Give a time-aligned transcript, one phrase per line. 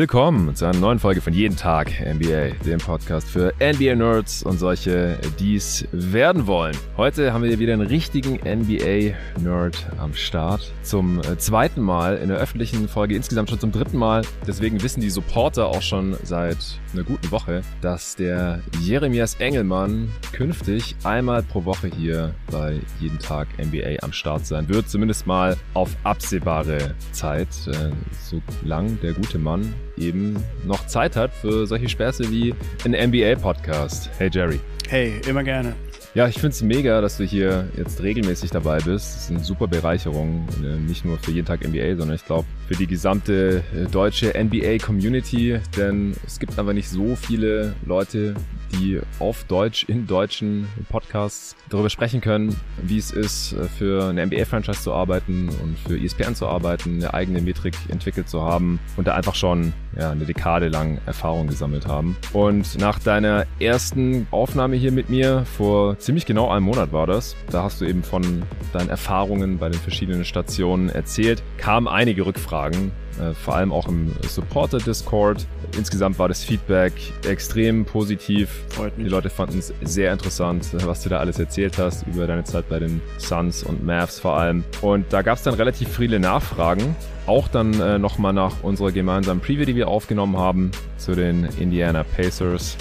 [0.00, 5.18] Willkommen zu einer neuen Folge von Jeden Tag NBA, dem Podcast für NBA-Nerds und solche,
[5.38, 6.74] die es werden wollen.
[6.96, 10.72] Heute haben wir wieder einen richtigen NBA-Nerd am Start.
[10.82, 14.22] Zum äh, zweiten Mal in der öffentlichen Folge, insgesamt schon zum dritten Mal.
[14.46, 20.96] Deswegen wissen die Supporter auch schon seit einer guten Woche, dass der Jeremias Engelmann künftig
[21.04, 24.88] einmal pro Woche hier bei Jeden Tag NBA am Start sein wird.
[24.88, 31.32] Zumindest mal auf absehbare Zeit, äh, so lang der gute Mann eben noch Zeit hat
[31.32, 32.54] für solche Späße wie
[32.84, 34.10] ein NBA-Podcast.
[34.18, 34.60] Hey Jerry.
[34.88, 35.74] Hey, immer gerne.
[36.12, 39.14] Ja, ich finde es mega, dass du hier jetzt regelmäßig dabei bist.
[39.14, 42.46] Das ist eine super Bereicherung, äh, nicht nur für jeden Tag NBA, sondern ich glaube
[42.66, 48.34] für die gesamte äh, deutsche NBA-Community, denn es gibt einfach nicht so viele Leute,
[48.72, 54.26] die auf Deutsch in deutschen Podcasts darüber sprechen können, wie es ist, äh, für eine
[54.26, 59.06] NBA-Franchise zu arbeiten und für ESPN zu arbeiten, eine eigene Metrik entwickelt zu haben und
[59.06, 62.16] da einfach schon ja, eine Dekade lang Erfahrung gesammelt haben.
[62.32, 67.36] Und nach deiner ersten Aufnahme hier mit mir, vor ziemlich genau einem Monat war das,
[67.50, 72.92] da hast du eben von deinen Erfahrungen bei den verschiedenen Stationen erzählt, kamen einige Rückfragen
[73.34, 75.46] vor allem auch im Supporter-Discord.
[75.76, 76.92] Insgesamt war das Feedback
[77.26, 78.50] extrem positiv.
[78.70, 79.06] Freut mich.
[79.06, 82.68] Die Leute fanden es sehr interessant, was du da alles erzählt hast über deine Zeit
[82.68, 84.64] bei den Suns und Mavs vor allem.
[84.80, 86.96] Und da gab es dann relativ viele Nachfragen.
[87.26, 92.04] Auch dann äh, nochmal nach unserer gemeinsamen Preview, die wir aufgenommen haben zu den Indiana
[92.04, 92.76] Pacers.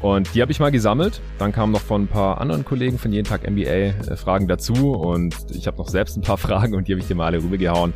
[0.00, 1.20] Und die habe ich mal gesammelt.
[1.38, 4.92] Dann kamen noch von ein paar anderen Kollegen von jeden Tag NBA äh, Fragen dazu.
[4.92, 7.42] Und ich habe noch selbst ein paar Fragen und die habe ich dir mal alle
[7.42, 7.92] rübergehauen.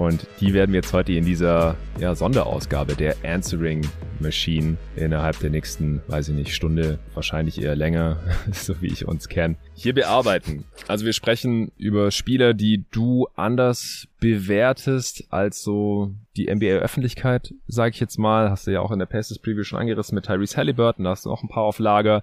[0.00, 3.86] Und die werden wir jetzt heute in dieser ja, Sonderausgabe der Answering
[4.18, 8.16] Machine innerhalb der nächsten, weiß ich nicht, Stunde, wahrscheinlich eher länger,
[8.50, 10.64] so wie ich uns kenne, hier bearbeiten.
[10.88, 18.00] Also wir sprechen über Spieler, die du anders bewertest als so die NBA-Öffentlichkeit, sage ich
[18.00, 18.48] jetzt mal.
[18.48, 21.26] Hast du ja auch in der Pacers Preview schon angerissen mit Tyrese Halliburton, da hast
[21.26, 22.22] du noch ein paar auf Lager.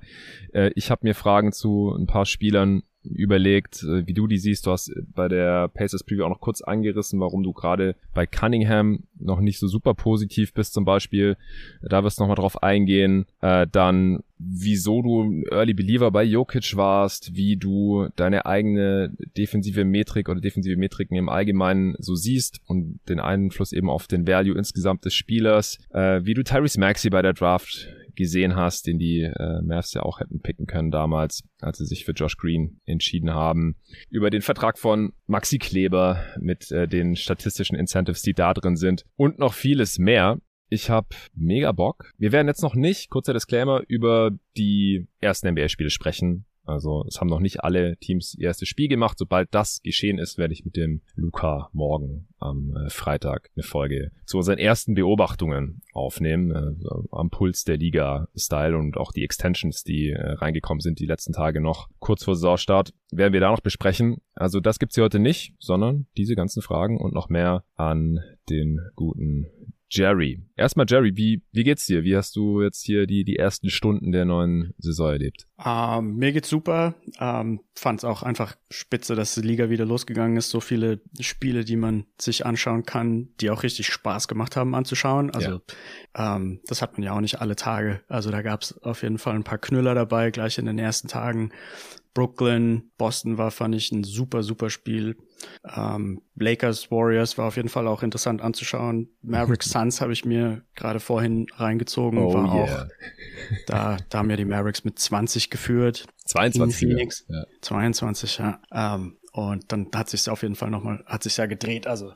[0.51, 2.81] Äh, ich habe mir Fragen zu ein paar Spielern
[3.13, 4.65] überlegt, äh, wie du die siehst.
[4.65, 9.03] Du hast bei der Pacers Preview auch noch kurz angerissen, warum du gerade bei Cunningham
[9.19, 11.37] noch nicht so super positiv bist zum Beispiel.
[11.81, 13.25] Da wirst du nochmal drauf eingehen.
[13.41, 20.29] Äh, dann, wieso du Early Believer bei Jokic warst, wie du deine eigene defensive Metrik
[20.29, 25.05] oder defensive Metriken im Allgemeinen so siehst und den Einfluss eben auf den Value insgesamt
[25.05, 29.61] des Spielers, äh, wie du Tyrese Maxey bei der Draft gesehen hast, den die äh,
[29.61, 33.77] Mavs ja auch hätten picken können damals, als sie sich für Josh Green entschieden haben.
[34.09, 39.05] Über den Vertrag von Maxi Kleber mit äh, den statistischen Incentives, die da drin sind
[39.15, 40.39] und noch vieles mehr.
[40.69, 42.11] Ich habe mega Bock.
[42.17, 46.45] Wir werden jetzt noch nicht, kurzer Disclaimer, über die ersten NBA-Spiele sprechen.
[46.67, 49.17] Also es haben noch nicht alle Teams ihr erstes Spiel gemacht.
[49.17, 54.11] Sobald das geschehen ist, werde ich mit dem Luca morgen am äh, Freitag eine Folge
[54.25, 56.51] zu unseren ersten Beobachtungen aufnehmen.
[56.51, 61.33] Äh, am Puls der Liga-Style und auch die Extensions, die äh, reingekommen sind die letzten
[61.33, 64.17] Tage noch kurz vor Saisonstart, werden wir da noch besprechen.
[64.33, 68.19] Also das gibt's hier heute nicht, sondern diese ganzen Fragen und noch mehr an
[68.49, 69.47] den guten
[69.89, 70.41] Jerry.
[70.55, 72.03] Erstmal Jerry, wie, wie geht's dir?
[72.03, 75.46] Wie hast du jetzt hier die, die ersten Stunden der neuen Saison erlebt?
[75.63, 76.93] Ähm, mir geht's super.
[77.19, 80.49] Ähm, Fand es auch einfach spitze, dass die Liga wieder losgegangen ist.
[80.49, 85.31] So viele Spiele, die man sich anschauen kann, die auch richtig Spaß gemacht haben anzuschauen.
[85.31, 85.61] Also
[86.15, 86.35] ja.
[86.35, 88.01] ähm, das hat man ja auch nicht alle Tage.
[88.07, 91.51] Also da gab's auf jeden Fall ein paar Knüller dabei, gleich in den ersten Tagen.
[92.17, 95.17] Brooklyn, Boston war, fand ich, ein super, super Spiel.
[95.75, 99.09] Ähm, Lakers, Warriors war auf jeden Fall auch interessant anzuschauen.
[99.21, 102.17] Mavericks Suns habe ich mir gerade vorhin reingezogen.
[102.17, 102.63] Oh, war yeah.
[102.63, 102.87] auch,
[103.67, 106.05] da, da haben ja die Mavericks mit 20 geführt.
[106.25, 106.83] 22.
[106.83, 107.25] In Phoenix.
[107.27, 107.45] Ja.
[107.61, 108.61] 22, ja.
[108.71, 111.85] Ähm, und dann hat sich auf jeden Fall nochmal, hat sich ja gedreht.
[111.85, 112.11] Also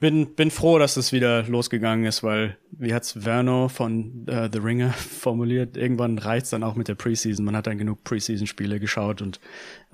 [0.00, 4.58] bin, bin froh, dass es wieder losgegangen ist, weil, wie hat's Verno von äh, The
[4.58, 7.42] Ringer formuliert, irgendwann reicht's dann auch mit der Preseason.
[7.42, 9.40] Man hat dann genug Preseason-Spiele geschaut und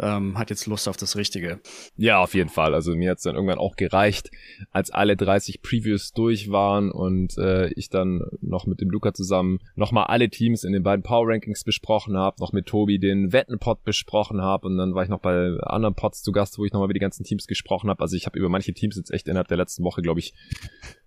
[0.00, 1.60] ähm, hat jetzt Lust auf das Richtige.
[1.96, 2.74] Ja, auf jeden Fall.
[2.74, 4.32] Also mir hat's dann irgendwann auch gereicht,
[4.72, 9.60] als alle 30 Previews durch waren und äh, ich dann noch mit dem Luca zusammen
[9.76, 13.84] nochmal alle Teams in den beiden Power Rankings besprochen habe, noch mit Tobi den Wettenpot
[13.84, 16.86] besprochen habe und dann war ich noch bei anderen Pots zu Gast, wo ich nochmal
[16.86, 18.00] über die ganzen Teams gesprochen habe.
[18.00, 20.34] Also ich habe über manche Teams jetzt echt innerhalb der letzten Woche, glaube ich,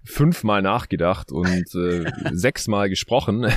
[0.03, 3.51] fünfmal nachgedacht und äh, sechsmal gesprochen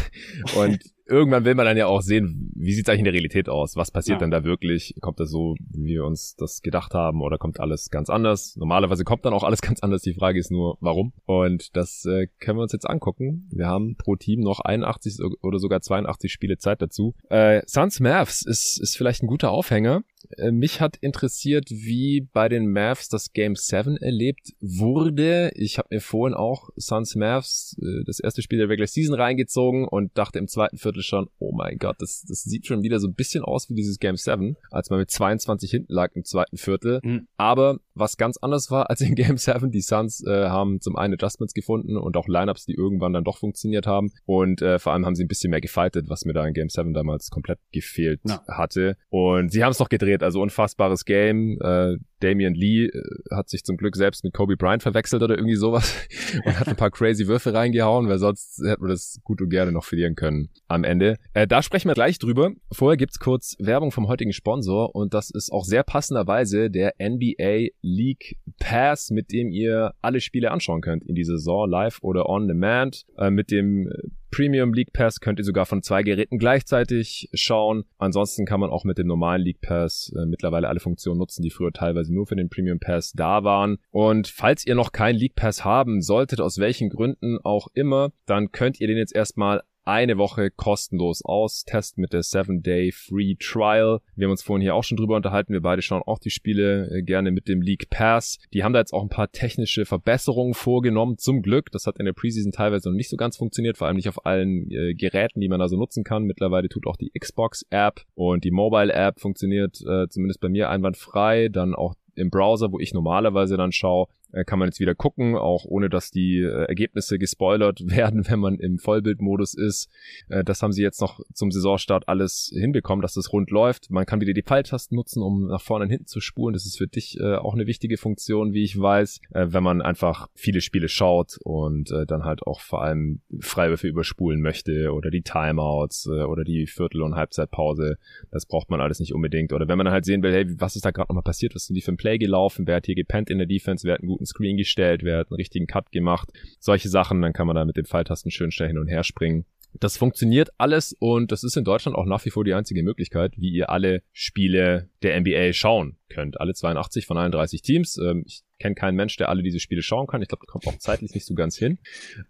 [0.57, 0.81] und
[1.13, 3.77] irgendwann will man dann ja auch sehen, wie sieht es eigentlich in der Realität aus?
[3.77, 4.19] Was passiert ja.
[4.21, 4.95] denn da wirklich?
[5.01, 8.57] Kommt das so, wie wir uns das gedacht haben oder kommt alles ganz anders?
[8.57, 10.03] Normalerweise kommt dann auch alles ganz anders.
[10.03, 11.13] Die Frage ist nur, warum?
[11.27, 13.49] Und das äh, können wir uns jetzt angucken.
[13.53, 17.15] Wir haben pro Team noch 81 oder sogar 82 Spiele Zeit dazu.
[17.29, 20.03] Äh, Suns Mavs ist, ist vielleicht ein guter Aufhänger.
[20.39, 25.53] Äh, mich hat interessiert, wie bei den Mavs das Game 7 erlebt wurde.
[25.55, 29.87] Ich habe mir vorhin auch Suns Mavs, äh, das erste Spiel der Regular Season reingezogen
[29.87, 33.09] und dachte im zweiten Viertel schon, oh mein Gott, das, das sieht schon wieder so
[33.09, 36.57] ein bisschen aus wie dieses Game 7, als man mit 22 hinten lag im zweiten
[36.57, 37.01] Viertel.
[37.03, 37.27] Mhm.
[37.37, 41.15] Aber was ganz anders war als in Game 7, die Suns äh, haben zum einen
[41.15, 44.13] Adjustments gefunden und auch Lineups, die irgendwann dann doch funktioniert haben.
[44.25, 46.69] Und äh, vor allem haben sie ein bisschen mehr gefightet, was mir da in Game
[46.69, 48.43] 7 damals komplett gefehlt ja.
[48.49, 48.97] hatte.
[49.11, 51.59] Und sie haben es noch gedreht, also unfassbares Game.
[51.61, 55.57] Äh, Damian Lee äh, hat sich zum Glück selbst mit Kobe Bryant verwechselt oder irgendwie
[55.57, 55.95] sowas
[56.45, 59.73] und hat ein paar crazy Würfe reingehauen, weil sonst hätten wir das gut und gerne
[59.73, 61.19] noch verlieren können am Ende.
[61.35, 62.53] Äh, da sprechen wir gleich drüber.
[62.71, 67.69] Vorher gibt's kurz Werbung vom heutigen Sponsor und das ist auch sehr passenderweise der NBA
[67.83, 72.49] League Pass, mit dem ihr alle Spiele anschauen könnt in dieser Saison, live oder on
[72.49, 73.05] demand.
[73.17, 73.91] Äh, mit dem
[74.33, 77.85] Premium League Pass könnt ihr sogar von zwei Geräten gleichzeitig schauen.
[77.99, 81.51] Ansonsten kann man auch mit dem normalen League Pass äh, mittlerweile alle Funktionen nutzen, die
[81.51, 83.77] früher teilweise nur für den Premium Pass da waren.
[83.91, 88.51] Und falls ihr noch keinen League Pass haben solltet, aus welchen Gründen auch immer, dann
[88.53, 91.65] könnt ihr den jetzt erstmal eine Woche kostenlos aus.
[91.65, 94.01] Test mit der 7-Day Free Trial.
[94.15, 95.53] Wir haben uns vorhin hier auch schon drüber unterhalten.
[95.53, 98.39] Wir beide schauen auch die Spiele äh, gerne mit dem League Pass.
[98.53, 101.19] Die haben da jetzt auch ein paar technische Verbesserungen vorgenommen.
[101.19, 101.71] Zum Glück.
[101.73, 103.79] Das hat in der Preseason teilweise noch nicht so ganz funktioniert.
[103.79, 106.25] Vor allem nicht auf allen äh, Geräten, die man da so nutzen kann.
[106.25, 110.71] Mittlerweile tut auch die Xbox App und die Mobile App funktioniert äh, zumindest bei mir
[110.71, 111.49] einwandfrei.
[111.49, 114.07] Dann auch im Browser, wo ich normalerweise dann schaue,
[114.45, 118.59] kann man jetzt wieder gucken, auch ohne dass die äh, Ergebnisse gespoilert werden, wenn man
[118.59, 119.89] im Vollbildmodus ist.
[120.29, 123.91] Äh, das haben sie jetzt noch zum Saisonstart alles hinbekommen, dass das rund läuft.
[123.91, 126.55] Man kann wieder die Pfeiltasten nutzen, um nach vorne und hinten zu spulen.
[126.55, 129.83] Das ist für dich äh, auch eine wichtige Funktion, wie ich weiß, äh, wenn man
[129.83, 135.11] einfach viele Spiele schaut und äh, dann halt auch vor allem Freiwürfe überspulen möchte oder
[135.11, 137.97] die Timeouts oder die Viertel- und Halbzeitpause.
[138.31, 139.53] Das braucht man alles nicht unbedingt.
[139.53, 141.55] Oder wenn man halt sehen will, hey, was ist da gerade nochmal passiert?
[141.55, 142.67] Was sind die für ein Play gelaufen?
[142.67, 143.87] Wer hat hier gepennt in der Defense?
[143.87, 146.31] Wer hat guten Screen gestellt, hat einen richtigen Cut gemacht.
[146.61, 149.45] Solche Sachen, dann kann man da mit den Pfeiltasten schön schnell hin und her springen.
[149.81, 153.33] Das funktioniert alles und das ist in Deutschland auch nach wie vor die einzige Möglichkeit,
[153.39, 156.41] wie ihr alle Spiele der NBA schauen könnt.
[156.41, 157.99] Alle 82 von allen 30 Teams.
[157.99, 160.23] Ähm, ich kenne keinen Mensch, der alle diese Spiele schauen kann.
[160.23, 161.79] Ich glaube, kommt auch zeitlich nicht so ganz hin.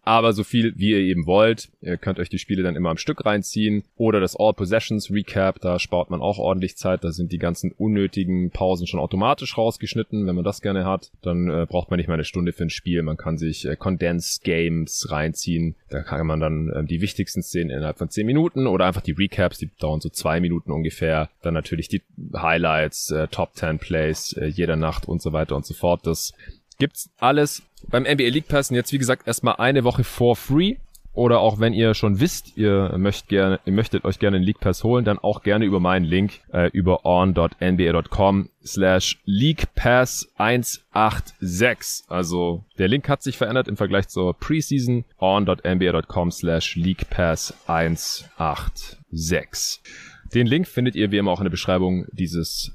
[0.01, 1.71] Aber so viel, wie ihr eben wollt.
[1.83, 3.85] Ihr könnt euch die Spiele dann immer am Stück reinziehen.
[3.97, 7.05] Oder das All Possessions Recap, da spart man auch ordentlich Zeit.
[7.05, 10.27] Da sind die ganzen unnötigen Pausen schon automatisch rausgeschnitten.
[10.27, 12.71] Wenn man das gerne hat, dann äh, braucht man nicht mal eine Stunde für ein
[12.71, 13.03] Spiel.
[13.03, 15.77] Man kann sich äh, Condensed Games reinziehen.
[15.91, 19.13] Da kann man dann äh, die wichtigsten Szenen innerhalb von 10 Minuten oder einfach die
[19.13, 21.29] Recaps, die dauern so zwei Minuten ungefähr.
[21.43, 22.01] Dann natürlich die
[22.35, 26.07] Highlights, äh, Top 10 Plays äh, jeder Nacht und so weiter und so fort.
[26.07, 26.33] Das
[26.79, 28.71] gibt's alles beim NBA League Pass.
[28.71, 30.77] Und jetzt, wie gesagt, erstmal eine Woche for free.
[31.15, 34.61] Oder auch wenn ihr schon wisst, ihr möchtet gerne, ihr möchtet euch gerne einen League
[34.61, 42.07] Pass holen, dann auch gerne über meinen Link äh, über on.nba.com slash League Pass 186.
[42.09, 49.83] Also der Link hat sich verändert im Vergleich zur Preseason on.nba.com slash League Pass 186.
[50.33, 52.73] Den Link findet ihr wie immer auch in der Beschreibung dieses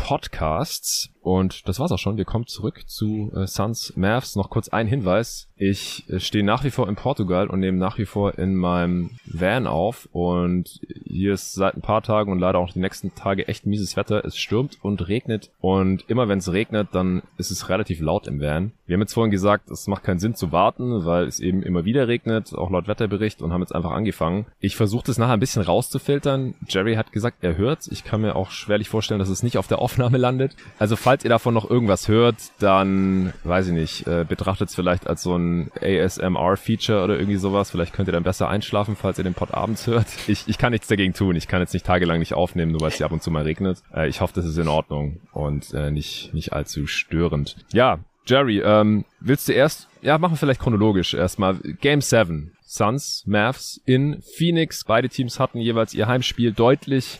[0.00, 1.08] Podcasts.
[1.20, 2.16] Und das war's auch schon.
[2.16, 4.36] Wir kommen zurück zu äh, Suns Mavs.
[4.36, 5.48] Noch kurz ein Hinweis.
[5.56, 9.10] Ich äh, stehe nach wie vor in Portugal und nehme nach wie vor in meinem
[9.26, 10.08] Van auf.
[10.12, 13.96] Und hier ist seit ein paar Tagen und leider auch die nächsten Tage echt mieses
[13.96, 14.24] Wetter.
[14.24, 15.50] Es stürmt und regnet.
[15.60, 18.72] Und immer wenn es regnet, dann ist es relativ laut im Van.
[18.86, 21.84] Wir haben jetzt vorhin gesagt, es macht keinen Sinn zu warten, weil es eben immer
[21.84, 24.46] wieder regnet, auch laut Wetterbericht und haben jetzt einfach angefangen.
[24.58, 26.54] Ich versuche das nachher ein bisschen rauszufiltern.
[26.66, 27.86] Jerry hat gesagt, er hört's.
[27.86, 30.56] Ich kann mir auch schwerlich vorstellen, dass es nicht auf der Aufnahme landet.
[30.78, 35.08] Also falls ihr davon noch irgendwas hört, dann, weiß ich nicht, äh, betrachtet es vielleicht
[35.08, 37.68] als so ein ASMR-Feature oder irgendwie sowas.
[37.72, 40.06] Vielleicht könnt ihr dann besser einschlafen, falls ihr den Pod abends hört.
[40.28, 41.34] Ich, ich kann nichts dagegen tun.
[41.34, 43.42] Ich kann jetzt nicht tagelang nicht aufnehmen, nur weil es hier ab und zu mal
[43.42, 43.82] regnet.
[43.92, 47.56] Äh, ich hoffe, das ist in Ordnung und äh, nicht, nicht allzu störend.
[47.72, 51.56] Ja, Jerry, ähm, willst du erst, ja, machen wir vielleicht chronologisch erstmal.
[51.80, 52.52] Game 7.
[52.62, 54.84] Suns, Mavs in Phoenix.
[54.84, 57.18] Beide Teams hatten jeweils ihr Heimspiel deutlich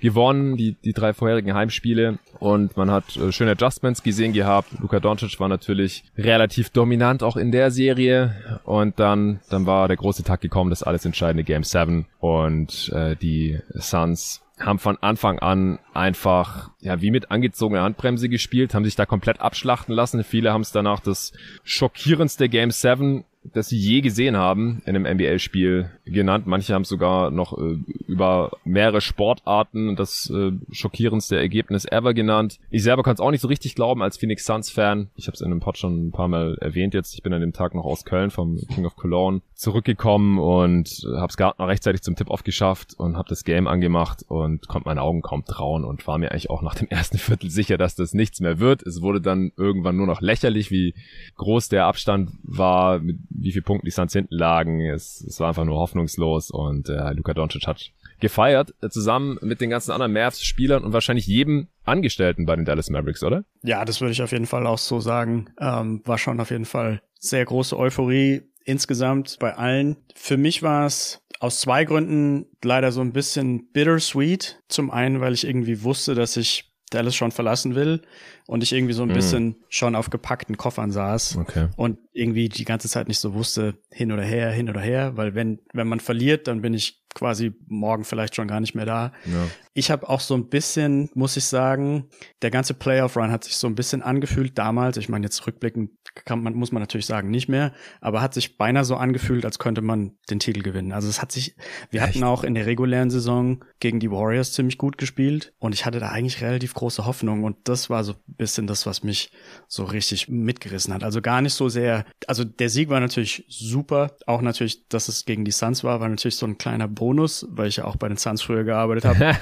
[0.00, 2.18] gewonnen, die, die drei vorherigen Heimspiele.
[2.38, 4.68] Und man hat äh, schöne Adjustments gesehen gehabt.
[4.80, 8.60] Luka Doncic war natürlich relativ dominant auch in der Serie.
[8.64, 12.06] Und dann, dann war der große Tag gekommen, das alles entscheidende Game 7.
[12.18, 18.74] Und äh, die Suns haben von Anfang an einfach ja wie mit angezogener Handbremse gespielt,
[18.74, 20.22] haben sich da komplett abschlachten lassen.
[20.22, 21.32] Viele haben es danach das
[21.64, 26.46] schockierendste Game 7 das sie je gesehen haben in einem NBA-Spiel genannt.
[26.46, 32.58] Manche haben sogar noch äh, über mehrere Sportarten das äh, schockierendste Ergebnis ever genannt.
[32.70, 35.10] Ich selber kann es auch nicht so richtig glauben als Phoenix Suns-Fan.
[35.16, 37.14] Ich habe es in einem Pod schon ein paar Mal erwähnt jetzt.
[37.14, 41.26] Ich bin an dem Tag noch aus Köln vom King of Cologne zurückgekommen und habe
[41.28, 45.02] es gerade noch rechtzeitig zum Tip-Off geschafft und habe das Game angemacht und konnte meine
[45.02, 48.14] Augen kaum trauen und war mir eigentlich auch nach dem ersten Viertel sicher, dass das
[48.14, 48.82] nichts mehr wird.
[48.82, 50.94] Es wurde dann irgendwann nur noch lächerlich, wie
[51.36, 54.80] groß der Abstand war, mit wie viel Punkten die Suns hinten lagen.
[54.80, 59.60] Es, es war einfach nur hoffnungslos und äh, Luka Doncic hat gefeiert, äh, zusammen mit
[59.60, 63.44] den ganzen anderen Mavs-Spielern und wahrscheinlich jedem Angestellten bei den Dallas Mavericks, oder?
[63.62, 65.50] Ja, das würde ich auf jeden Fall auch so sagen.
[65.60, 69.96] Ähm, war schon auf jeden Fall sehr große Euphorie insgesamt bei allen.
[70.14, 74.62] Für mich war es aus zwei Gründen leider so ein bisschen bittersweet.
[74.68, 78.02] Zum einen, weil ich irgendwie wusste, dass ich Dallas schon verlassen will
[78.46, 79.14] und ich irgendwie so ein mm.
[79.14, 81.68] bisschen schon auf gepackten Koffern saß okay.
[81.76, 85.36] und irgendwie die ganze Zeit nicht so wusste, hin oder her, hin oder her, weil
[85.36, 89.12] wenn, wenn man verliert, dann bin ich quasi morgen vielleicht schon gar nicht mehr da.
[89.24, 89.46] Ja.
[89.74, 92.08] Ich habe auch so ein bisschen, muss ich sagen,
[92.42, 94.96] der ganze Playoff-Run hat sich so ein bisschen angefühlt damals.
[94.96, 95.90] Ich meine, jetzt rückblickend
[96.24, 99.58] kann man, muss man natürlich sagen, nicht mehr, aber hat sich beinahe so angefühlt, als
[99.58, 100.92] könnte man den Titel gewinnen.
[100.92, 101.54] Also es hat sich,
[101.90, 102.14] wir Echt?
[102.14, 106.00] hatten auch in der regulären Saison gegen die Warriors ziemlich gut gespielt und ich hatte
[106.00, 109.30] da eigentlich relativ große Hoffnung und das war so ein bisschen das, was mich
[109.68, 111.04] so richtig mitgerissen hat.
[111.04, 115.24] Also gar nicht so sehr, also der Sieg war natürlich super, auch natürlich, dass es
[115.24, 118.08] gegen die Suns war, war natürlich so ein kleiner Bonus, weil ich ja auch bei
[118.08, 119.34] den Suns früher gearbeitet habe.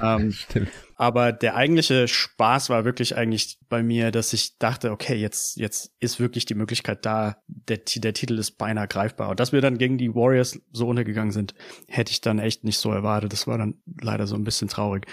[0.54, 5.56] ähm, aber der eigentliche Spaß war wirklich eigentlich bei mir, dass ich dachte, okay, jetzt,
[5.56, 9.30] jetzt ist wirklich die Möglichkeit da, der, der Titel ist beinahe greifbar.
[9.30, 11.52] Und dass wir dann gegen die Warriors so untergegangen sind,
[11.88, 13.32] hätte ich dann echt nicht so erwartet.
[13.32, 15.06] Das war dann leider so ein bisschen traurig.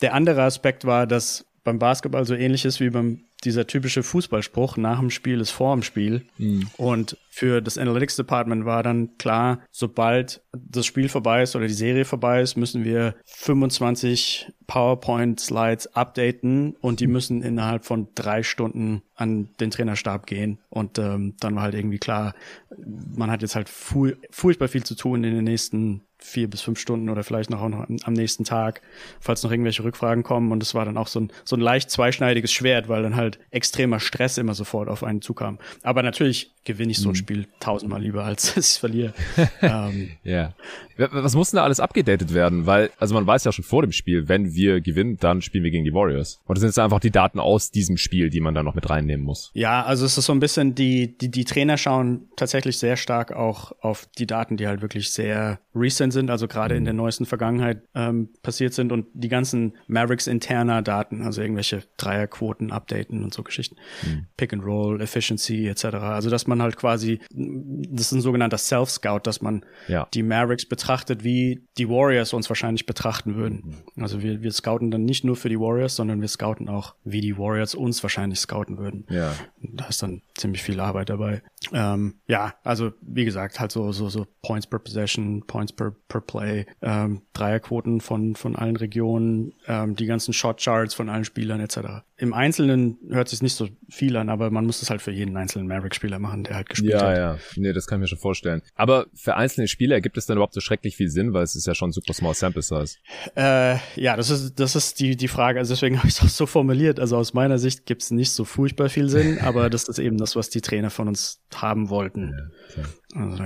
[0.00, 4.76] Der andere Aspekt war, dass beim Basketball so ähnlich ist wie beim dieser typische Fußballspruch,
[4.76, 6.26] nach dem Spiel ist vor dem Spiel.
[6.38, 6.68] Mhm.
[6.76, 11.74] Und für das Analytics Department war dann klar, sobald das Spiel vorbei ist oder die
[11.74, 19.02] Serie vorbei ist, müssen wir 25 PowerPoint-Slides updaten und die müssen innerhalb von drei Stunden
[19.16, 20.58] an den Trainerstab gehen.
[20.70, 22.34] Und ähm, dann war halt irgendwie klar,
[22.78, 26.78] man hat jetzt halt fu furchtbar viel zu tun in den nächsten vier bis fünf
[26.80, 28.80] Stunden oder vielleicht noch, auch noch am nächsten Tag,
[29.20, 30.52] falls noch irgendwelche Rückfragen kommen.
[30.52, 33.38] Und es war dann auch so ein, so ein leicht zweischneidiges Schwert, weil dann halt
[33.50, 35.58] extremer Stress immer sofort auf einen zukam.
[35.82, 37.16] Aber natürlich gewinne ich so ein mhm.
[37.16, 39.12] Spiel tausendmal lieber, als ich verliere.
[39.62, 40.54] ähm, ja.
[40.96, 42.66] Was muss denn da alles abgedatet werden?
[42.66, 45.70] Weil, also man weiß ja schon vor dem Spiel, wenn wir gewinnen, dann spielen wir
[45.70, 46.40] gegen die Warriors.
[46.46, 49.24] Oder sind es einfach die Daten aus diesem Spiel, die man da noch mit reinnehmen
[49.26, 49.50] muss?
[49.54, 53.32] Ja, also es ist so ein bisschen, die, die, die Trainer schauen tatsächlich sehr stark
[53.32, 56.86] auch auf die Daten, die halt wirklich sehr recent sind, also gerade in mhm.
[56.86, 62.70] der neuesten Vergangenheit ähm, passiert sind und die ganzen Mavericks interner Daten, also irgendwelche Dreierquoten
[62.70, 63.76] updaten und so Geschichten.
[64.02, 64.26] Mhm.
[64.36, 65.84] Pick and Roll, Efficiency etc.
[65.96, 70.08] Also dass man halt quasi, das ist ein sogenannter Self-Scout, dass man ja.
[70.14, 73.84] die Mavericks betrachtet, wie die Warriors uns wahrscheinlich betrachten würden.
[73.96, 74.02] Mhm.
[74.02, 77.20] Also wir, wir scouten dann nicht nur für die Warriors, sondern wir scouten auch, wie
[77.20, 79.06] die Warriors uns wahrscheinlich scouten würden.
[79.08, 79.32] Ja.
[79.60, 81.42] Da ist dann ziemlich viel Arbeit dabei.
[81.72, 86.20] Ähm, ja, also wie gesagt, halt so, so, so Points per Possession, Points per, per
[86.20, 91.60] Play, ähm, Dreierquoten von, von allen Regionen, ähm, die ganzen Shot Charts von allen Spielern
[91.60, 92.04] etc.
[92.24, 95.36] Im Einzelnen hört sich nicht so viel an, aber man muss es halt für jeden
[95.36, 97.16] einzelnen Maverick-Spieler machen, der halt gespielt ja, hat.
[97.16, 98.62] Ja, ja, nee, das kann ich mir schon vorstellen.
[98.74, 101.66] Aber für einzelne Spieler gibt es dann überhaupt so schrecklich viel Sinn, weil es ist
[101.66, 102.96] ja schon super small sample size.
[103.36, 106.28] Äh, ja, das ist, das ist die, die Frage, also deswegen habe ich es auch
[106.28, 106.98] so formuliert.
[106.98, 110.16] Also aus meiner Sicht gibt es nicht so furchtbar viel Sinn, aber das ist eben
[110.16, 112.50] das, was die Trainer von uns haben wollten.
[112.74, 113.44] Ja, also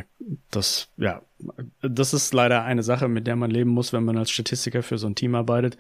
[0.53, 1.23] das, ja,
[1.83, 4.99] das ist leider eine Sache, mit der man leben muss, wenn man als Statistiker für
[4.99, 5.77] so ein Team arbeitet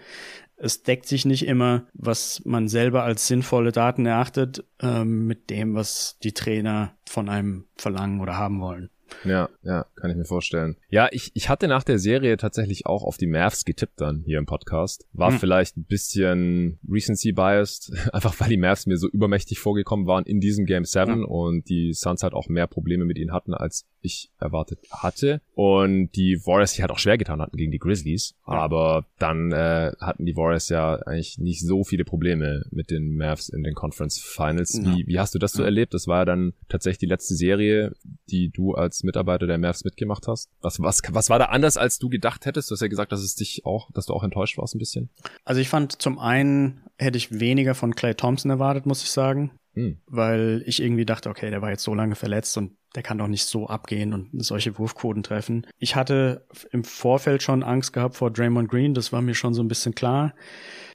[0.58, 5.74] es deckt sich nicht immer, was man selber als sinnvolle Daten erachtet, ähm, mit dem,
[5.74, 8.90] was die Trainer von einem verlangen oder haben wollen.
[9.24, 10.76] Ja, ja, kann ich mir vorstellen.
[10.90, 14.38] Ja, ich, ich hatte nach der Serie tatsächlich auch auf die Mavs getippt dann hier
[14.38, 15.06] im Podcast.
[15.12, 15.38] War hm.
[15.38, 20.40] vielleicht ein bisschen Recency biased, einfach weil die Mavs mir so übermächtig vorgekommen waren in
[20.40, 21.26] diesem Game 7 ja.
[21.26, 25.40] und die Suns halt auch mehr Probleme mit ihnen hatten, als ich erwartet hatte.
[25.54, 28.34] Und die Warriors sich halt auch schwer getan hatten gegen die Grizzlies.
[28.46, 28.54] Ja.
[28.54, 33.48] Aber dann äh, hatten die Warriors ja eigentlich nicht so viele Probleme mit den Mavs
[33.48, 34.78] in den Conference Finals.
[34.78, 34.96] Ja.
[34.96, 35.94] Wie, wie hast du das so erlebt?
[35.94, 37.92] Das war ja dann tatsächlich die letzte Serie,
[38.30, 40.50] die du als Mitarbeiter der Mavs mitgemacht hast.
[40.60, 42.70] Was, was, was war da anders, als du gedacht hättest?
[42.70, 45.10] Du hast ja gesagt, dass es dich auch, dass du auch enttäuscht warst ein bisschen.
[45.44, 49.52] Also ich fand zum einen hätte ich weniger von Clay Thompson erwartet, muss ich sagen.
[49.74, 49.98] Hm.
[50.06, 53.28] Weil ich irgendwie dachte, okay, der war jetzt so lange verletzt und der kann doch
[53.28, 55.64] nicht so abgehen und solche Wurfquoten treffen.
[55.78, 59.62] Ich hatte im Vorfeld schon Angst gehabt vor Draymond Green, das war mir schon so
[59.62, 60.34] ein bisschen klar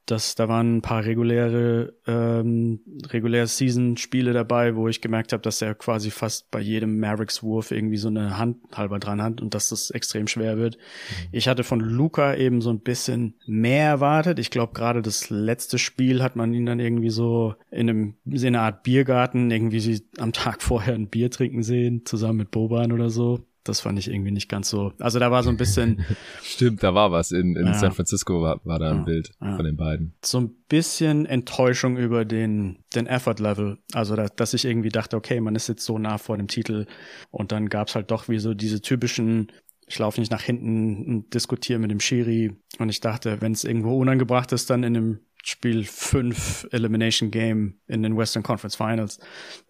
[0.05, 5.62] dass da waren ein paar reguläre ähm, reguläre Season-Spiele dabei, wo ich gemerkt habe, dass
[5.62, 9.69] er quasi fast bei jedem Mavericks-Wurf irgendwie so eine Hand halber dran hat und dass
[9.69, 10.75] das extrem schwer wird.
[10.75, 11.29] Mhm.
[11.31, 14.39] Ich hatte von Luca eben so ein bisschen mehr erwartet.
[14.39, 18.48] Ich glaube, gerade das letzte Spiel hat man ihn dann irgendwie so in einem in
[18.48, 22.92] einer Art Biergarten irgendwie sie am Tag vorher ein Bier trinken sehen, zusammen mit Boban
[22.92, 23.46] oder so.
[23.66, 24.92] Das fand ich irgendwie nicht ganz so.
[25.00, 26.04] Also da war so ein bisschen.
[26.44, 27.32] Stimmt, da war was.
[27.32, 27.74] In, in ja.
[27.74, 29.56] San Francisco war, war da ein ja, Bild ja.
[29.56, 30.16] von den beiden.
[30.24, 33.78] So ein bisschen Enttäuschung über den, den Effort-Level.
[33.94, 36.88] Also da, dass ich irgendwie dachte, okay, man ist jetzt so nah vor dem Titel.
[37.32, 39.48] Und dann gab's halt doch wie so diese typischen
[39.88, 42.56] ich laufe nicht nach hinten und diskutiere mit dem Schiri.
[42.80, 47.80] Und ich dachte, wenn es irgendwo unangebracht ist, dann in dem Spiel 5 Elimination Game
[47.88, 49.20] in den Western Conference Finals.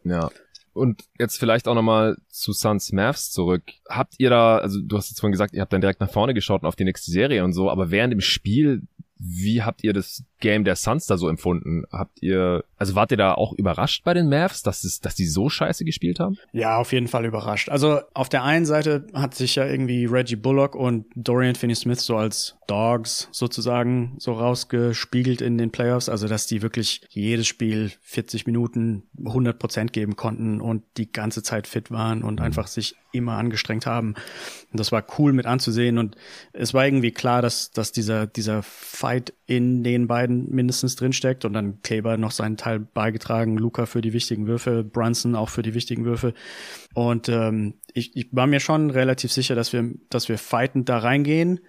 [0.04, 0.30] Ja.
[0.74, 3.64] Und jetzt vielleicht auch nochmal zu Suns Mavs zurück.
[3.88, 6.34] Habt ihr da, also du hast jetzt vorhin gesagt, ihr habt dann direkt nach vorne
[6.34, 8.82] geschaut und auf die nächste Serie und so, aber während dem Spiel,
[9.26, 11.84] wie habt ihr das Game der Suns da so empfunden?
[11.92, 15.26] Habt ihr, also wart ihr da auch überrascht bei den Mavs, dass es, dass die
[15.26, 16.38] so scheiße gespielt haben?
[16.52, 17.70] Ja, auf jeden Fall überrascht.
[17.70, 22.18] Also auf der einen Seite hat sich ja irgendwie Reggie Bullock und Dorian Finney-Smith so
[22.18, 28.46] als Dogs sozusagen so rausgespiegelt in den Playoffs, also dass die wirklich jedes Spiel 40
[28.46, 32.46] Minuten 100 Prozent geben konnten und die ganze Zeit fit waren und mhm.
[32.46, 34.16] einfach sich immer angestrengt haben.
[34.72, 36.16] Und das war cool mit anzusehen und
[36.52, 39.13] es war irgendwie klar, dass, dass dieser, dieser Fight
[39.46, 44.02] in den beiden beiden mindestens drinsteckt und dann Kleber noch seinen Teil beigetragen, Luca für
[44.02, 46.34] die wichtigen Würfe, Brunson auch für die wichtigen Würfe.
[46.94, 51.00] Und ähm, ich, ich war mir schon relativ sicher, dass wir, dass wir fightend da
[51.00, 51.60] reingehen.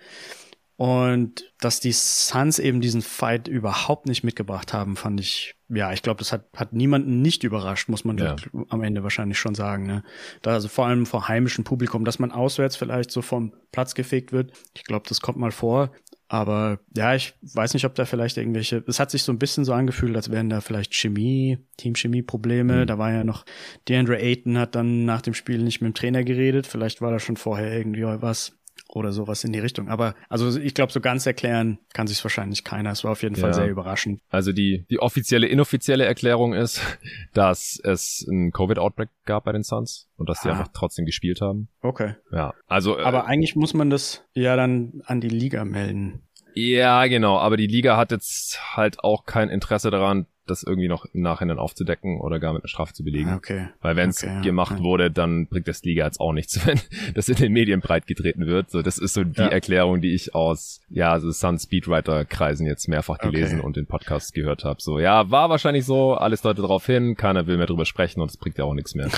[0.77, 6.03] Und dass die Suns eben diesen Fight überhaupt nicht mitgebracht haben, fand ich, ja, ich
[6.03, 8.35] glaube, das hat, hat niemanden nicht überrascht, muss man ja.
[8.71, 9.87] am Ende wahrscheinlich schon sagen.
[9.87, 10.03] Ne?
[10.43, 14.33] Da also vor allem vor heimischem Publikum, dass man auswärts vielleicht so vom Platz gefegt
[14.33, 14.53] wird.
[14.75, 15.93] Ich glaube, das kommt mal vor.
[16.35, 19.64] Aber ja, ich weiß nicht, ob da vielleicht irgendwelche, es hat sich so ein bisschen
[19.64, 22.83] so angefühlt, als wären da vielleicht Chemie, Teamchemie-Probleme.
[22.83, 22.87] Mhm.
[22.88, 23.45] Da war ja noch,
[23.88, 26.67] DeAndre Ayton hat dann nach dem Spiel nicht mit dem Trainer geredet.
[26.67, 28.59] Vielleicht war da schon vorher irgendwie was
[28.95, 29.89] oder sowas in die Richtung.
[29.89, 32.93] Aber also ich glaube, so ganz erklären kann sich wahrscheinlich keiner.
[32.93, 33.55] Es war auf jeden Fall ja.
[33.55, 34.21] sehr überraschend.
[34.31, 36.81] Also die, die offizielle, inoffizielle Erklärung ist,
[37.35, 40.53] dass es ein Covid-Outbreak gab bei den Suns und dass die ah.
[40.53, 41.69] einfach trotzdem gespielt haben.
[41.81, 42.15] Okay.
[42.33, 42.99] Ja, also.
[42.99, 46.23] Äh, Aber eigentlich muss man das ja dann an die Liga melden.
[46.55, 47.39] Ja, genau.
[47.39, 51.59] Aber die Liga hat jetzt halt auch kein Interesse daran, das irgendwie noch im Nachhinein
[51.59, 53.30] aufzudecken oder gar mit einer Strafe zu belegen.
[53.30, 53.68] Ah, okay.
[53.80, 54.83] Weil wenn es okay, gemacht okay.
[54.83, 56.80] wurde, dann bringt das Liga jetzt auch nichts, wenn
[57.14, 58.70] das in den Medien breit getreten wird.
[58.70, 59.48] So, das ist so die ja.
[59.48, 63.66] Erklärung, die ich aus ja, also Sun Speedwriter Kreisen jetzt mehrfach gelesen okay.
[63.66, 64.80] und in Podcasts gehört habe.
[64.80, 68.30] So, ja, war wahrscheinlich so, alles deutet darauf hin, keiner will mehr drüber sprechen und
[68.30, 69.09] es bringt ja auch nichts mehr.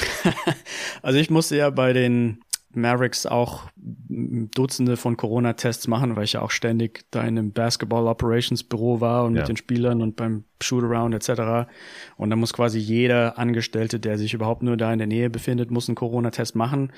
[1.02, 2.40] also ich musste ja bei den
[2.76, 9.00] Mavericks auch Dutzende von Corona-Tests machen, weil ich ja auch ständig da in einem Basketball-Operations-Büro
[9.00, 9.40] war und ja.
[9.40, 11.68] mit den Spielern und beim Shootaround etc.
[12.16, 15.70] Und da muss quasi jeder Angestellte, der sich überhaupt nur da in der Nähe befindet,
[15.70, 16.92] muss einen Corona-Test machen.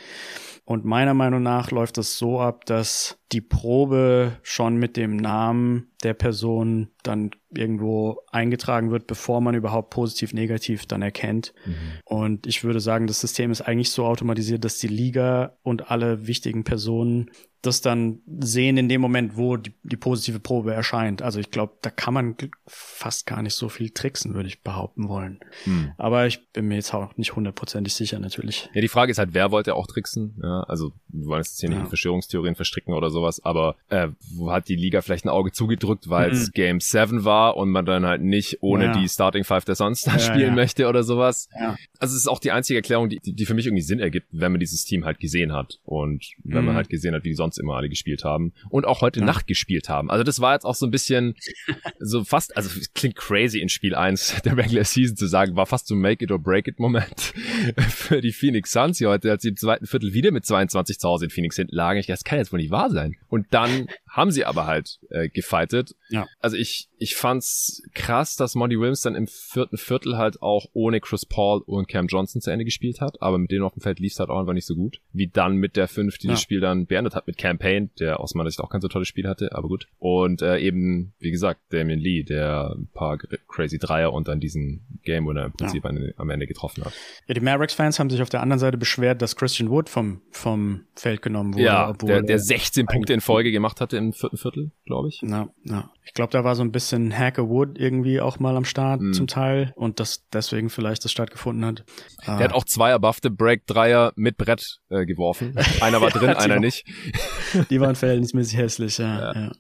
[0.64, 5.90] Und meiner Meinung nach läuft das so ab, dass die Probe schon mit dem Namen
[6.02, 11.54] der Person dann irgendwo eingetragen wird, bevor man überhaupt positiv, negativ dann erkennt.
[11.66, 11.74] Mhm.
[12.04, 16.26] Und ich würde sagen, das System ist eigentlich so automatisiert, dass die Liga und alle
[16.26, 17.30] wichtigen Personen
[17.62, 21.22] das dann sehen in dem Moment, wo die, die positive Probe erscheint.
[21.22, 25.08] Also ich glaube, da kann man fast gar nicht so viel tricksen, würde ich behaupten
[25.08, 25.40] wollen.
[25.64, 25.90] Hm.
[25.96, 28.70] Aber ich bin mir jetzt auch nicht hundertprozentig sicher natürlich.
[28.74, 30.38] Ja, die Frage ist halt, wer wollte auch tricksen?
[30.40, 31.84] Ja, also wir wollen jetzt hier nicht ja.
[31.84, 35.87] in Verschwörungstheorien verstricken oder sowas, aber äh, wo hat die Liga vielleicht ein Auge zugedrückt,
[36.08, 36.52] weil es mhm.
[36.52, 38.92] Game 7 war und man dann halt nicht ohne ja.
[38.92, 41.48] die Starting Five der Suns da spielen möchte oder sowas.
[41.58, 41.76] Ja.
[41.98, 44.52] Also es ist auch die einzige Erklärung, die, die für mich irgendwie Sinn ergibt, wenn
[44.52, 46.66] man dieses Team halt gesehen hat und wenn mhm.
[46.66, 49.26] man halt gesehen hat, wie die sonst immer alle gespielt haben und auch heute ja.
[49.26, 50.10] Nacht gespielt haben.
[50.10, 51.34] Also das war jetzt auch so ein bisschen
[51.98, 55.88] so fast, also klingt crazy in Spiel 1 der Regular Season zu sagen, war fast
[55.88, 57.32] so ein Make it or break it Moment
[57.88, 61.08] für die Phoenix Suns hier heute, als sie im zweiten Viertel wieder mit 22 zu
[61.08, 61.98] Hause in Phoenix hinten lagen.
[61.98, 63.16] Ich dachte, das kann jetzt wohl nicht wahr sein.
[63.28, 65.77] Und dann haben sie aber halt äh, gefightet.
[66.10, 66.26] Ja.
[66.40, 71.00] Also ich, ich fand's krass, dass Monty Williams dann im vierten Viertel halt auch ohne
[71.00, 74.00] Chris Paul und Cam Johnson zu Ende gespielt hat, aber mit denen auf dem Feld
[74.00, 76.32] lief's halt auch einfach nicht so gut, wie dann mit der fünf, die ja.
[76.32, 79.08] das Spiel dann beendet hat mit Campaign, der aus meiner Sicht auch kein so tolles
[79.08, 79.88] Spiel hatte, aber gut.
[79.98, 85.00] Und äh, eben, wie gesagt, Damien Lee, der ein paar crazy Dreier und dann diesen
[85.02, 85.90] Game Winner im Prinzip ja.
[86.16, 86.92] am Ende getroffen hat.
[87.26, 90.82] Ja, die Mavericks-Fans haben sich auf der anderen Seite beschwert, dass Christian Wood vom, vom
[90.94, 91.64] Feld genommen wurde.
[91.64, 95.20] Ja, der, der 16 Punkte in Folge gemacht hatte im vierten Viertel, glaube ich.
[95.22, 95.90] Ja, ja.
[96.04, 99.12] Ich glaube, da war so ein bisschen Hacker Wood irgendwie auch mal am Start mhm.
[99.12, 101.84] zum Teil und das deswegen vielleicht das stattgefunden hat.
[102.26, 102.38] Der ah.
[102.38, 105.54] hat auch zwei erbuffte Break-Dreier mit Brett äh, geworfen.
[105.80, 106.86] Einer war drin, einer nicht.
[107.70, 109.32] Die waren verhältnismäßig hässlich, ja.
[109.32, 109.40] ja.
[109.40, 109.52] ja.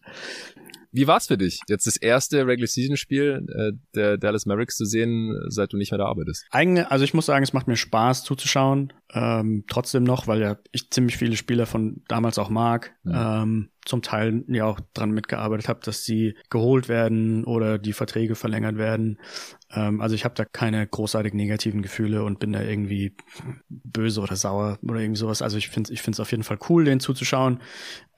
[0.90, 4.84] Wie war's für dich, jetzt das erste Regular Season Spiel äh, der Dallas Mavericks zu
[4.84, 6.46] sehen, seit du nicht mehr da arbeitest?
[6.50, 8.92] Eigentlich, also ich muss sagen, es macht mir Spaß zuzuschauen.
[9.12, 12.94] Ähm, trotzdem noch, weil ja ich ziemlich viele Spieler von damals auch mag.
[13.04, 13.12] Mhm.
[13.14, 18.34] Ähm, zum Teil ja auch dran mitgearbeitet habe, dass sie geholt werden oder die Verträge
[18.34, 19.18] verlängert werden.
[19.70, 23.16] Ähm, also ich habe da keine großartig negativen Gefühle und bin da irgendwie
[23.68, 25.40] böse oder sauer oder irgendwie sowas.
[25.40, 27.60] Also ich finde ich finde es auf jeden Fall cool, den zuzuschauen.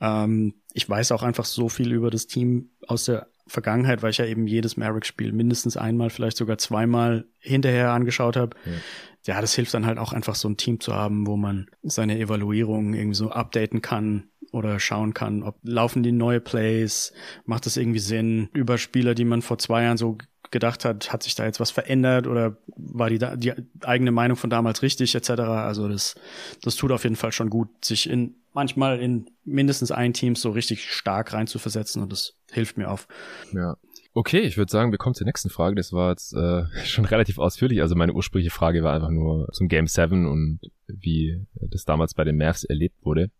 [0.01, 4.17] Ähm, ich weiß auch einfach so viel über das Team aus der Vergangenheit, weil ich
[4.17, 8.55] ja eben jedes Mavericks-Spiel mindestens einmal, vielleicht sogar zweimal hinterher angeschaut habe.
[8.65, 9.33] Ja.
[9.33, 12.17] ja, das hilft dann halt auch einfach so ein Team zu haben, wo man seine
[12.19, 17.13] Evaluierung irgendwie so updaten kann oder schauen kann, ob laufen die neue Plays,
[17.45, 20.17] macht das irgendwie Sinn über Spieler, die man vor zwei Jahren so
[20.51, 24.49] gedacht hat, hat sich da jetzt was verändert oder war die, die eigene Meinung von
[24.49, 25.29] damals richtig etc.
[25.41, 26.15] Also das,
[26.61, 30.51] das tut auf jeden Fall schon gut, sich in manchmal in mindestens ein Team so
[30.51, 33.07] richtig stark reinzuversetzen und das hilft mir auf.
[33.53, 33.75] Ja.
[34.13, 35.75] Okay, ich würde sagen, wir kommen zur nächsten Frage.
[35.75, 37.81] Das war jetzt äh, schon relativ ausführlich.
[37.81, 42.25] Also meine ursprüngliche Frage war einfach nur zum Game 7 und wie das damals bei
[42.25, 43.31] den Mavs erlebt wurde.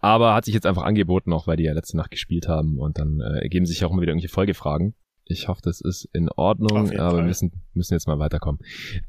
[0.00, 2.98] Aber hat sich jetzt einfach angeboten, auch weil die ja letzte Nacht gespielt haben und
[2.98, 4.94] dann äh, ergeben sich auch immer wieder irgendwelche Folgefragen.
[5.26, 8.60] Ich hoffe, das ist in Ordnung, aber wir müssen, müssen jetzt mal weiterkommen.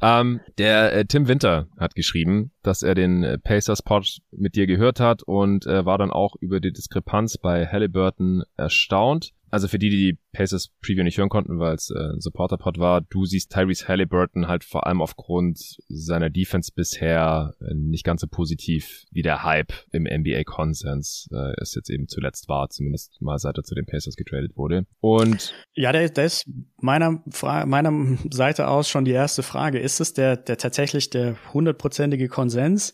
[0.02, 4.66] Ähm, der äh, Tim Winter hat geschrieben, dass er den äh, Pacers Pod mit dir
[4.66, 9.34] gehört hat und äh, war dann auch über die Diskrepanz bei Halliburton erstaunt.
[9.56, 12.78] Also für die, die die Pacers Preview nicht hören konnten, weil es äh, ein Supporter-Pod
[12.78, 18.20] war, du siehst Tyrese Halliburton halt vor allem aufgrund seiner Defense bisher äh, nicht ganz
[18.20, 23.40] so positiv wie der Hype im NBA-Konsens äh, es jetzt eben zuletzt war, zumindest mal
[23.40, 24.88] seit er zu den Pacers getradet wurde.
[25.00, 26.50] Und ja, der, der ist
[26.82, 27.24] meiner,
[27.66, 29.80] meiner Seite aus schon die erste Frage.
[29.80, 32.94] Ist es der, der tatsächlich der hundertprozentige Konsens?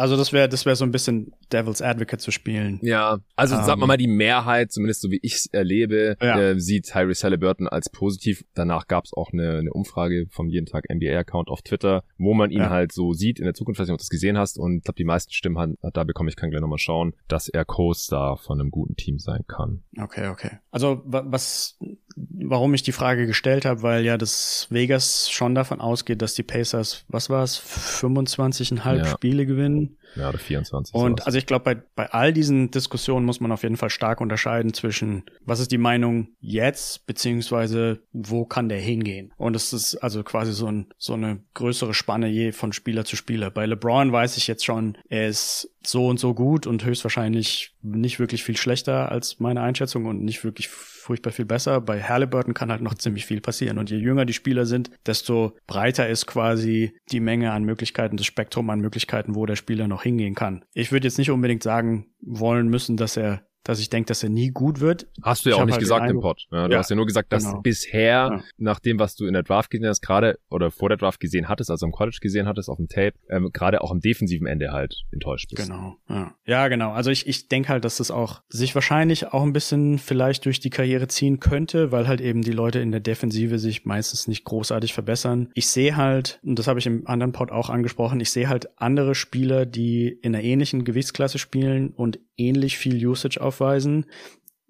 [0.00, 2.78] Also das wäre das wäre so ein bisschen Devil's Advocate zu spielen.
[2.82, 6.40] Ja, also um, sagen wir mal, die Mehrheit, zumindest so wie ich es erlebe, ja.
[6.40, 8.44] äh, sieht Tyrese Halliburton als positiv.
[8.54, 12.50] Danach gab es auch eine, eine Umfrage vom jeden Tag NBA-Account auf Twitter, wo man
[12.50, 12.70] ihn ja.
[12.70, 14.58] halt so sieht in der Zukunft, weiß nicht, ob du das gesehen hast.
[14.58, 17.48] Und ich glaube, die meisten Stimmen haben, da bekomme ich, kann gleich nochmal schauen, dass
[17.48, 19.82] er Co-Star von einem guten Team sein kann.
[19.98, 20.58] Okay, okay.
[20.70, 21.78] Also was,
[22.16, 26.42] warum ich die Frage gestellt habe, weil ja das Vegas schon davon ausgeht, dass die
[26.42, 29.04] Pacers, was war es, 25,5 ja.
[29.04, 29.96] Spiele gewinnen.
[30.16, 30.94] Ja, oder 24.
[30.94, 31.26] Und sowas.
[31.26, 34.74] also ich glaube, bei, bei all diesen Diskussionen muss man auf jeden Fall stark unterscheiden
[34.74, 39.32] zwischen, was ist die Meinung jetzt, beziehungsweise wo kann der hingehen?
[39.36, 43.16] Und es ist also quasi so, ein, so eine größere Spanne je von Spieler zu
[43.16, 43.50] Spieler.
[43.50, 48.18] Bei LeBron weiß ich jetzt schon, er ist so und so gut und höchstwahrscheinlich nicht
[48.18, 51.80] wirklich viel schlechter als meine Einschätzung und nicht wirklich furchtbar viel besser.
[51.80, 53.78] Bei Halliburton kann halt noch ziemlich viel passieren.
[53.78, 58.26] Und je jünger die Spieler sind, desto breiter ist quasi die Menge an Möglichkeiten, das
[58.26, 60.64] Spektrum an Möglichkeiten, wo der Spieler noch hingehen kann.
[60.74, 64.30] Ich würde jetzt nicht unbedingt sagen wollen müssen, dass er dass ich denke, dass er
[64.30, 65.06] nie gut wird.
[65.22, 66.46] Hast du ja ich auch nicht halt gesagt im Pod.
[66.50, 67.60] Ja, du ja, hast ja nur gesagt, dass genau.
[67.60, 68.42] bisher, ja.
[68.56, 71.48] nach dem, was du in der Draft gesehen hast, gerade oder vor der Draft gesehen
[71.48, 74.72] hattest, also im College gesehen hattest, auf dem Tape, ähm, gerade auch am defensiven Ende
[74.72, 75.68] halt enttäuscht bist.
[75.68, 75.96] Genau.
[76.08, 76.92] Ja, ja genau.
[76.92, 80.60] Also ich, ich denke halt, dass das auch sich wahrscheinlich auch ein bisschen vielleicht durch
[80.60, 84.44] die Karriere ziehen könnte, weil halt eben die Leute in der Defensive sich meistens nicht
[84.44, 85.50] großartig verbessern.
[85.54, 88.80] Ich sehe halt, und das habe ich im anderen Pod auch angesprochen, ich sehe halt
[88.80, 94.06] andere Spieler, die in einer ähnlichen Gewichtsklasse spielen und ähnlich viel Usage aufweisen.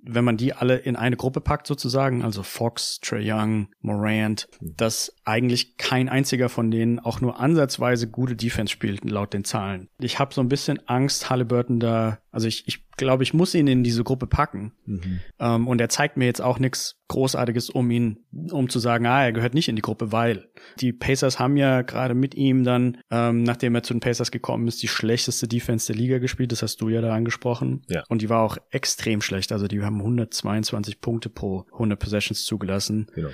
[0.03, 4.75] Wenn man die alle in eine Gruppe packt sozusagen, also Fox, Trey Young, Morant, mhm.
[4.77, 9.89] dass eigentlich kein einziger von denen auch nur ansatzweise gute Defense spielt, laut den Zahlen.
[9.99, 13.67] Ich habe so ein bisschen Angst, Halliburton da, also ich, ich glaube, ich muss ihn
[13.67, 14.73] in diese Gruppe packen.
[14.87, 15.21] Mhm.
[15.39, 18.19] Ähm, und er zeigt mir jetzt auch nichts Großartiges, um ihn,
[18.51, 21.83] um zu sagen, ah, er gehört nicht in die Gruppe, weil die Pacers haben ja
[21.83, 25.93] gerade mit ihm dann, ähm, nachdem er zu den Pacers gekommen ist, die schlechteste Defense
[25.93, 26.53] der Liga gespielt.
[26.53, 27.83] Das hast du ja da angesprochen.
[27.89, 28.05] Ja.
[28.09, 29.51] Und die war auch extrem schlecht.
[29.51, 33.09] Also die haben 122 Punkte pro 100 Possessions zugelassen.
[33.15, 33.31] Genau.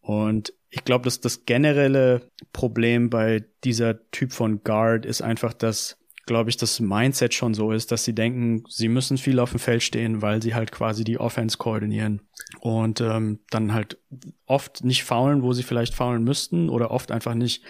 [0.00, 5.99] Und ich glaube, dass das generelle Problem bei dieser Typ von Guard ist einfach, dass
[6.30, 9.58] glaube ich, das Mindset schon so ist, dass sie denken, sie müssen viel auf dem
[9.58, 12.20] Feld stehen, weil sie halt quasi die Offense koordinieren
[12.60, 13.98] und ähm, dann halt
[14.46, 17.64] oft nicht faulen, wo sie vielleicht faulen müssten oder oft einfach nicht.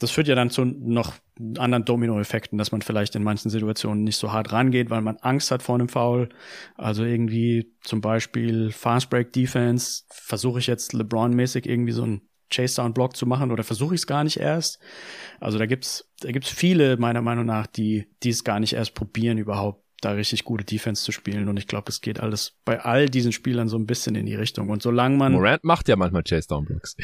[0.00, 1.14] Das führt ja dann zu noch
[1.56, 5.52] anderen Dominoeffekten, dass man vielleicht in manchen Situationen nicht so hart rangeht, weil man Angst
[5.52, 6.30] hat vor einem Foul.
[6.74, 12.76] Also irgendwie zum Beispiel Fast Break Defense versuche ich jetzt LeBron-mäßig irgendwie so ein Chase
[12.76, 14.78] Down Block zu machen oder versuche ich es gar nicht erst.
[15.40, 18.94] Also da gibt's da gibt's viele meiner Meinung nach, die die es gar nicht erst
[18.94, 21.48] probieren überhaupt da richtig gute Defense zu spielen.
[21.48, 24.34] Und ich glaube, es geht alles bei all diesen Spielern so ein bisschen in die
[24.34, 24.70] Richtung.
[24.70, 25.32] Und solange man.
[25.32, 26.96] Morant macht ja manchmal Chase Down Blocks.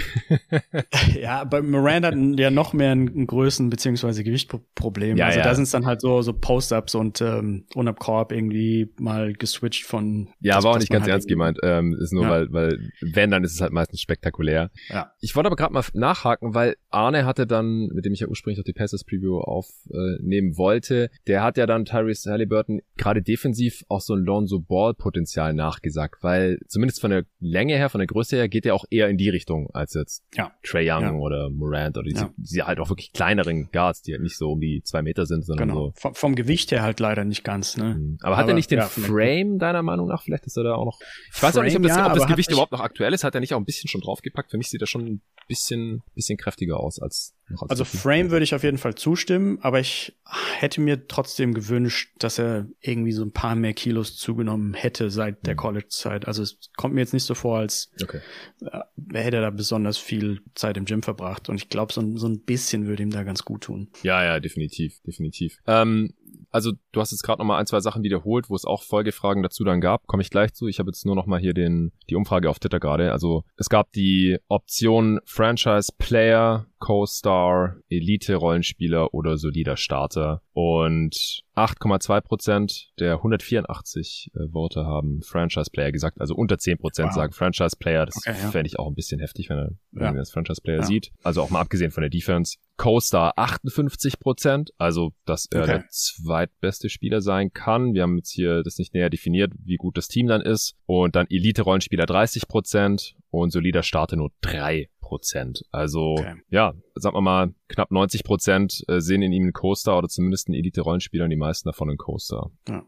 [1.21, 4.23] ja, bei Morant hat ja noch mehr ein, ein Größen- bzw.
[4.23, 5.17] Gewichtproblem.
[5.17, 5.45] Ja, also ja.
[5.45, 9.85] da sind es dann halt so, so Post-Ups und ähm, unterm Korb irgendwie mal geswitcht
[9.85, 10.29] von.
[10.41, 11.59] Ja, war auch nicht ganz halt ernst gemeint.
[11.63, 12.31] Ähm, ist nur, ja.
[12.31, 14.71] weil, weil, wenn, dann ist es halt meistens spektakulär.
[14.89, 15.13] Ja.
[15.21, 18.61] Ich wollte aber gerade mal nachhaken, weil Arne hatte dann, mit dem ich ja ursprünglich
[18.61, 24.01] auch die Passes Preview aufnehmen wollte, der hat ja dann Tyrese Halliburton gerade defensiv auch
[24.01, 28.37] so ein Lonzo Ball Potenzial nachgesagt, weil zumindest von der Länge her, von der Größe
[28.37, 30.53] her, geht er auch eher in die Richtung als jetzt ja.
[30.63, 31.13] Trey Young ja.
[31.13, 32.67] oder Morant oder diese, ja.
[32.67, 35.69] halt auch wirklich kleineren Guards, die halt nicht so um die zwei Meter sind, sondern
[35.69, 35.81] genau.
[35.87, 35.93] so.
[35.97, 37.95] Vom, vom Gewicht her halt leider nicht ganz, ne?
[37.95, 38.19] Mhm.
[38.21, 40.23] Aber, aber hat er nicht den Frame deiner Meinung nach?
[40.23, 40.99] Vielleicht ist er da auch noch.
[41.35, 43.25] Ich weiß auch nicht, ob das, ob das Gewicht überhaupt noch aktuell ist.
[43.25, 44.51] Hat er nicht auch ein bisschen schon draufgepackt?
[44.51, 47.36] Für mich sieht er schon ein bisschen, bisschen kräftiger aus als
[47.69, 50.17] also Frame würde ich auf jeden Fall zustimmen, aber ich
[50.59, 55.47] hätte mir trotzdem gewünscht, dass er irgendwie so ein paar mehr Kilos zugenommen hätte seit
[55.47, 55.59] der mhm.
[55.59, 56.27] College-Zeit.
[56.27, 58.21] Also es kommt mir jetzt nicht so vor, als okay.
[58.63, 58.81] äh,
[59.13, 61.49] hätte er da besonders viel Zeit im Gym verbracht.
[61.49, 63.91] Und ich glaube, so, so ein bisschen würde ihm da ganz gut tun.
[64.03, 65.59] Ja, ja, definitiv, definitiv.
[65.67, 66.15] Ähm,
[66.51, 69.43] also du hast jetzt gerade noch mal ein, zwei Sachen wiederholt, wo es auch Folgefragen
[69.43, 70.07] dazu dann gab.
[70.07, 70.69] Komme ich gleich zu.
[70.69, 73.13] Ich habe jetzt nur noch mal hier den die Umfrage auf Twitter gerade.
[73.13, 80.43] Also es gab die Option Franchise Player, Co-Star, Elite-Rollenspieler oder solider Starter.
[80.53, 86.21] Und 8,2 Prozent der 184 äh, Vote haben Franchise-Player gesagt.
[86.21, 87.15] Also unter 10 Prozent wow.
[87.15, 88.07] sagen Franchise-Player.
[88.07, 88.51] Das okay, ja.
[88.51, 90.13] fände ich auch ein bisschen heftig, wenn er wenn ja.
[90.13, 90.87] das Franchise-Player ja.
[90.87, 91.13] sieht.
[91.23, 92.57] Also auch mal abgesehen von der Defense.
[92.77, 95.73] Co-Star 58 Prozent, also dass er okay.
[95.73, 97.95] der zweitbeste Spieler sein kann.
[97.95, 100.75] Wir haben jetzt hier das nicht näher definiert, wie gut das Team dann ist.
[100.87, 105.63] Und dann Elite-Rollenspieler 30 Prozent und solider Starter nur drei Prozent.
[105.71, 106.35] Also okay.
[106.51, 110.49] ja, sagen wir mal, knapp 90 Prozent äh, sehen in ihm einen Coaster oder zumindest
[110.49, 112.51] einen Elite-Rollenspieler und die meisten davon einen Coaster.
[112.69, 112.85] Ja.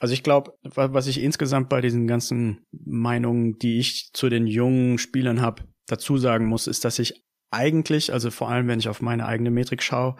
[0.00, 4.98] Also ich glaube, was ich insgesamt bei diesen ganzen Meinungen, die ich zu den jungen
[4.98, 9.00] Spielern habe, dazu sagen muss, ist, dass ich eigentlich, also vor allem wenn ich auf
[9.00, 10.16] meine eigene Metrik schaue,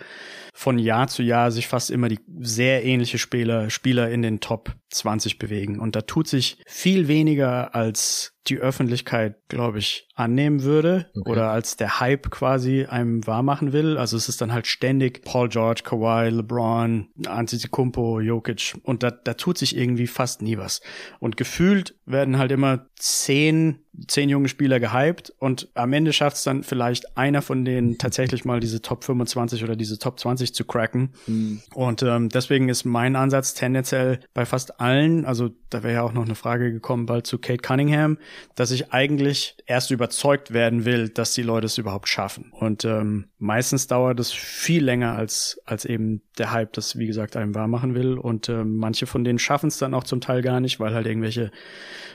[0.54, 4.74] von Jahr zu Jahr sich fast immer die sehr ähnliche Spieler, Spieler in den Top
[4.90, 5.78] 20 bewegen.
[5.78, 11.30] Und da tut sich viel weniger als die Öffentlichkeit, glaube ich, annehmen würde okay.
[11.30, 13.96] oder als der Hype quasi einem wahrmachen will.
[13.96, 19.34] Also es ist dann halt ständig Paul George, Kawhi, LeBron, Antetokounmpo, Jokic und da, da
[19.34, 20.80] tut sich irgendwie fast nie was.
[21.20, 26.42] Und gefühlt werden halt immer zehn, zehn junge Spieler gehypt und am Ende schafft es
[26.42, 30.64] dann vielleicht einer von denen tatsächlich mal diese Top 25 oder diese Top 20 zu
[30.64, 31.12] cracken.
[31.26, 31.60] Mhm.
[31.74, 36.12] Und ähm, deswegen ist mein Ansatz tendenziell bei fast allen, also da wäre ja auch
[36.12, 38.18] noch eine Frage gekommen bald zu Kate Cunningham,
[38.54, 42.52] dass ich eigentlich erst überzeugt werden will, dass die Leute es überhaupt schaffen.
[42.52, 47.36] Und ähm, meistens dauert es viel länger als, als eben der Hype das, wie gesagt,
[47.36, 48.18] einem wahr machen will.
[48.18, 51.06] Und ähm, manche von denen schaffen es dann auch zum Teil gar nicht, weil halt
[51.06, 51.50] irgendwelche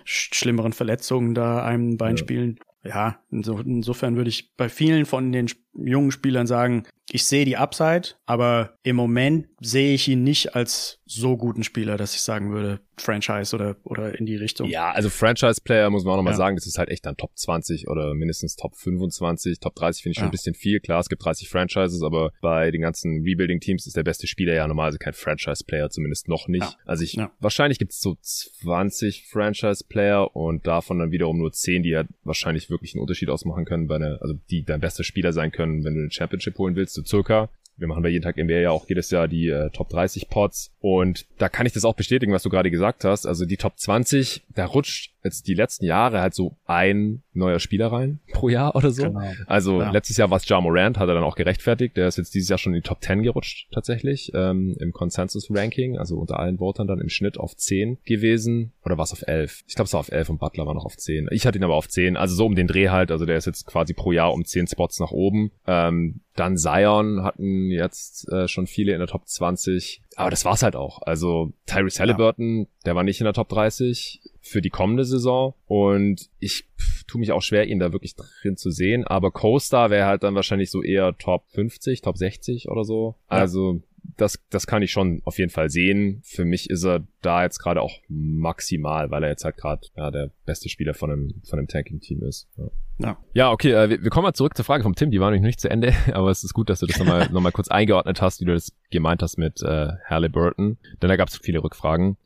[0.03, 2.17] schlimmeren Verletzungen da einem Bein ja.
[2.17, 2.59] spielen.
[2.83, 8.15] Ja, insofern würde ich bei vielen von den jungen Spielern sagen, ich sehe die Upside,
[8.25, 12.79] aber im Moment sehe ich ihn nicht als so guten Spieler, dass ich sagen würde,
[12.97, 14.69] Franchise oder, oder in die Richtung.
[14.69, 16.37] Ja, also Franchise-Player muss man auch nochmal ja.
[16.37, 20.11] sagen, das ist halt echt dann Top 20 oder mindestens Top 25, Top 30 finde
[20.11, 20.29] ich schon ja.
[20.29, 20.79] ein bisschen viel.
[20.79, 24.67] Klar, es gibt 30 Franchises, aber bei den ganzen Rebuilding-Teams ist der beste Spieler ja
[24.67, 26.63] normalerweise kein Franchise-Player, zumindest noch nicht.
[26.63, 26.75] Ja.
[26.85, 31.89] Also ich, wahrscheinlich gibt es so 20 Franchise-Player und davon dann wiederum nur 10, die
[31.89, 35.51] ja wahrscheinlich wirklich einen Unterschied ausmachen können, bei einer, also die dein bester Spieler sein
[35.51, 37.49] können, wenn du eine Championship holen willst, so circa.
[37.75, 40.71] Wir machen bei jeden Tag NBA ja auch jedes Jahr die äh, Top 30 Pods
[40.79, 43.25] und da kann ich das auch bestätigen, was du gerade gesagt hast.
[43.25, 47.91] Also die Top 20, da rutscht jetzt die letzten Jahre halt so ein neuer Spieler
[47.91, 49.03] rein pro Jahr oder so.
[49.03, 49.31] Genau.
[49.47, 49.91] Also ja.
[49.91, 51.97] letztes Jahr war es Ja Morant, hat er dann auch gerechtfertigt.
[51.97, 55.47] Der ist jetzt dieses Jahr schon in die Top 10 gerutscht tatsächlich ähm, im Consensus
[55.49, 58.73] Ranking, also unter allen Votern dann im Schnitt auf 10 gewesen.
[58.83, 59.63] Oder war es auf 11?
[59.67, 61.27] Ich glaube es war auf 11 und Butler war noch auf 10.
[61.31, 63.11] Ich hatte ihn aber auf 10, also so um den Dreh halt.
[63.11, 65.51] Also der ist jetzt quasi pro Jahr um 10 Spots nach oben.
[65.65, 70.01] Ähm, dann Zion hatten jetzt äh, schon viele in der Top 20.
[70.15, 71.01] Aber das war's halt auch.
[71.03, 72.65] Also Tyrese Halliburton, ja.
[72.85, 77.19] der war nicht in der Top 30 für die kommende Saison und ich pff, tue
[77.19, 80.69] mich auch schwer, ihn da wirklich drin zu sehen, aber Co-Star wäre halt dann wahrscheinlich
[80.69, 83.15] so eher Top 50, Top 60 oder so.
[83.31, 83.37] Ja.
[83.37, 83.81] Also
[84.17, 86.21] das, das kann ich schon auf jeden Fall sehen.
[86.25, 90.11] Für mich ist er da jetzt gerade auch maximal, weil er jetzt halt gerade ja,
[90.11, 92.49] der beste Spieler von einem, von einem Tanking-Team ist.
[92.57, 92.69] Ja.
[92.99, 95.31] Ja, ja okay, äh, wir, wir kommen mal zurück zur Frage vom Tim, die war
[95.31, 97.69] nämlich nicht zu Ende, aber es ist gut, dass du das nochmal noch mal kurz
[97.69, 101.63] eingeordnet hast, wie du das gemeint hast mit äh, Halliburton, denn da gab es viele
[101.63, 102.17] Rückfragen.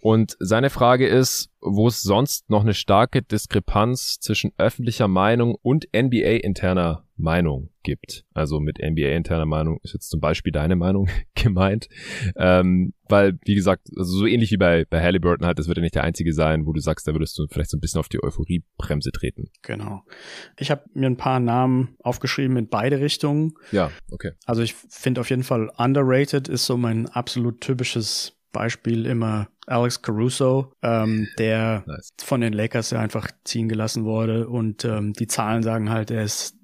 [0.00, 5.86] Und seine Frage ist, wo es sonst noch eine starke Diskrepanz zwischen öffentlicher Meinung und
[5.94, 8.24] NBA-interner Meinung gibt.
[8.34, 11.88] Also mit NBA-interner Meinung ist jetzt zum Beispiel deine Meinung gemeint.
[12.36, 15.82] Ähm, weil, wie gesagt, also so ähnlich wie bei, bei Halliburton halt, das wird ja
[15.82, 18.08] nicht der einzige sein, wo du sagst, da würdest du vielleicht so ein bisschen auf
[18.08, 19.50] die Euphoriebremse treten.
[19.62, 20.02] Genau.
[20.58, 23.54] Ich habe mir ein paar Namen aufgeschrieben in beide Richtungen.
[23.72, 24.32] Ja, okay.
[24.44, 30.00] Also ich finde auf jeden Fall underrated ist so mein absolut typisches Beispiel immer Alex
[30.02, 32.12] Caruso, ähm, der nice.
[32.22, 36.22] von den Lakers ja einfach ziehen gelassen wurde und ähm, die Zahlen sagen halt, er
[36.22, 36.56] ist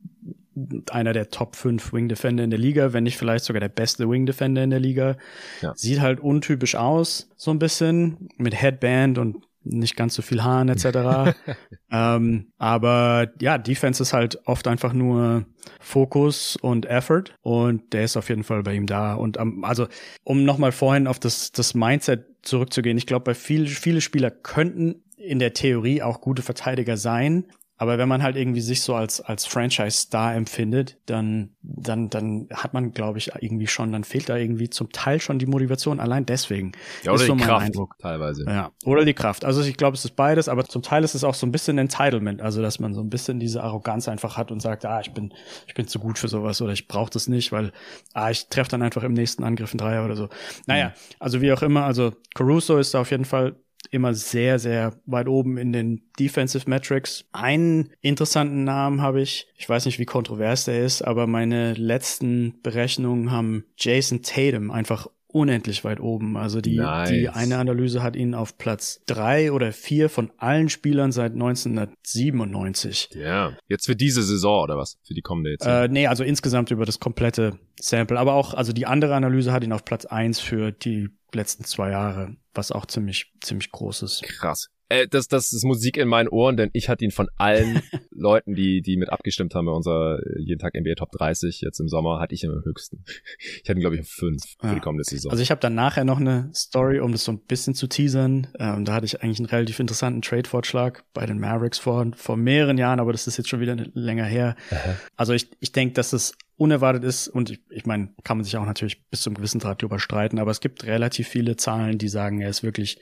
[0.90, 4.08] einer der Top 5 Wing Defender in der Liga, wenn nicht vielleicht sogar der beste
[4.08, 5.16] Wing Defender in der Liga.
[5.62, 5.72] Ja.
[5.74, 10.68] Sieht halt untypisch aus, so ein bisschen, mit Headband und nicht ganz so viel Haaren
[10.68, 11.36] etc.
[11.90, 15.46] ähm, aber ja, Defense ist halt oft einfach nur
[15.80, 19.14] Fokus und Effort und der ist auf jeden Fall bei ihm da.
[19.14, 19.86] Und um, also
[20.24, 25.02] um nochmal vorhin auf das, das Mindset zurückzugehen, ich glaube, bei viel, viele Spieler könnten
[25.16, 27.46] in der Theorie auch gute Verteidiger sein,
[27.82, 32.74] aber wenn man halt irgendwie sich so als, als Franchise-Star empfindet, dann, dann, dann hat
[32.74, 36.24] man, glaube ich, irgendwie schon, dann fehlt da irgendwie zum Teil schon die Motivation allein
[36.24, 36.70] deswegen.
[37.02, 37.96] Ja, oder ist so die Kraft Eindruck.
[37.98, 38.44] teilweise.
[38.46, 39.44] Ja, oder die Kraft.
[39.44, 41.76] Also ich glaube, es ist beides, aber zum Teil ist es auch so ein bisschen
[41.76, 45.10] Entitlement, also dass man so ein bisschen diese Arroganz einfach hat und sagt, ah, ich
[45.10, 45.34] bin,
[45.66, 47.72] ich bin zu gut für sowas oder ich brauche das nicht, weil,
[48.14, 50.28] ah, ich treffe dann einfach im nächsten Angriff einen Dreier oder so.
[50.66, 50.92] Naja, mhm.
[51.18, 53.56] also wie auch immer, also Caruso ist da auf jeden Fall
[53.90, 57.24] immer sehr, sehr weit oben in den Defensive Metrics.
[57.32, 59.48] Einen interessanten Namen habe ich.
[59.56, 65.08] Ich weiß nicht, wie kontrovers der ist, aber meine letzten Berechnungen haben Jason Tatum einfach
[65.32, 66.36] unendlich weit oben.
[66.36, 67.08] Also die, nice.
[67.10, 73.10] die eine Analyse hat ihn auf Platz drei oder vier von allen Spielern seit 1997.
[73.14, 74.98] Ja, jetzt für diese Saison oder was?
[75.04, 75.66] Für die kommende jetzt?
[75.66, 78.18] Äh, nee, also insgesamt über das komplette Sample.
[78.18, 81.90] Aber auch, also die andere Analyse hat ihn auf Platz eins für die letzten zwei
[81.90, 84.22] Jahre, was auch ziemlich, ziemlich groß ist.
[84.22, 84.68] Krass.
[84.92, 88.54] Äh, das, das ist Musik in meinen Ohren, denn ich hatte ihn von allen Leuten,
[88.54, 91.88] die, die mit abgestimmt haben bei unserer äh, jeden Tag NBA Top 30 jetzt im
[91.88, 93.04] Sommer, hatte ich ihn am höchsten.
[93.62, 94.74] Ich hatte ihn, glaube ich, auf fünf für ja.
[94.74, 95.30] die kommende Saison.
[95.30, 98.48] Also ich habe dann nachher noch eine Story, um das so ein bisschen zu teasern.
[98.58, 102.78] Ähm, da hatte ich eigentlich einen relativ interessanten Trade-Vorschlag bei den Mavericks vor, vor mehreren
[102.78, 104.56] Jahren, aber das ist jetzt schon wieder länger her.
[104.70, 104.96] Aha.
[105.16, 108.56] Also ich, ich denke, dass es unerwartet ist und ich, ich meine, kann man sich
[108.56, 112.08] auch natürlich bis zum gewissen Grad drüber streiten, aber es gibt relativ viele Zahlen, die
[112.08, 113.00] sagen, er ist wirklich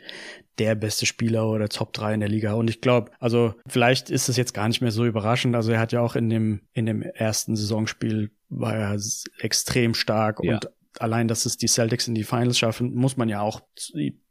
[0.58, 4.28] der beste Spieler oder Top 3 in der Liga und ich glaube, also vielleicht ist
[4.28, 6.86] es jetzt gar nicht mehr so überraschend, also er hat ja auch in dem in
[6.86, 8.98] dem ersten Saisonspiel war er
[9.40, 10.54] extrem stark ja.
[10.54, 13.62] und allein, dass es die Celtics in die Finals schaffen, muss man ja auch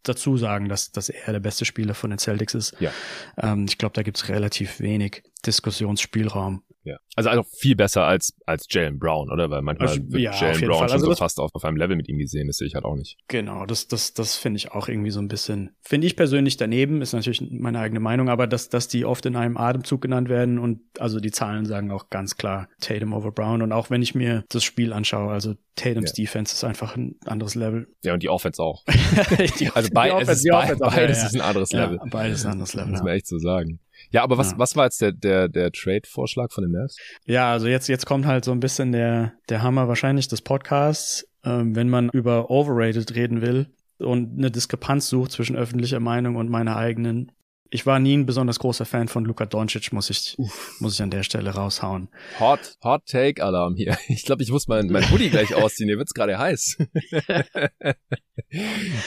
[0.04, 2.76] dazu sagen, dass, dass er der beste Spieler von den Celtics ist.
[2.80, 2.92] Ja.
[3.38, 6.64] Ähm, ich glaube, da gibt's relativ wenig Diskussionsspielraum.
[6.90, 6.98] Ja.
[7.16, 9.50] Also, also viel besser als, als Jalen Brown, oder?
[9.50, 10.90] Weil manchmal also, wird ja, Jalen Brown Fall.
[10.90, 12.86] schon also so fast auf, auf einem Level mit ihm gesehen, das sehe ich halt
[12.86, 13.18] auch nicht.
[13.28, 17.02] Genau, das, das, das finde ich auch irgendwie so ein bisschen, finde ich persönlich daneben,
[17.02, 20.58] ist natürlich meine eigene Meinung, aber dass, dass die oft in einem Atemzug genannt werden
[20.58, 24.16] und also die Zahlen sagen auch ganz klar Tatum over Brown und auch wenn ich
[24.16, 26.24] mir das Spiel anschaue, also Tatums ja.
[26.24, 27.88] Defense ist einfach ein anderes Level.
[28.04, 28.84] Ja, und die Offense auch.
[29.60, 32.00] die, also bei, Offense, ist bei, beides ja, ist ein anderes Level.
[32.10, 32.92] beides ist ein anderes Level.
[32.92, 33.80] Muss man echt so sagen.
[34.12, 34.60] Ja, aber was, ja.
[34.60, 36.98] was war jetzt der, der, der Trade-Vorschlag von den Mavs?
[37.26, 41.26] Ja, also jetzt, jetzt kommt halt so ein bisschen der, der Hammer wahrscheinlich des Podcasts.
[41.44, 43.68] Ähm, wenn man über Overrated reden will
[43.98, 47.32] und eine Diskrepanz sucht zwischen öffentlicher Meinung und meiner eigenen,
[47.72, 50.36] ich war nie ein besonders großer Fan von Luka Doncic, muss ich,
[50.80, 52.10] muss ich an der Stelle raushauen.
[52.40, 53.98] Hot, Hot Take Alarm hier.
[54.08, 55.88] Ich glaube, ich muss mein, mein Hoodie gleich ausziehen.
[55.88, 56.78] Hier wird's gerade heiß.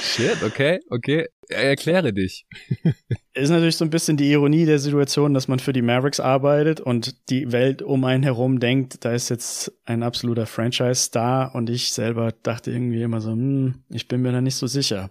[0.03, 1.27] Shit, okay, okay.
[1.49, 2.47] Erkläre dich.
[3.35, 6.81] Ist natürlich so ein bisschen die Ironie der Situation, dass man für die Mavericks arbeitet
[6.81, 11.93] und die Welt um einen herum denkt, da ist jetzt ein absoluter Franchise-Star und ich
[11.93, 15.11] selber dachte irgendwie immer so, hm, ich bin mir da nicht so sicher.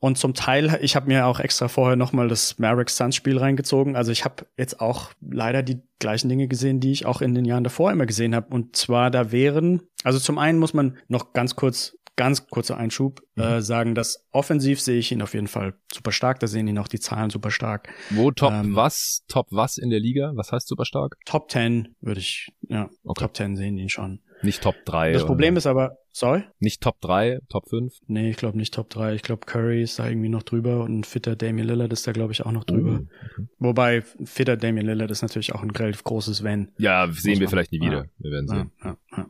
[0.00, 3.96] Und zum Teil, ich habe mir auch extra vorher nochmal das Mavericks Suns Spiel reingezogen.
[3.96, 7.46] Also ich habe jetzt auch leider die gleichen Dinge gesehen, die ich auch in den
[7.46, 8.54] Jahren davor immer gesehen habe.
[8.54, 13.22] Und zwar da wären, also zum einen muss man noch ganz kurz, ganz kurzer Einschub,
[13.34, 13.42] mhm.
[13.42, 16.38] äh, sagen, dass offensiv sehe ich ihn auf jeden Fall super stark.
[16.40, 17.88] Da sehen ihn auch die Zahlen super stark.
[18.10, 19.24] Wo Top ähm, was?
[19.28, 20.32] Top was in der Liga?
[20.34, 21.16] Was heißt super stark?
[21.24, 23.24] Top 10 würde ich, ja, okay.
[23.24, 24.20] Top 10 sehen ihn schon.
[24.44, 25.12] Nicht Top 3.
[25.12, 26.44] Das Problem ist aber, sorry?
[26.58, 27.92] Nicht Top 3, Top 5?
[28.06, 29.14] Nee, ich glaube nicht Top 3.
[29.14, 32.12] Ich glaube Curry ist da irgendwie noch drüber und ein fitter Damian Lillard ist da
[32.12, 33.00] glaube ich auch noch drüber.
[33.02, 33.48] Oh, okay.
[33.58, 36.72] Wobei fitter Damian Lillard ist natürlich auch ein relativ großes Wenn.
[36.78, 38.04] Ja, sehen wir vielleicht nie wieder.
[38.04, 38.10] Ja.
[38.18, 38.72] Wir werden sehen.
[38.82, 39.26] Ja, ja,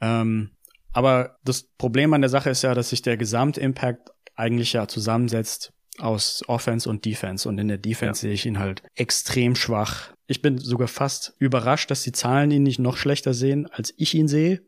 [0.00, 0.50] ähm,
[0.92, 5.72] aber das Problem an der Sache ist ja, dass sich der Gesamtimpact eigentlich ja zusammensetzt
[5.98, 7.48] aus Offense und Defense.
[7.48, 11.90] Und in der Defense sehe ich ihn halt extrem schwach ich bin sogar fast überrascht,
[11.90, 14.62] dass die Zahlen ihn nicht noch schlechter sehen, als ich ihn sehe.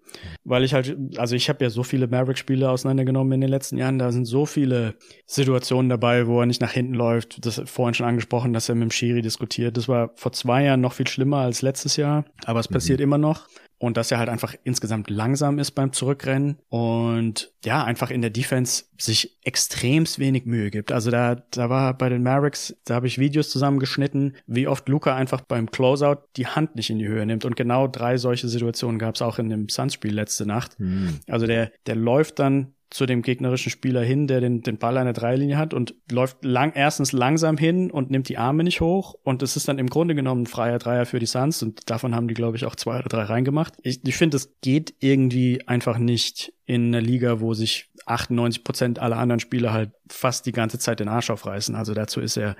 [0.44, 3.98] Weil ich halt, also ich habe ja so viele Maverick-Spiele auseinandergenommen in den letzten Jahren.
[3.98, 4.94] Da sind so viele
[5.27, 7.44] Situationen dabei, wo er nicht nach hinten läuft.
[7.46, 9.79] Das vorhin schon angesprochen, dass er mit dem Schiri diskutiert.
[9.79, 12.27] Das war vor zwei Jahren noch viel schlimmer als letztes Jahr.
[12.44, 12.74] Aber es mhm.
[12.74, 13.48] passiert immer noch
[13.85, 18.30] und dass er halt einfach insgesamt langsam ist beim Zurückrennen und ja, einfach in der
[18.30, 20.93] Defense sich extremst wenig Mühe gibt.
[20.93, 25.14] Also da, da war bei den Mavericks, da habe ich Videos zusammengeschnitten, wie oft Luca
[25.14, 27.45] einfach beim Closeout die Hand nicht in die Höhe nimmt.
[27.45, 30.78] Und genau drei solche Situationen gab es auch in dem Suns-Spiel letzte Nacht.
[30.78, 31.20] Mhm.
[31.28, 35.07] Also der, der läuft dann zu dem gegnerischen Spieler hin, der den, den Ball an
[35.07, 39.16] der Dreilinie hat und läuft lang, erstens langsam hin und nimmt die Arme nicht hoch.
[39.24, 42.14] Und es ist dann im Grunde genommen ein freier Dreier für die Suns und davon
[42.14, 43.74] haben die, glaube ich, auch zwei oder drei reingemacht.
[43.82, 48.99] Ich, ich finde, es geht irgendwie einfach nicht in einer Liga, wo sich 98 Prozent
[49.01, 51.74] aller anderen Spieler halt fast die ganze Zeit den Arsch aufreißen.
[51.74, 52.55] Also dazu ist er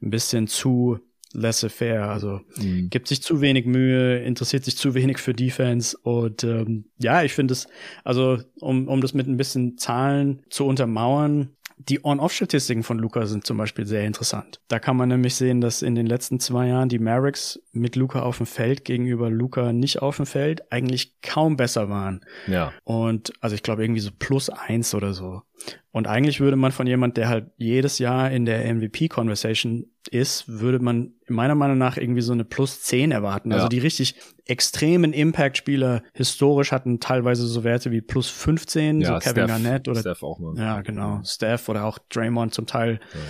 [0.00, 1.00] ein bisschen zu
[1.32, 2.08] laissez-faire.
[2.08, 2.90] Also mhm.
[2.90, 5.96] gibt sich zu wenig Mühe, interessiert sich zu wenig für Defense.
[6.02, 7.66] Und ähm, ja, ich finde es,
[8.04, 11.50] also um, um das mit ein bisschen Zahlen zu untermauern,
[11.88, 14.60] die On-Off-Statistiken von Luca sind zum Beispiel sehr interessant.
[14.68, 18.20] Da kann man nämlich sehen, dass in den letzten zwei Jahren die Mavericks mit Luca
[18.22, 22.24] auf dem Feld gegenüber Luca nicht auf dem Feld eigentlich kaum besser waren.
[22.46, 22.72] Ja.
[22.84, 25.42] Und also ich glaube irgendwie so plus eins oder so.
[25.90, 30.80] Und eigentlich würde man von jemand, der halt jedes Jahr in der MVP-Conversation ist, würde
[30.80, 33.52] man meiner Meinung nach irgendwie so eine plus 10 erwarten.
[33.52, 33.64] Also ja.
[33.64, 39.12] Also die richtig extremen Impact-Spieler historisch hatten teilweise so Werte wie plus 15, ja, so
[39.18, 40.56] Kevin Steph, Garnett oder Steph auch mal.
[40.58, 41.20] Ja, genau.
[41.24, 42.98] Steph oder auch Draymond zum Teil.
[43.14, 43.20] Ja.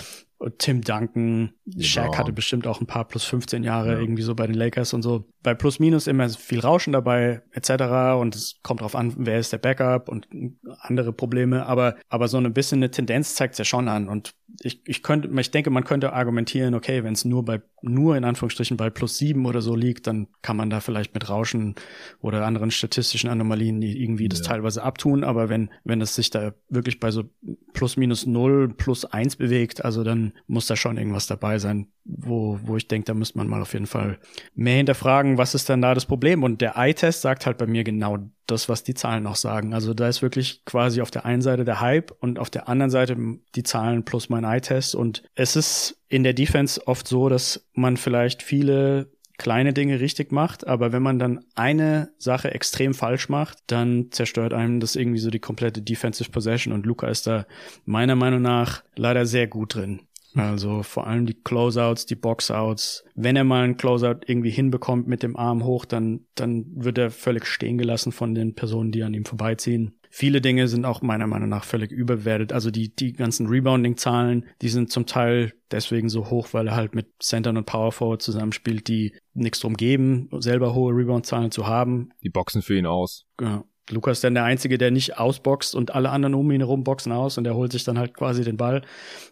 [0.58, 1.82] Tim Duncan, genau.
[1.82, 3.98] Shaq hatte bestimmt auch ein paar plus 15 Jahre ja.
[3.98, 5.28] irgendwie so bei den Lakers und so.
[5.42, 8.20] Bei Plus Minus immer viel Rauschen dabei etc.
[8.20, 10.28] Und es kommt drauf an, wer ist der Backup und
[10.80, 11.66] andere Probleme.
[11.66, 14.08] Aber aber so ein bisschen eine Tendenz zeigt es ja schon an.
[14.08, 18.16] Und ich, ich könnte, ich denke, man könnte argumentieren, okay, wenn es nur bei, nur
[18.16, 21.74] in Anführungsstrichen bei plus sieben oder so liegt, dann kann man da vielleicht mit Rauschen
[22.20, 25.24] oder anderen statistischen Anomalien irgendwie das teilweise abtun.
[25.24, 27.24] Aber wenn, wenn es sich da wirklich bei so
[27.72, 32.58] plus minus null, plus eins bewegt, also dann muss da schon irgendwas dabei sein, wo,
[32.62, 34.18] wo ich denke, da müsste man mal auf jeden Fall
[34.54, 36.42] mehr hinterfragen, was ist denn da das Problem?
[36.42, 38.18] Und der Eye-Test sagt halt bei mir genau
[38.52, 39.74] das, was die Zahlen auch sagen.
[39.74, 42.90] Also da ist wirklich quasi auf der einen Seite der Hype und auf der anderen
[42.90, 43.16] Seite
[43.54, 44.94] die Zahlen plus mein Eye-Test.
[44.94, 50.30] Und es ist in der Defense oft so, dass man vielleicht viele kleine Dinge richtig
[50.30, 55.18] macht, aber wenn man dann eine Sache extrem falsch macht, dann zerstört einem das irgendwie
[55.18, 57.46] so die komplette Defensive Possession und Luca ist da
[57.84, 60.02] meiner Meinung nach leider sehr gut drin.
[60.34, 63.04] Also vor allem die Closeouts, die Boxouts.
[63.14, 67.10] Wenn er mal einen Closeout irgendwie hinbekommt mit dem Arm hoch, dann, dann wird er
[67.10, 69.94] völlig stehen gelassen von den Personen, die an ihm vorbeiziehen.
[70.14, 72.52] Viele Dinge sind auch meiner Meinung nach völlig überwertet.
[72.52, 76.94] Also die, die ganzen Rebounding-Zahlen, die sind zum Teil deswegen so hoch, weil er halt
[76.94, 82.10] mit Centern und Power Forward zusammenspielt, die nichts drum geben, selber hohe Rebound-Zahlen zu haben.
[82.22, 83.24] Die boxen für ihn aus.
[83.40, 83.64] Ja.
[83.90, 87.10] Lukas ist dann der Einzige, der nicht ausboxt und alle anderen um ihn herum boxen
[87.10, 88.82] aus und er holt sich dann halt quasi den Ball.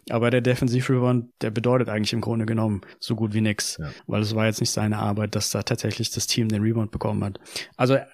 [0.09, 3.89] Aber der Defensiv-Rebound, der bedeutet eigentlich im Grunde genommen so gut wie nix, ja.
[4.07, 7.23] weil es war jetzt nicht seine Arbeit, dass da tatsächlich das Team den Rebound bekommen
[7.23, 7.39] hat.
[7.77, 8.05] Also äh,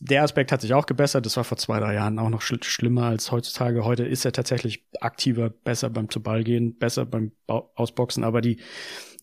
[0.00, 1.24] der Aspekt hat sich auch gebessert.
[1.24, 3.84] Das war vor zwei, drei Jahren auch noch schl schlimmer als heutzutage.
[3.84, 8.58] Heute ist er tatsächlich aktiver, besser beim zu Ball gehen, besser beim Ausboxen, aber die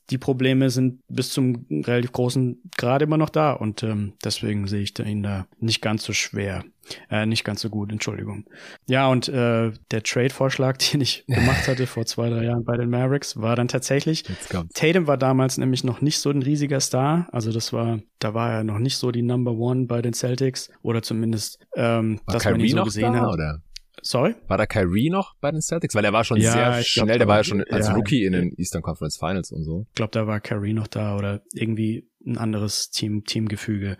[0.09, 4.81] die Probleme sind bis zum relativ großen Grad immer noch da und ähm, deswegen sehe
[4.81, 6.63] ich da ihn da nicht ganz so schwer.
[7.09, 8.45] Äh, nicht ganz so gut, Entschuldigung.
[8.87, 12.89] Ja, und äh, der Trade-Vorschlag, den ich gemacht hatte vor zwei, drei Jahren bei den
[12.89, 14.25] Mavericks, war dann tatsächlich,
[14.73, 17.27] Tatum war damals nämlich noch nicht so ein riesiger Star.
[17.31, 20.69] Also das war, da war er noch nicht so die Number One bei den Celtics.
[20.81, 23.33] Oder zumindest, ähm, war dass Kyrie man ihn so gesehen da, hat.
[23.33, 23.61] Oder?
[24.03, 24.35] Sorry?
[24.47, 25.95] War da Kyrie noch bei den Celtics?
[25.95, 28.25] Weil er war schon ja, sehr schnell, glaub, der war ja schon als ja, Rookie
[28.25, 29.85] in den Eastern Conference Finals und so.
[29.89, 33.97] Ich glaube, da war Kyrie noch da oder irgendwie ein anderes Team, Teamgefüge,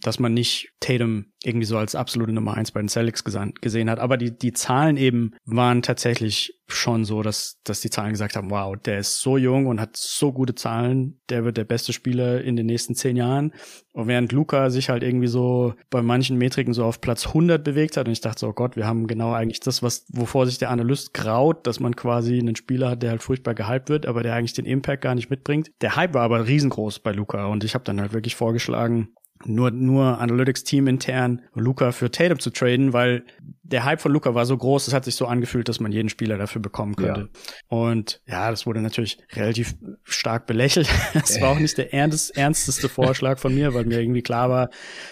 [0.00, 3.98] dass man nicht Tatum irgendwie so als absolute Nummer eins bei den Celtics gesehen hat.
[3.98, 8.50] Aber die, die Zahlen eben waren tatsächlich schon so, dass, dass die Zahlen gesagt haben,
[8.50, 12.42] wow, der ist so jung und hat so gute Zahlen, der wird der beste Spieler
[12.42, 13.52] in den nächsten zehn Jahren.
[13.92, 17.96] Und während Luca sich halt irgendwie so bei manchen Metriken so auf Platz 100 bewegt
[17.96, 20.58] hat und ich dachte so, oh Gott, wir haben genau eigentlich das, was, wovor sich
[20.58, 24.22] der Analyst graut, dass man quasi einen Spieler hat, der halt furchtbar gehypt wird, aber
[24.22, 25.72] der eigentlich den Impact gar nicht mitbringt.
[25.80, 29.14] Der Hype war aber riesengroß bei Luca und ich habe dann halt wirklich vorgeschlagen,
[29.46, 33.24] nur, nur Analytics-Team intern Luca für Tatum zu traden, weil
[33.62, 36.08] der Hype von Luca war so groß, es hat sich so angefühlt, dass man jeden
[36.08, 37.30] Spieler dafür bekommen könnte.
[37.32, 37.40] Ja.
[37.68, 40.88] Und ja, das wurde natürlich relativ stark belächelt.
[41.14, 44.70] Es war auch nicht der ernst, ernsteste Vorschlag von mir, weil mir irgendwie klar war,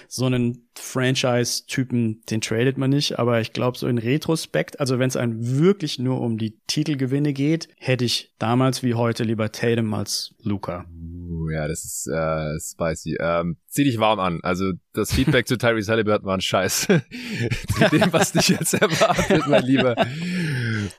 [0.08, 3.18] so einen Franchise-Typen, den tradet man nicht.
[3.18, 7.32] Aber ich glaube, so in Retrospekt, also wenn es einem wirklich nur um die Titelgewinne
[7.32, 10.86] geht, hätte ich damals wie heute lieber Tatum als Luca.
[10.90, 13.16] Uh, ja, das ist äh, spicy.
[13.20, 14.40] Ähm, zieh dich warm an.
[14.42, 16.86] Also das Feedback zu Tyrese Halliburton war ein Scheiß.
[16.86, 19.94] zu dem, was dich jetzt erwartet, mein Lieber.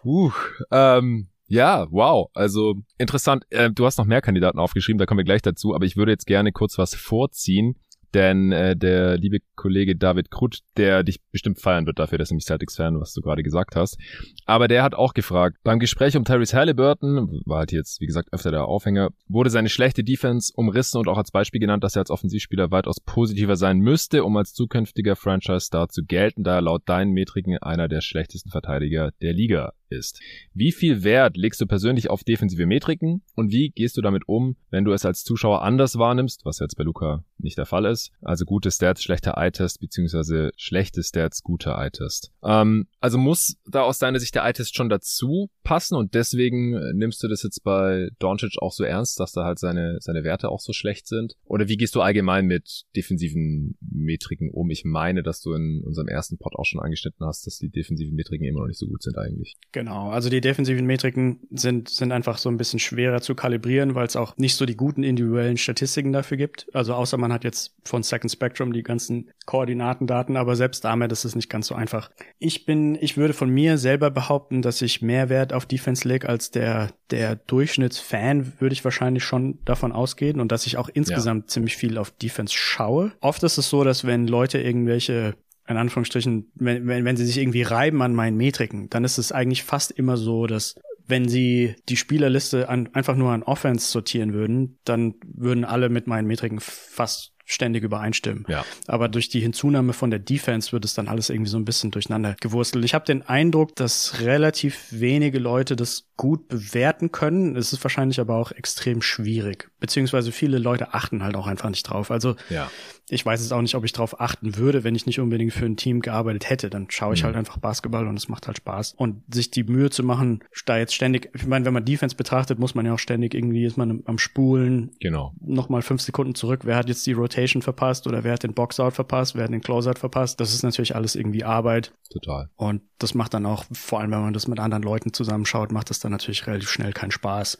[0.03, 0.31] Uh,
[0.71, 2.29] ähm, ja, wow.
[2.35, 3.43] Also interessant.
[3.49, 6.11] Äh, du hast noch mehr Kandidaten aufgeschrieben, da kommen wir gleich dazu, aber ich würde
[6.11, 7.75] jetzt gerne kurz was vorziehen.
[8.13, 12.35] Denn äh, der liebe Kollege David Krut, der dich bestimmt feiern wird dafür, dass er
[12.35, 13.97] mich Celtics-Fan, was du gerade gesagt hast.
[14.45, 18.33] Aber der hat auch gefragt, beim Gespräch um Tyrese Halliburton, war halt jetzt, wie gesagt,
[18.33, 22.01] öfter der Aufhänger, wurde seine schlechte Defense umrissen und auch als Beispiel genannt, dass er
[22.01, 26.83] als Offensivspieler weitaus positiver sein müsste, um als zukünftiger Franchise-Star zu gelten, da er laut
[26.87, 30.21] deinen Metriken einer der schlechtesten Verteidiger der Liga ist.
[30.53, 34.55] Wie viel Wert legst du persönlich auf defensive Metriken und wie gehst du damit um,
[34.69, 37.98] wenn du es als Zuschauer anders wahrnimmst, was jetzt bei Luca nicht der Fall ist?
[38.21, 42.31] Also gute Stats, schlechter Eye-Test, beziehungsweise schlechte Stats, guter Eye-Test.
[42.43, 47.21] Ähm, also muss da aus deiner Sicht der Eye-Test schon dazu passen und deswegen nimmst
[47.23, 50.59] du das jetzt bei Doncic auch so ernst, dass da halt seine, seine Werte auch
[50.59, 51.35] so schlecht sind?
[51.45, 54.69] Oder wie gehst du allgemein mit defensiven Metriken um?
[54.69, 58.15] Ich meine, dass du in unserem ersten Pod auch schon angeschnitten hast, dass die defensiven
[58.15, 59.55] Metriken immer noch nicht so gut sind eigentlich.
[59.71, 64.07] Genau, also die defensiven Metriken sind, sind einfach so ein bisschen schwerer zu kalibrieren, weil
[64.07, 66.67] es auch nicht so die guten individuellen Statistiken dafür gibt.
[66.73, 71.25] Also außer man hat jetzt von Second Spectrum die ganzen Koordinatendaten, aber selbst damit ist
[71.25, 72.11] es nicht ganz so einfach.
[72.37, 76.29] Ich bin, ich würde von mir selber behaupten, dass ich mehr Wert auf Defense lege
[76.29, 81.45] als der, der Durchschnittsfan, würde ich wahrscheinlich schon davon ausgehen und dass ich auch insgesamt
[81.45, 81.47] ja.
[81.47, 83.11] ziemlich viel auf Defense schaue.
[83.21, 85.35] Oft ist es so, dass wenn Leute irgendwelche
[85.67, 89.31] in Anführungsstrichen, wenn, wenn, wenn sie sich irgendwie reiben an meinen Metriken, dann ist es
[89.31, 90.73] eigentlich fast immer so, dass
[91.09, 96.07] wenn sie die Spielerliste an, einfach nur an Offense sortieren würden, dann würden alle mit
[96.07, 98.45] meinen Metriken fast ständig übereinstimmen.
[98.47, 98.63] Ja.
[98.87, 101.89] Aber durch die Hinzunahme von der Defense wird es dann alles irgendwie so ein bisschen
[101.89, 102.85] durcheinander gewurstelt.
[102.85, 107.55] Ich habe den Eindruck, dass relativ wenige Leute das gut bewerten können.
[107.55, 109.71] Es ist wahrscheinlich aber auch extrem schwierig.
[109.79, 112.11] Beziehungsweise viele Leute achten halt auch einfach nicht drauf.
[112.11, 112.69] Also ja
[113.09, 115.65] ich weiß es auch nicht, ob ich darauf achten würde, wenn ich nicht unbedingt für
[115.65, 116.69] ein Team gearbeitet hätte.
[116.69, 117.27] Dann schaue ich mhm.
[117.27, 118.93] halt einfach Basketball und es macht halt Spaß.
[118.97, 122.59] Und sich die Mühe zu machen, da jetzt ständig, ich meine, wenn man Defense betrachtet,
[122.59, 124.91] muss man ja auch ständig irgendwie, ist man am Spulen.
[124.99, 125.33] Genau.
[125.41, 126.61] Nochmal fünf Sekunden zurück.
[126.63, 129.35] Wer hat jetzt die Rotation verpasst oder wer hat den Boxout verpasst?
[129.35, 130.39] Wer hat den Closeout verpasst?
[130.39, 131.91] Das ist natürlich alles irgendwie Arbeit.
[132.11, 132.49] Total.
[132.55, 135.89] Und das macht dann auch, vor allem wenn man das mit anderen Leuten zusammenschaut, macht
[135.89, 137.57] das dann natürlich relativ schnell keinen Spaß.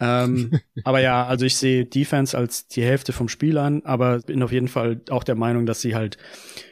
[0.00, 4.42] Ähm, aber ja, also ich sehe Defense als die Hälfte vom Spiel an, aber bin
[4.42, 6.18] auf jeden Fall auch der Meinung, dass sie halt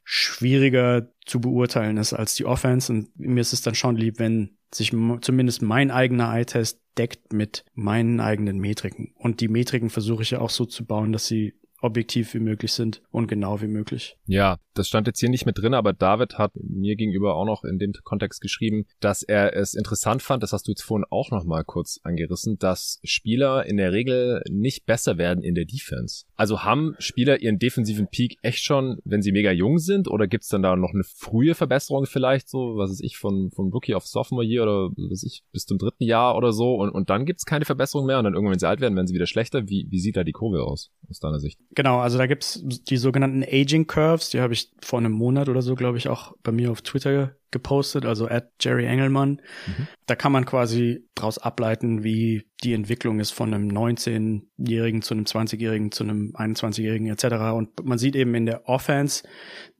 [0.05, 2.93] schwieriger zu beurteilen ist als die Offense.
[2.93, 4.91] Und mir ist es dann schon lieb, wenn sich
[5.21, 9.13] zumindest mein eigener Eye-Test deckt mit meinen eigenen Metriken.
[9.17, 12.73] Und die Metriken versuche ich ja auch so zu bauen, dass sie objektiv wie möglich
[12.73, 14.17] sind und genau wie möglich.
[14.27, 17.65] Ja, das stand jetzt hier nicht mit drin, aber David hat mir gegenüber auch noch
[17.65, 21.31] in dem Kontext geschrieben, dass er es interessant fand, das hast du jetzt vorhin auch
[21.31, 26.25] noch mal kurz angerissen, dass Spieler in der Regel nicht besser werden in der Defense.
[26.35, 30.49] Also haben Spieler ihren defensiven Peak echt schon, wenn sie mega jung sind oder gibt's
[30.49, 34.07] dann da noch eine frühe Verbesserung vielleicht so, was weiß ich, von, von Rookie auf
[34.07, 37.25] Sophomore Year oder was weiß ich, bis zum dritten Jahr oder so und, und dann
[37.25, 39.69] gibt's keine Verbesserung mehr und dann irgendwann, wenn sie alt werden, werden sie wieder schlechter.
[39.69, 41.61] Wie, wie sieht da die Kurve aus, aus deiner Sicht?
[41.75, 45.63] Genau, also da gibt's die sogenannten Aging Curves, die habe ich vor einem Monat oder
[45.63, 49.41] so, glaube ich, auch bei mir auf Twitter gepostet, also at Jerry Engelmann.
[49.67, 49.89] Mhm.
[50.07, 55.25] Da kann man quasi daraus ableiten, wie die Entwicklung ist von einem 19-Jährigen zu einem
[55.25, 57.25] 20-Jährigen zu einem 21-Jährigen etc.
[57.55, 59.25] Und man sieht eben in der Offense,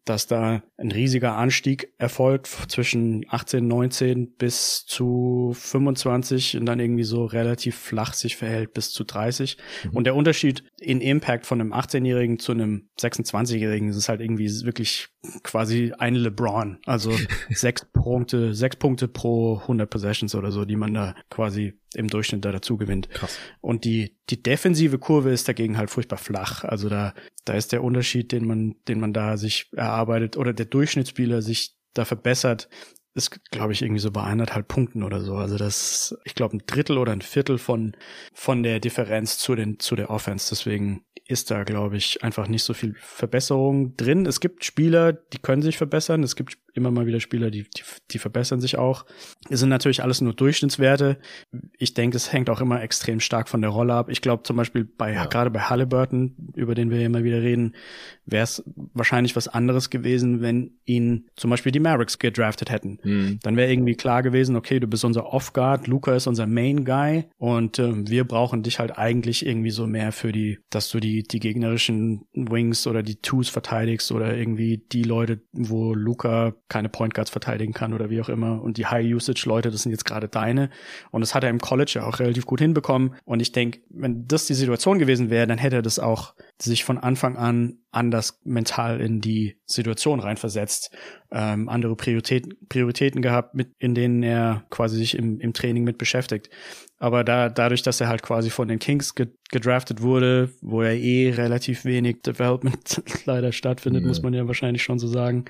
[0.07, 7.03] dass da ein riesiger Anstieg erfolgt zwischen 18, 19 bis zu 25 und dann irgendwie
[7.03, 9.59] so relativ flach sich verhält bis zu 30.
[9.85, 9.97] Mhm.
[9.97, 15.09] Und der Unterschied in Impact von einem 18-Jährigen zu einem 26-Jährigen ist halt irgendwie wirklich
[15.43, 16.79] quasi ein LeBron.
[16.87, 17.13] Also
[17.51, 22.45] sechs Punkte, sechs Punkte pro 100 Possessions oder so, die man da quasi im Durchschnitt
[22.45, 23.09] da dazu gewinnt.
[23.11, 23.39] Krass.
[23.61, 26.65] Und die, die defensive Kurve ist dagegen halt furchtbar flach.
[26.65, 27.15] Also da,
[27.45, 31.77] da ist der Unterschied, den man, den man da sich erarbeitet oder der Durchschnittsspieler sich
[31.95, 32.69] da verbessert,
[33.17, 35.37] ist, glaube ich, irgendwie so bei anderthalb Punkten oder so.
[35.37, 37.97] Also das, ich glaube, ein Drittel oder ein Viertel von,
[38.35, 40.49] von der Differenz zu den, zu der Offense.
[40.51, 44.27] Deswegen ist da, glaube ich, einfach nicht so viel Verbesserung drin.
[44.27, 46.23] Es gibt Spieler, die können sich verbessern.
[46.23, 49.05] Es gibt immer mal wieder Spieler, die, die, die verbessern sich auch.
[49.49, 51.19] Es sind natürlich alles nur Durchschnittswerte.
[51.79, 54.09] Ich denke, es hängt auch immer extrem stark von der Rolle ab.
[54.11, 55.27] Ich glaube zum Beispiel bei, ja.
[55.27, 57.75] gerade bei Halliburton, über den wir immer wieder reden,
[58.25, 58.63] wäre es
[58.93, 62.99] wahrscheinlich was anderes gewesen, wenn ihn zum Beispiel die Mavericks gedraftet hätten.
[63.03, 63.39] Mhm.
[63.43, 67.79] Dann wäre irgendwie klar gewesen, okay, du bist unser Off-Guard, Luca ist unser Main-Guy und
[67.79, 71.41] äh, wir brauchen dich halt eigentlich irgendwie so mehr für die, dass du die, die
[71.41, 77.31] gegnerischen Wings oder die Twos verteidigst oder irgendwie die Leute, wo Luca keine Point Guards
[77.31, 78.61] verteidigen kann oder wie auch immer.
[78.61, 80.71] Und die High-Usage-Leute, das sind jetzt gerade deine.
[81.11, 83.15] Und das hat er im College ja auch relativ gut hinbekommen.
[83.25, 86.85] Und ich denke, wenn das die Situation gewesen wäre, dann hätte er das auch sich
[86.85, 90.91] von Anfang an anders mental in die Situation reinversetzt,
[91.31, 95.99] ähm, andere Prioritäten, Prioritäten gehabt, mit, in denen er quasi sich im, im Training mit
[95.99, 96.51] beschäftigt.
[96.99, 101.31] Aber da, dadurch, dass er halt quasi von den Kings gedraftet wurde, wo er eh
[101.31, 104.09] relativ wenig Development leider stattfindet, ja.
[104.09, 105.47] muss man ja wahrscheinlich schon so sagen.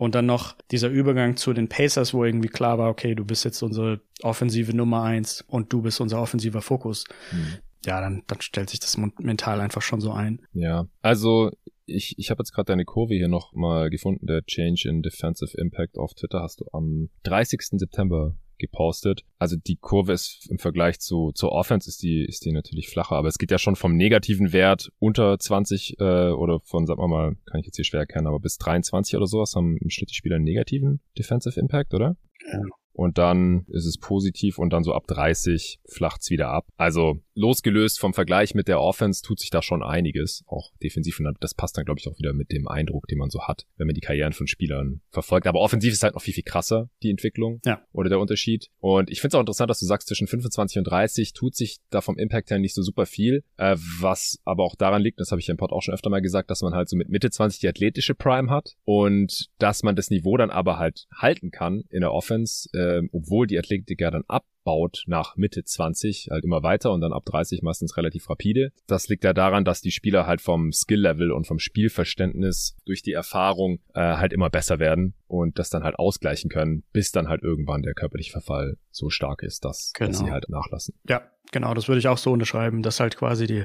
[0.00, 3.44] Und dann noch dieser Übergang zu den Pacers, wo irgendwie klar war, okay, du bist
[3.44, 7.04] jetzt unsere offensive Nummer eins und du bist unser offensiver Fokus.
[7.30, 7.58] Mhm.
[7.84, 10.40] Ja, dann, dann stellt sich das mental einfach schon so ein.
[10.54, 11.50] Ja, also
[11.84, 15.54] ich, ich habe jetzt gerade deine Kurve hier noch mal gefunden, der Change in Defensive
[15.58, 17.60] Impact auf Twitter hast du am 30.
[17.72, 19.24] September gepostet.
[19.38, 23.16] Also die Kurve ist im Vergleich zu zur Offense ist die ist die natürlich flacher,
[23.16, 27.08] aber es geht ja schon vom negativen Wert unter 20 äh, oder von sagen wir
[27.08, 30.10] mal, kann ich jetzt hier schwer erkennen, aber bis 23 oder sowas haben im Schnitt
[30.10, 32.16] die Spieler einen negativen Defensive Impact, oder?
[32.52, 32.60] Ja
[32.92, 36.66] und dann ist es positiv und dann so ab 30 flacht's wieder ab.
[36.76, 41.36] Also losgelöst vom Vergleich mit der Offense tut sich da schon einiges, auch defensiv und
[41.40, 43.86] das passt dann glaube ich auch wieder mit dem Eindruck, den man so hat, wenn
[43.86, 45.46] man die Karrieren von Spielern verfolgt.
[45.46, 47.82] Aber offensiv ist halt noch viel viel krasser die Entwicklung ja.
[47.92, 48.68] oder der Unterschied.
[48.78, 51.78] Und ich finde es auch interessant, dass du sagst, zwischen 25 und 30 tut sich
[51.90, 55.30] da vom Impact her nicht so super viel, äh, was aber auch daran liegt, das
[55.30, 57.30] habe ich im Pod auch schon öfter mal gesagt, dass man halt so mit Mitte
[57.30, 61.82] 20 die athletische Prime hat und dass man das Niveau dann aber halt halten kann
[61.90, 62.68] in der Offense.
[62.72, 64.24] Äh, obwohl die Athletik ja dann
[64.70, 68.72] abbaut nach Mitte 20 halt immer weiter und dann ab 30 meistens relativ rapide.
[68.86, 73.12] Das liegt ja daran, dass die Spieler halt vom Skill-Level und vom Spielverständnis durch die
[73.12, 77.42] Erfahrung äh, halt immer besser werden und das dann halt ausgleichen können, bis dann halt
[77.42, 80.10] irgendwann der körperliche Verfall so stark ist, dass, genau.
[80.10, 80.94] dass sie halt nachlassen.
[81.08, 83.64] Ja, Genau, das würde ich auch so unterschreiben, dass halt quasi die,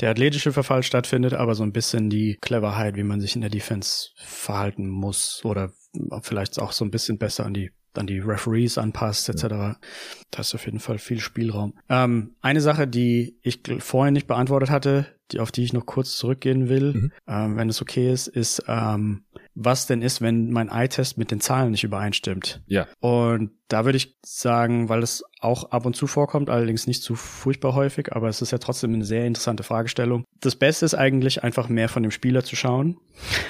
[0.00, 3.50] der athletische Verfall stattfindet, aber so ein bisschen die Cleverheit, wie man sich in der
[3.50, 5.72] Defense verhalten muss oder
[6.22, 9.42] vielleicht auch so ein bisschen besser an die dann die Referees anpasst, etc.
[9.44, 9.76] Ja.
[10.30, 11.74] Da ist auf jeden Fall viel Spielraum.
[11.88, 16.16] Ähm, eine Sache, die ich vorhin nicht beantwortet hatte, die, auf die ich noch kurz
[16.16, 17.12] zurückgehen will, mhm.
[17.26, 21.40] ähm, wenn es okay ist, ist, ähm, was denn ist, wenn mein Eye-Test mit den
[21.40, 22.62] Zahlen nicht übereinstimmt.
[22.66, 22.86] Ja.
[23.00, 27.14] Und da würde ich sagen, weil es auch ab und zu vorkommt, allerdings nicht zu
[27.14, 30.24] furchtbar häufig, aber es ist ja trotzdem eine sehr interessante Fragestellung.
[30.40, 32.98] Das Beste ist eigentlich einfach mehr von dem Spieler zu schauen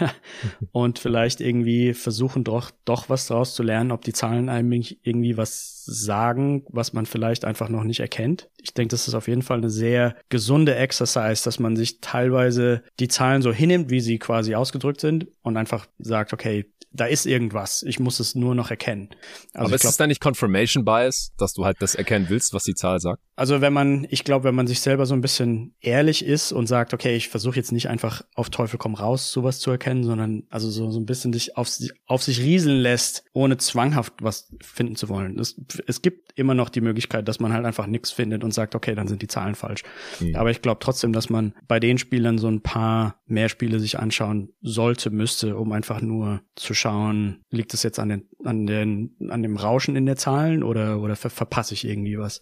[0.73, 5.37] und vielleicht irgendwie versuchen doch, doch was draus zu lernen, ob die Zahlen einem irgendwie
[5.37, 8.49] was sagen, was man vielleicht einfach noch nicht erkennt.
[8.61, 12.83] Ich denke, das ist auf jeden Fall eine sehr gesunde Exercise, dass man sich teilweise
[13.01, 17.27] die Zahlen so hinnimmt, wie sie quasi ausgedrückt sind und einfach sagt, okay, da ist
[17.27, 17.83] irgendwas.
[17.83, 19.11] Ich muss es nur noch erkennen.
[19.53, 22.55] Also Aber ist glaub, es da nicht Confirmation Bias, dass du halt das erkennen willst,
[22.55, 23.21] was die Zahl sagt?
[23.35, 26.69] Also wenn man, ich glaube, wenn man sich selber so ein bisschen ehrlich ist und
[26.69, 30.45] sagt, okay, ich versuche jetzt nicht einfach auf Teufel komm raus sowas zu erkennen, sondern
[30.51, 31.69] also so, so ein bisschen dich auf,
[32.07, 35.41] auf sich rieseln lässt, ohne zwanghaft was finden zu wollen.
[35.41, 38.77] Es, es gibt immer noch die Möglichkeit, dass man halt einfach nichts findet und sagt,
[38.77, 39.83] okay, dann sind die Zahlen falsch.
[40.21, 40.37] Mhm.
[40.37, 43.99] Aber ich glaube trotzdem, dass man bei den Spielern so ein paar mehr Spiele sich
[43.99, 49.17] anschauen sollte, müsste, um einfach nur zu schauen, liegt es jetzt an den, an den,
[49.31, 52.41] an dem Rauschen in der Zahlen oder, oder ver verpasse ich irgendwie was?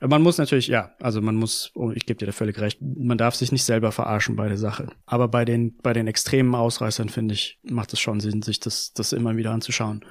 [0.00, 0.08] Ja.
[0.08, 3.18] Man muss natürlich, ja, also man muss, oh, ich gebe dir da völlig recht, man
[3.18, 4.88] darf sich nicht selber verarschen bei der Sache.
[5.06, 8.92] Aber bei den, bei den extremen Ausreißern, finde ich, macht es schon Sinn, sich das,
[8.92, 10.04] das immer wieder anzuschauen.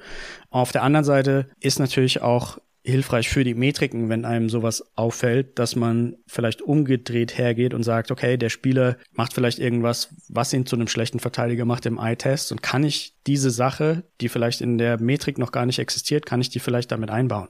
[0.50, 5.58] Auf der anderen Seite ist natürlich auch hilfreich für die Metriken, wenn einem sowas auffällt,
[5.58, 10.66] dass man vielleicht umgedreht hergeht und sagt, okay, der Spieler macht vielleicht irgendwas, was ihn
[10.66, 14.78] zu einem schlechten Verteidiger macht im Eye-Test und kann ich diese Sache, die vielleicht in
[14.78, 17.48] der Metrik noch gar nicht existiert, kann ich die vielleicht damit einbauen.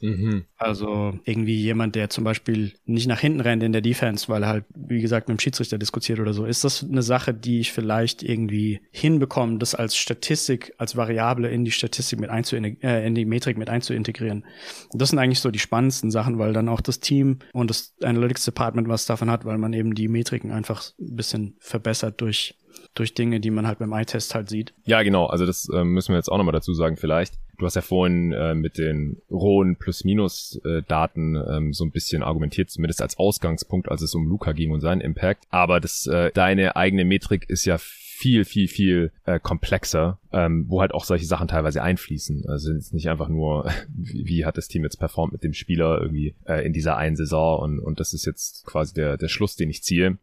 [0.00, 0.44] Mhm.
[0.58, 4.48] Also irgendwie jemand, der zum Beispiel nicht nach hinten rennt in der Defense, weil er
[4.48, 6.46] halt, wie gesagt, mit dem Schiedsrichter diskutiert oder so.
[6.46, 11.66] Ist das eine Sache, die ich vielleicht irgendwie hinbekomme, das als Statistik, als Variable in
[11.66, 14.46] die Statistik mit einzu äh, in die Metrik mit einzuintegrieren?
[14.92, 18.46] Das sind eigentlich so die spannendsten Sachen, weil dann auch das Team und das Analytics
[18.46, 22.54] Department was davon hat, weil man eben die Metriken einfach ein bisschen verbessert durch
[22.98, 24.74] durch Dinge, die man halt beim Eye-Test halt sieht.
[24.84, 25.26] Ja, genau.
[25.26, 27.34] Also das äh, müssen wir jetzt auch nochmal dazu sagen vielleicht.
[27.58, 32.70] Du hast ja vorhin äh, mit den rohen Plus-Minus-Daten äh, ähm, so ein bisschen argumentiert,
[32.70, 35.44] zumindest als Ausgangspunkt, als es um Luca ging und seinen Impact.
[35.50, 37.78] Aber das, äh, deine eigene Metrik ist ja
[38.16, 42.46] viel, viel, viel äh, komplexer, ähm, wo halt auch solche Sachen teilweise einfließen.
[42.48, 45.52] Also es ist nicht einfach nur, wie, wie hat das Team jetzt performt mit dem
[45.52, 49.28] Spieler irgendwie äh, in dieser einen Saison und, und das ist jetzt quasi der, der
[49.28, 50.16] Schluss, den ich ziehe.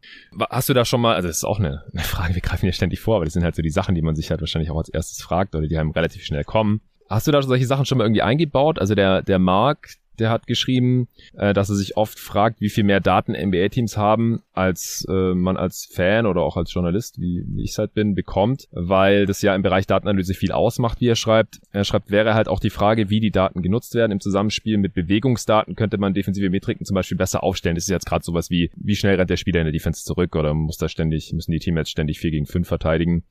[0.50, 2.72] Hast du da schon mal, also das ist auch eine, eine Frage, wir greifen ja
[2.72, 4.78] ständig vor, aber das sind halt so die Sachen, die man sich halt wahrscheinlich auch
[4.78, 6.80] als erstes fragt oder die einem relativ schnell kommen.
[7.08, 8.80] Hast du da solche Sachen schon mal irgendwie eingebaut?
[8.80, 12.84] Also der, der Mark, der hat geschrieben, äh, dass er sich oft fragt, wie viel
[12.84, 17.64] mehr Daten NBA-Teams haben, als äh, man als Fan oder auch als Journalist, wie, wie
[17.64, 21.16] ich es halt bin, bekommt, weil das ja im Bereich Datenanalyse viel ausmacht, wie er
[21.16, 21.60] schreibt.
[21.72, 24.12] Er schreibt, wäre halt auch die Frage, wie die Daten genutzt werden.
[24.12, 27.74] Im Zusammenspiel mit Bewegungsdaten könnte man defensive Metriken zum Beispiel besser aufstellen.
[27.74, 30.36] Das ist jetzt gerade sowas wie, wie schnell rennt der Spieler in der Defense zurück
[30.36, 33.24] oder muss da ständig, müssen die Teammates ständig 4 gegen 5 verteidigen.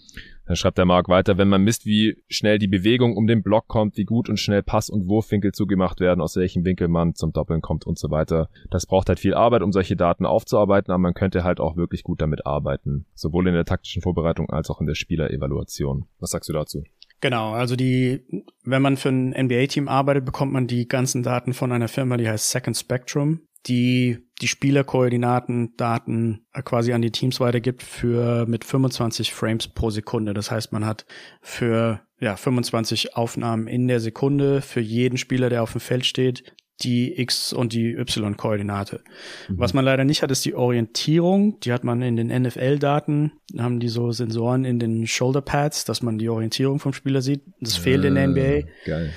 [0.46, 3.68] Dann schreibt der Mark weiter, wenn man misst, wie schnell die Bewegung um den Block
[3.68, 7.32] kommt, wie gut und schnell Pass- und Wurfwinkel zugemacht werden, aus welchem Winkel man zum
[7.32, 8.50] Doppeln kommt und so weiter.
[8.70, 12.04] Das braucht halt viel Arbeit, um solche Daten aufzuarbeiten, aber man könnte halt auch wirklich
[12.04, 13.06] gut damit arbeiten.
[13.14, 16.06] Sowohl in der taktischen Vorbereitung als auch in der Spielerevaluation.
[16.20, 16.84] Was sagst du dazu?
[17.22, 18.22] Genau, also die,
[18.66, 22.28] wenn man für ein NBA-Team arbeitet, bekommt man die ganzen Daten von einer Firma, die
[22.28, 28.66] heißt Second Spectrum die die Spielerkoordinaten, Daten äh, quasi an die Teams weitergibt für mit
[28.66, 30.34] 25 Frames pro Sekunde.
[30.34, 31.06] Das heißt, man hat
[31.42, 36.56] für ja 25 Aufnahmen in der Sekunde für jeden Spieler, der auf dem Feld steht,
[36.82, 39.02] die X- und die Y-Koordinate.
[39.48, 39.60] Mhm.
[39.60, 41.60] Was man leider nicht hat, ist die Orientierung.
[41.62, 46.02] Die hat man in den NFL-Daten, haben die so Sensoren in den Shoulder Pads, dass
[46.02, 47.44] man die Orientierung vom Spieler sieht.
[47.62, 48.42] Das fehlt in der NBA.
[48.42, 49.14] Äh, geil.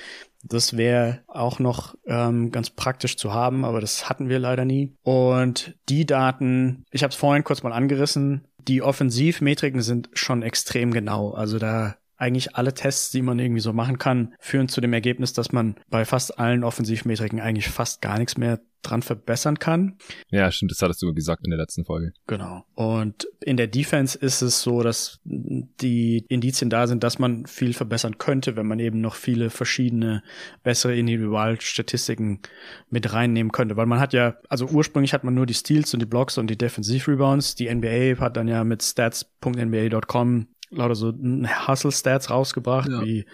[0.49, 4.94] Das wäre auch noch ähm, ganz praktisch zu haben, aber das hatten wir leider nie.
[5.03, 10.92] Und die Daten, ich habe es vorhin kurz mal angerissen, die Offensivmetriken sind schon extrem
[10.92, 11.30] genau.
[11.30, 15.33] Also da eigentlich alle Tests, die man irgendwie so machen kann, führen zu dem Ergebnis,
[15.33, 19.97] dass man bei fast allen Offensivmetriken eigentlich fast gar nichts mehr dran verbessern kann.
[20.31, 22.12] Ja, stimmt, das hattest du gesagt in der letzten Folge.
[22.27, 22.64] Genau.
[22.75, 27.73] Und in der Defense ist es so, dass die Indizien da sind, dass man viel
[27.73, 30.23] verbessern könnte, wenn man eben noch viele verschiedene
[30.62, 32.41] bessere Individualstatistiken
[32.89, 33.77] mit reinnehmen könnte.
[33.77, 36.49] Weil man hat ja, also ursprünglich hat man nur die Steals und die Blocks und
[36.49, 37.57] die Defensive Rebounds.
[37.57, 43.03] Die NBA hat dann ja mit stats.nba.com lauter so Hustle-Stats rausgebracht, ja.
[43.03, 43.25] wie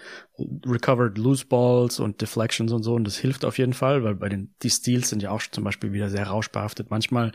[0.65, 2.93] recovered loose balls und deflections und so.
[2.93, 5.63] Und das hilft auf jeden Fall, weil bei den, die Steals sind ja auch zum
[5.63, 6.89] Beispiel wieder sehr rauschbehaftet.
[6.89, 7.31] Manchmal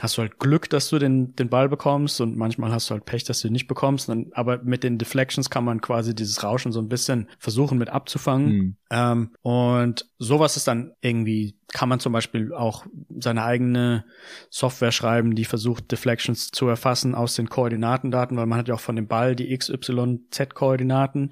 [0.00, 3.04] hast du halt Glück, dass du den, den Ball bekommst und manchmal hast du halt
[3.04, 4.08] Pech, dass du ihn nicht bekommst.
[4.08, 7.90] Dann, aber mit den Deflections kann man quasi dieses Rauschen so ein bisschen versuchen mit
[7.90, 8.52] abzufangen.
[8.52, 8.76] Mhm.
[8.90, 12.84] Ähm, und sowas ist dann irgendwie, kann man zum Beispiel auch
[13.18, 14.04] seine eigene
[14.50, 18.80] Software schreiben, die versucht, Deflections zu erfassen aus den Koordinatendaten, weil man hat ja auch
[18.80, 21.30] von dem Ball die X, Y, Z-Koordinaten.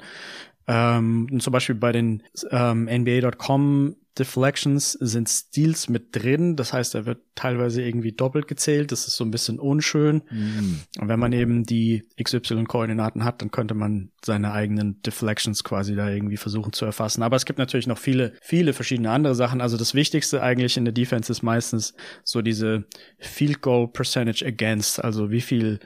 [0.66, 6.56] Ähm, zum Beispiel bei den ähm, NBA.com Deflections sind Steals mit drin.
[6.56, 8.90] Das heißt, er wird teilweise irgendwie doppelt gezählt.
[8.92, 10.22] Das ist so ein bisschen unschön.
[10.30, 10.80] Mhm.
[11.00, 16.10] Und wenn man eben die XY-Koordinaten hat, dann könnte man seine eigenen Deflections quasi da
[16.10, 17.22] irgendwie versuchen zu erfassen.
[17.22, 19.60] Aber es gibt natürlich noch viele, viele verschiedene andere Sachen.
[19.60, 21.94] Also das Wichtigste eigentlich in der Defense ist meistens
[22.24, 22.84] so diese
[23.18, 25.02] Field Goal Percentage Against.
[25.02, 25.78] Also wie viel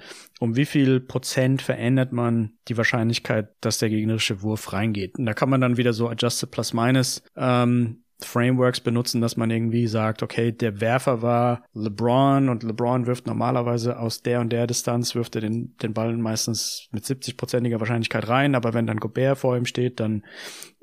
[0.42, 5.16] um wie viel Prozent verändert man die Wahrscheinlichkeit, dass der gegnerische Wurf reingeht.
[5.16, 9.50] Und da kann man dann wieder so Adjusted Plus Minus ähm, Frameworks benutzen, dass man
[9.50, 14.66] irgendwie sagt, okay, der Werfer war LeBron und LeBron wirft normalerweise aus der und der
[14.66, 19.38] Distanz, wirft er den, den Ball meistens mit 70-prozentiger Wahrscheinlichkeit rein, aber wenn dann Gobert
[19.38, 20.24] vor ihm steht, dann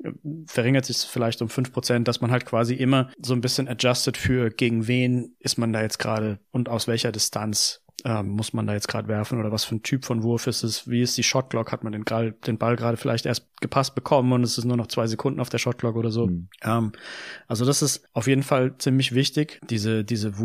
[0.02, 0.10] äh,
[0.46, 4.16] verringert sich vielleicht um 5 Prozent, dass man halt quasi immer so ein bisschen adjusted
[4.16, 8.66] für gegen wen ist man da jetzt gerade und aus welcher Distanz ähm, muss man
[8.66, 11.16] da jetzt gerade werfen oder was für ein Typ von Wurf ist es, wie ist
[11.16, 12.04] die Shotglock, hat man den,
[12.46, 15.48] den Ball gerade vielleicht erst gepasst bekommen und es ist nur noch zwei Sekunden auf
[15.48, 16.26] der Shotglock oder so.
[16.26, 16.48] Mhm.
[16.62, 16.92] Ähm,
[17.46, 20.38] also das ist auf jeden Fall ziemlich wichtig, diese, diese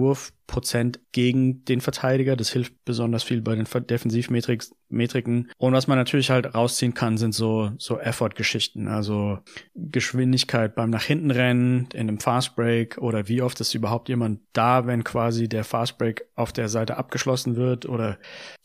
[0.47, 5.51] Wurfprozent gegen den Verteidiger, das hilft besonders viel bei den Defensivmetriken.
[5.57, 9.39] Und was man natürlich halt rausziehen kann, sind so, so Effort-Geschichten, also
[9.73, 14.41] Geschwindigkeit beim nach hinten rennen, in einem Fast Break oder wie oft ist überhaupt jemand
[14.53, 18.17] da, wenn quasi der Fast Break auf der Seite abgeschlossen wird oder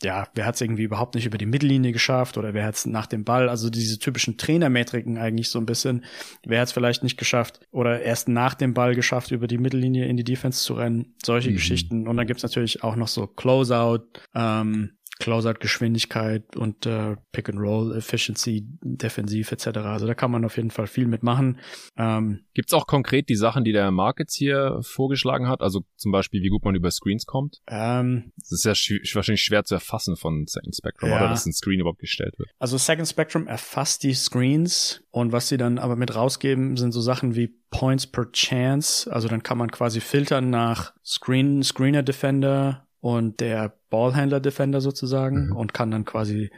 [0.02, 2.86] ja, wer hat es irgendwie überhaupt nicht über die Mittellinie geschafft oder wer hat es
[2.86, 6.04] nach dem Ball, also diese typischen Trainermetriken eigentlich so ein bisschen,
[6.44, 10.06] wer hat es vielleicht nicht geschafft oder erst nach dem Ball geschafft, über die Mittellinie
[10.06, 11.54] in die Defense zu rennen, solche mhm.
[11.54, 11.69] Geschichten.
[12.06, 19.66] Und dann gibt's natürlich auch noch so Closeout, ähm, Closeout-Geschwindigkeit und äh, Pick-and-Roll-Efficiency, defensiv etc.
[19.78, 21.58] Also da kann man auf jeden Fall viel mitmachen.
[21.96, 25.60] Ähm, Gibt es auch konkret die Sachen, die der Mark jetzt hier vorgeschlagen hat?
[25.60, 27.58] Also zum Beispiel, wie gut man über Screens kommt?
[27.68, 31.16] Ähm, das ist ja sch wahrscheinlich schwer zu erfassen von Second Spectrum, ja.
[31.18, 32.50] oder dass ein Screen überhaupt gestellt wird.
[32.58, 37.00] Also Second Spectrum erfasst die Screens und was sie dann aber mit rausgeben, sind so
[37.00, 39.12] Sachen wie Points per Chance.
[39.12, 45.56] Also dann kann man quasi filtern nach Screen, Screener Defender, und der Ballhandler-Defender sozusagen mhm.
[45.56, 46.50] und kann dann quasi,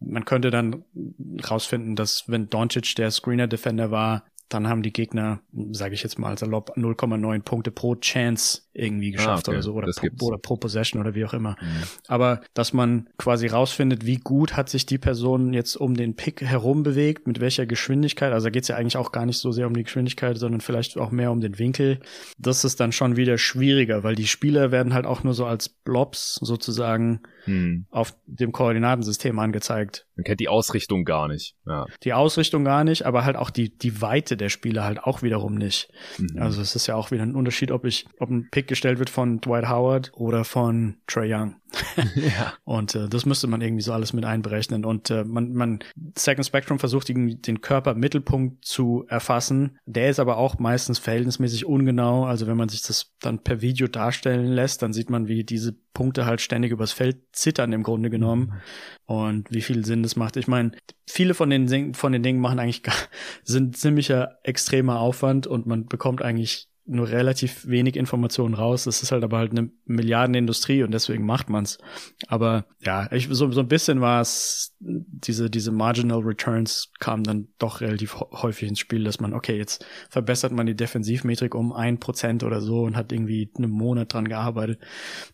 [0.00, 0.84] man könnte dann
[1.48, 5.40] rausfinden, dass wenn Doncic der Screener-Defender war, dann haben die Gegner,
[5.72, 9.58] sage ich jetzt mal salopp, 0,9 Punkte pro Chance irgendwie ah, geschafft ah, okay.
[9.58, 11.56] oder so oder pro, oder pro Possession oder wie auch immer.
[11.60, 11.82] Mhm.
[12.08, 16.40] Aber dass man quasi rausfindet, wie gut hat sich die Person jetzt um den Pick
[16.40, 19.52] herum bewegt, mit welcher Geschwindigkeit, also da geht es ja eigentlich auch gar nicht so
[19.52, 22.00] sehr um die Geschwindigkeit, sondern vielleicht auch mehr um den Winkel.
[22.38, 25.68] Das ist dann schon wieder schwieriger, weil die Spieler werden halt auch nur so als
[25.68, 27.86] Blobs sozusagen hm.
[27.90, 30.06] auf dem Koordinatensystem angezeigt.
[30.16, 31.56] Man kennt die Ausrichtung gar nicht.
[31.66, 31.86] Ja.
[32.02, 35.54] Die Ausrichtung gar nicht, aber halt auch die, die Weite der Spieler halt auch wiederum
[35.54, 35.90] nicht.
[36.18, 36.40] Mhm.
[36.40, 39.10] Also es ist ja auch wieder ein Unterschied, ob ich, ob ein Pick gestellt wird
[39.10, 41.56] von Dwight Howard oder von Trey Young.
[42.14, 42.54] ja.
[42.64, 44.84] Und äh, das müsste man irgendwie so alles mit einberechnen.
[44.84, 45.80] Und äh, man, man,
[46.16, 49.78] Second Spectrum versucht den, den Körpermittelpunkt zu erfassen.
[49.86, 52.24] Der ist aber auch meistens verhältnismäßig ungenau.
[52.24, 55.72] Also wenn man sich das dann per Video darstellen lässt, dann sieht man, wie diese
[55.94, 58.52] Punkte halt ständig übers Feld zittern im Grunde genommen.
[59.06, 59.14] Mhm.
[59.14, 60.36] Und wie viel Sinn das macht.
[60.36, 60.72] Ich meine,
[61.06, 62.94] viele von den, von den Dingen machen eigentlich gar,
[63.44, 68.84] sind ziemlicher extremer Aufwand und man bekommt eigentlich nur relativ wenig Informationen raus.
[68.84, 71.78] Das ist halt aber halt eine Milliardenindustrie und deswegen macht man's.
[72.26, 77.48] Aber ja, ich, so, so ein bisschen war es, diese, diese Marginal Returns kamen dann
[77.58, 82.00] doch relativ häufig ins Spiel, dass man, okay, jetzt verbessert man die Defensivmetrik um ein
[82.00, 84.80] Prozent oder so und hat irgendwie einen Monat dran gearbeitet.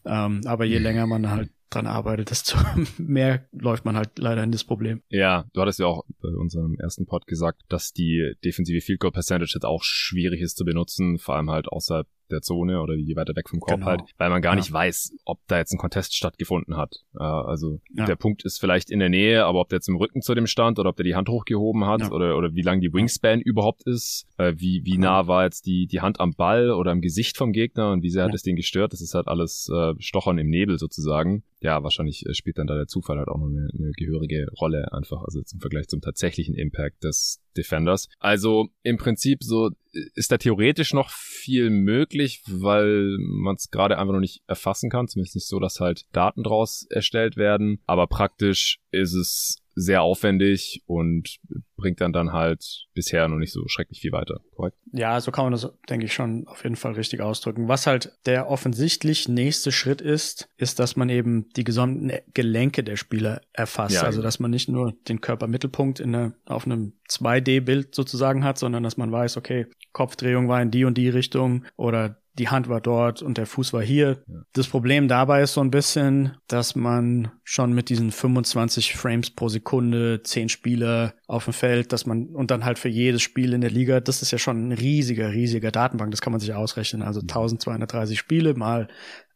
[0.05, 2.57] Ähm, aber je länger man halt dran arbeitet, desto
[2.99, 5.03] mehr läuft man halt leider in das Problem.
[5.09, 9.13] Ja, du hattest ja auch bei unserem ersten Pod gesagt, dass die defensive Field Goal
[9.13, 13.17] Percentage jetzt auch schwierig ist zu benutzen, vor allem halt außerhalb der Zone oder je
[13.17, 13.87] weiter weg vom Korb genau.
[13.87, 14.57] halt, weil man gar ja.
[14.57, 17.05] nicht weiß, ob da jetzt ein Contest stattgefunden hat.
[17.19, 18.07] Äh, also ja.
[18.07, 20.47] der Punkt ist vielleicht in der Nähe, aber ob der jetzt im Rücken zu dem
[20.47, 22.11] stand oder ob der die Hand hochgehoben hat ja.
[22.11, 25.87] oder, oder wie lang die Wingspan überhaupt ist, äh, wie, wie nah war jetzt die,
[25.87, 28.57] die Hand am Ball oder im Gesicht vom Gegner und wie sehr hat es den
[28.57, 31.43] gestört, das ist halt alles äh, Stochern im Nebel sozusagen.
[31.61, 34.93] Ja, wahrscheinlich äh, spielt dann da der Zufall halt auch noch eine, eine gehörige Rolle
[34.93, 38.09] einfach, also zum Vergleich zum tatsächlichen Impact des Defenders.
[38.19, 39.71] Also im Prinzip so
[40.15, 45.09] ist da theoretisch noch viel möglich, weil man es gerade einfach noch nicht erfassen kann.
[45.09, 47.81] Zumindest nicht so, dass halt Daten draus erstellt werden.
[47.87, 51.39] Aber praktisch ist es sehr aufwendig und
[51.77, 54.77] bringt dann dann halt bisher noch nicht so schrecklich viel weiter, korrekt?
[54.93, 57.69] Ja, so kann man das, denke ich, schon auf jeden Fall richtig ausdrücken.
[57.69, 62.97] Was halt der offensichtlich nächste Schritt ist, ist, dass man eben die gesamten Gelenke der
[62.97, 63.95] Spieler erfasst.
[63.95, 68.59] Ja, also, dass man nicht nur den Körpermittelpunkt in einer, auf einem 2D-Bild sozusagen hat,
[68.59, 72.69] sondern dass man weiß, okay, Kopfdrehung war in die und die Richtung oder die Hand
[72.69, 74.23] war dort und der Fuß war hier.
[74.27, 74.41] Ja.
[74.53, 79.49] Das Problem dabei ist so ein bisschen, dass man schon mit diesen 25 Frames pro
[79.49, 83.61] Sekunde, 10 Spieler auf dem Feld, dass man und dann halt für jedes Spiel in
[83.61, 87.03] der Liga, das ist ja schon ein riesiger, riesiger Datenbank, das kann man sich ausrechnen.
[87.03, 88.89] Also 1230 Spiele mal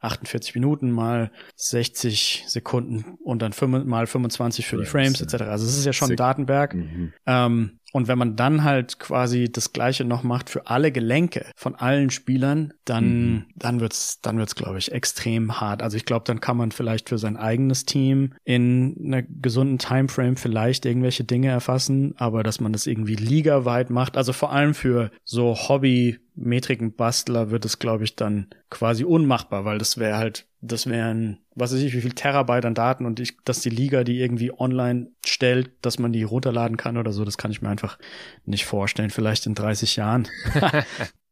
[0.02, 5.26] 48 Minuten mal 60 Sekunden und dann 5, mal 25 für Frames, die Frames ja.
[5.26, 5.50] etc.
[5.50, 6.74] Also es ist ja schon ein Datenberg.
[6.74, 7.12] Mhm.
[7.26, 11.74] Ähm, und wenn man dann halt quasi das Gleiche noch macht für alle Gelenke von
[11.74, 13.44] allen Spielern, dann, mhm.
[13.54, 15.82] dann wird's, dann wird's, glaube ich, extrem hart.
[15.82, 20.36] Also ich glaube, dann kann man vielleicht für sein eigenes Team in einer gesunden Timeframe
[20.36, 25.10] vielleicht irgendwelche Dinge erfassen, aber dass man das irgendwie ligaweit macht, also vor allem für
[25.24, 30.86] so Hobby Metrikenbastler wird es, glaube ich, dann quasi unmachbar, weil das wäre halt, das
[30.86, 34.20] wären, was weiß ich, wie viel Terabyte an Daten und ich, dass die Liga die
[34.20, 37.98] irgendwie online stellt, dass man die runterladen kann oder so, das kann ich mir einfach
[38.44, 39.10] nicht vorstellen.
[39.10, 40.28] Vielleicht in 30 Jahren.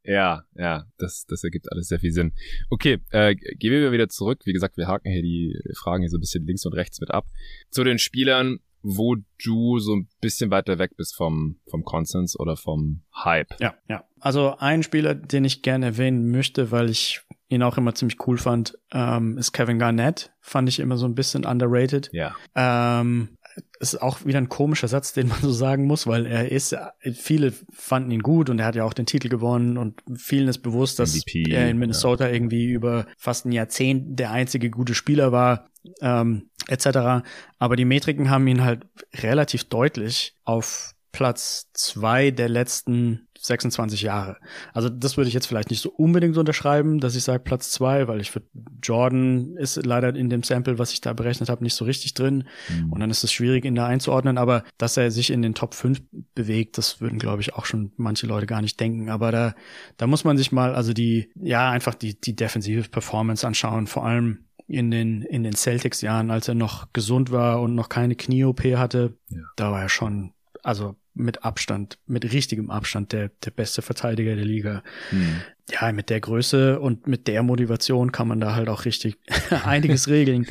[0.02, 2.32] Ja, ja, das, das ergibt alles sehr viel Sinn.
[2.70, 4.40] Okay, äh, gehen wir wieder zurück.
[4.44, 7.10] Wie gesagt, wir haken hier die Fragen hier so ein bisschen links und rechts mit
[7.10, 7.26] ab.
[7.70, 12.56] Zu den Spielern, wo du so ein bisschen weiter weg bist vom, vom Konsens oder
[12.56, 13.54] vom Hype.
[13.60, 14.04] Ja, ja.
[14.20, 18.38] Also ein Spieler, den ich gerne erwähnen möchte, weil ich ihn auch immer ziemlich cool
[18.38, 20.32] fand, ähm, ist Kevin Garnett.
[20.40, 22.10] Fand ich immer so ein bisschen underrated.
[22.12, 22.34] Ja.
[22.54, 23.36] Ähm,
[23.78, 26.76] ist auch wieder ein komischer Satz, den man so sagen muss, weil er ist,
[27.12, 30.58] viele fanden ihn gut und er hat ja auch den Titel gewonnen und vielen ist
[30.58, 32.32] bewusst, dass MVP, er in Minnesota ja.
[32.32, 37.24] irgendwie über fast ein Jahrzehnt der einzige gute Spieler war, ähm, etc.
[37.58, 44.36] Aber die Metriken haben ihn halt relativ deutlich auf Platz zwei der letzten 26 Jahre.
[44.74, 48.06] Also das würde ich jetzt vielleicht nicht so unbedingt unterschreiben, dass ich sage Platz zwei,
[48.06, 48.42] weil ich für
[48.82, 52.44] Jordan ist leider in dem Sample, was ich da berechnet habe, nicht so richtig drin.
[52.68, 52.92] Mhm.
[52.92, 54.36] Und dann ist es schwierig, ihn da einzuordnen.
[54.36, 56.02] Aber dass er sich in den Top 5
[56.34, 59.08] bewegt, das würden, glaube ich, auch schon manche Leute gar nicht denken.
[59.08, 59.54] Aber da,
[59.96, 63.86] da muss man sich mal, also die, ja, einfach die, die defensive Performance anschauen.
[63.86, 68.14] Vor allem in den, in den Celtics-Jahren, als er noch gesund war und noch keine
[68.14, 69.16] Knie-OP hatte.
[69.28, 69.40] Ja.
[69.56, 70.32] Da war er schon,
[70.62, 74.82] also mit Abstand, mit richtigem Abstand der, der beste Verteidiger der Liga.
[75.10, 75.42] Hm.
[75.70, 79.16] Ja, mit der Größe und mit der Motivation kann man da halt auch richtig
[79.64, 80.46] einiges regeln.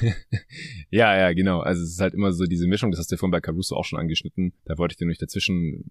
[0.90, 1.60] ja, ja, genau.
[1.60, 3.76] Also es ist halt immer so diese Mischung, das hast du ja vorhin bei Caruso
[3.76, 4.52] auch schon angeschnitten.
[4.64, 5.84] Da wollte ich dir nicht dazwischen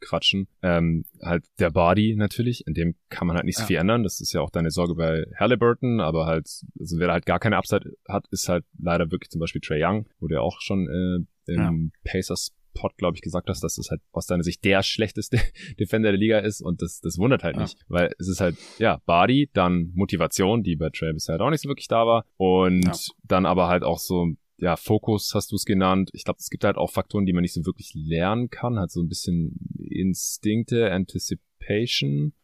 [0.00, 0.48] quatschen.
[0.62, 4.02] Ähm, halt der Body natürlich, in dem kann man halt nicht so viel ändern.
[4.02, 6.48] Das ist ja auch deine Sorge bei Halliburton, aber halt,
[6.78, 10.06] also wer halt gar keine Upside hat, ist halt leider wirklich zum Beispiel Trey Young,
[10.20, 12.10] wo der auch schon äh, im ja.
[12.10, 15.38] Pacers Pod, glaube ich, gesagt hast, dass das halt aus deiner Sicht der schlechteste
[15.80, 17.62] Defender der Liga ist und das, das wundert halt ja.
[17.62, 21.50] nicht, weil es ist halt, ja, Body, dann Motivation, die bei Trey bisher halt auch
[21.50, 22.92] nicht so wirklich da war und ja.
[23.24, 26.10] dann aber halt auch so ja, Fokus hast du es genannt.
[26.12, 28.78] Ich glaube, es gibt halt auch Faktoren, die man nicht so wirklich lernen kann.
[28.78, 31.51] Halt so ein bisschen Instinkte, Anticipation,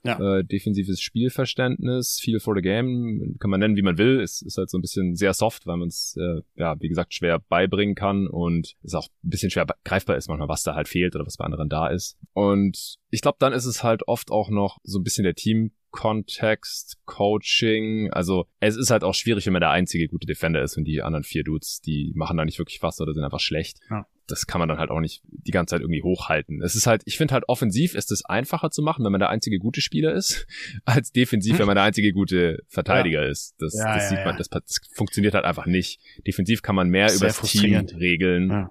[0.05, 0.39] ja.
[0.39, 4.21] äh, defensives Spielverständnis, Feel for the Game, kann man nennen, wie man will.
[4.21, 7.15] Es ist halt so ein bisschen sehr soft, weil man es, äh, ja, wie gesagt,
[7.15, 10.89] schwer beibringen kann und es auch ein bisschen schwer greifbar ist manchmal, was da halt
[10.89, 12.17] fehlt oder was bei anderen da ist.
[12.33, 15.73] Und ich glaube, dann ist es halt oft auch noch so ein bisschen der Team
[15.91, 18.11] Kontext, Coaching.
[18.13, 21.03] Also es ist halt auch schwierig, wenn man der einzige gute Defender ist und die
[21.03, 23.79] anderen vier Dudes, die machen da nicht wirklich was oder sind einfach schlecht.
[23.91, 26.63] Ja das kann man dann halt auch nicht die ganze Zeit irgendwie hochhalten.
[26.63, 29.31] Es ist halt, ich finde halt offensiv ist es einfacher zu machen, wenn man der
[29.31, 30.47] einzige gute Spieler ist,
[30.85, 33.31] als defensiv, wenn man der einzige gute Verteidiger ja.
[33.31, 33.57] ist.
[33.59, 36.01] Das, ja, das ja, sieht man, das, das, funktioniert halt einfach nicht.
[36.27, 38.69] Defensiv kann man mehr über das Team regeln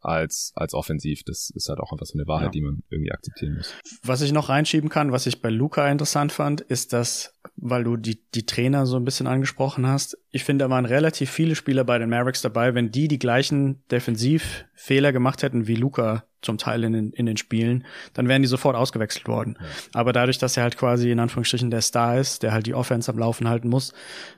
[0.00, 1.22] als als offensiv.
[1.24, 3.74] Das ist halt auch einfach so eine Wahrheit, die man irgendwie akzeptieren muss.
[4.02, 7.96] Was ich noch reinschieben kann, was ich bei Luca interessant fand, ist, dass weil du
[7.96, 11.84] die die Trainer so ein bisschen angesprochen hast, ich finde, da waren relativ viele Spieler
[11.84, 16.84] bei den Mavericks dabei, wenn die die gleichen Defensivfehler gemacht hätten wie Luca zum Teil
[16.84, 17.84] in den, in den Spielen,
[18.14, 19.58] dann wären die sofort ausgewechselt worden.
[19.60, 19.66] Ja.
[19.92, 23.10] Aber dadurch, dass er halt quasi in Anführungsstrichen der Star ist, der halt die Offense
[23.10, 23.92] am Laufen halten muss,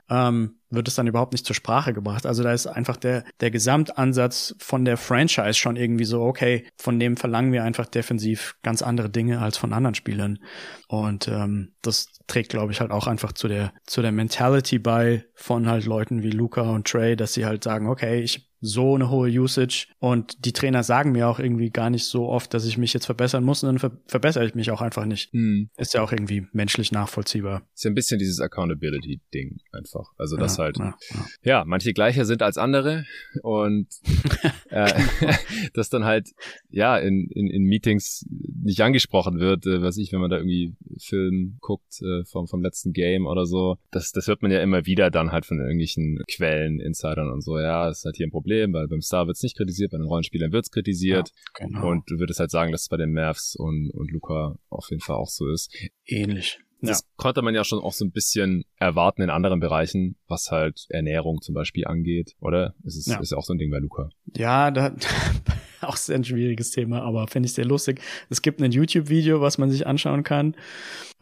[0.09, 2.25] ähm, wird es dann überhaupt nicht zur Sprache gebracht.
[2.25, 6.99] Also da ist einfach der, der Gesamtansatz von der Franchise schon irgendwie so, okay, von
[6.99, 10.39] dem verlangen wir einfach defensiv ganz andere Dinge als von anderen Spielern.
[10.87, 15.25] Und ähm, das trägt, glaube ich, halt auch einfach zu der, zu der Mentality bei
[15.35, 19.09] von halt Leuten wie Luca und Trey, dass sie halt sagen, okay, ich so eine
[19.09, 22.77] hohe Usage und die Trainer sagen mir auch irgendwie gar nicht so oft, dass ich
[22.77, 25.33] mich jetzt verbessern muss und dann ver verbessere ich mich auch einfach nicht.
[25.33, 25.69] Hm.
[25.75, 27.67] Ist ja auch irgendwie menschlich nachvollziehbar.
[27.75, 30.13] Ist ja ein bisschen dieses Accountability-Ding einfach.
[30.17, 31.25] Also das ja, halt, ja, ja.
[31.43, 33.05] ja, manche gleicher sind als andere
[33.41, 33.87] und
[34.69, 34.93] äh,
[35.73, 36.29] das dann halt,
[36.69, 40.73] ja, in, in, in Meetings nicht angesprochen wird, äh, was ich, wenn man da irgendwie
[40.99, 44.85] Film guckt äh, vom, vom letzten Game oder so, das, das hört man ja immer
[44.85, 48.52] wieder dann halt von irgendwelchen Quellen, Insidern und so, ja, ist halt hier ein Problem
[48.53, 51.29] Problem, weil beim Star wird es nicht kritisiert, bei den Rollenspielern wird es kritisiert.
[51.59, 51.89] Ja, genau.
[51.89, 55.01] Und du würdest halt sagen, dass es bei den Mavs und, und Luca auf jeden
[55.01, 55.73] Fall auch so ist.
[56.05, 56.59] Ähnlich.
[56.81, 57.05] Das ja.
[57.15, 61.41] konnte man ja schon auch so ein bisschen erwarten in anderen Bereichen, was halt Ernährung
[61.41, 62.75] zum Beispiel angeht, oder?
[62.85, 63.19] Es ist, ja.
[63.19, 64.09] ist ja auch so ein Ding bei Luca.
[64.35, 64.93] Ja, da,
[65.87, 68.01] auch sehr ein schwieriges Thema, aber finde ich sehr lustig.
[68.29, 70.55] Es gibt ein YouTube-Video, was man sich anschauen kann,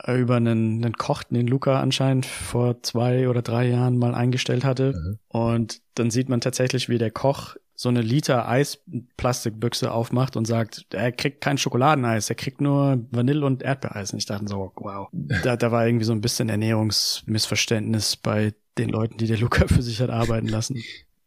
[0.03, 4.63] äh, über einen, einen Koch, den Luca anscheinend vor zwei oder drei Jahren mal eingestellt
[4.63, 4.93] hatte.
[4.93, 5.19] Mhm.
[5.27, 10.85] Und dann sieht man tatsächlich, wie der Koch so eine Liter Eisplastikbüchse aufmacht und sagt,
[10.91, 14.13] er kriegt kein Schokoladeneis, er kriegt nur Vanille- und Erdbeereis.
[14.13, 15.09] Und ich dachte so, wow.
[15.43, 19.81] Da, da war irgendwie so ein bisschen Ernährungsmissverständnis bei den Leuten, die der Luca für
[19.81, 20.83] sich hat arbeiten lassen.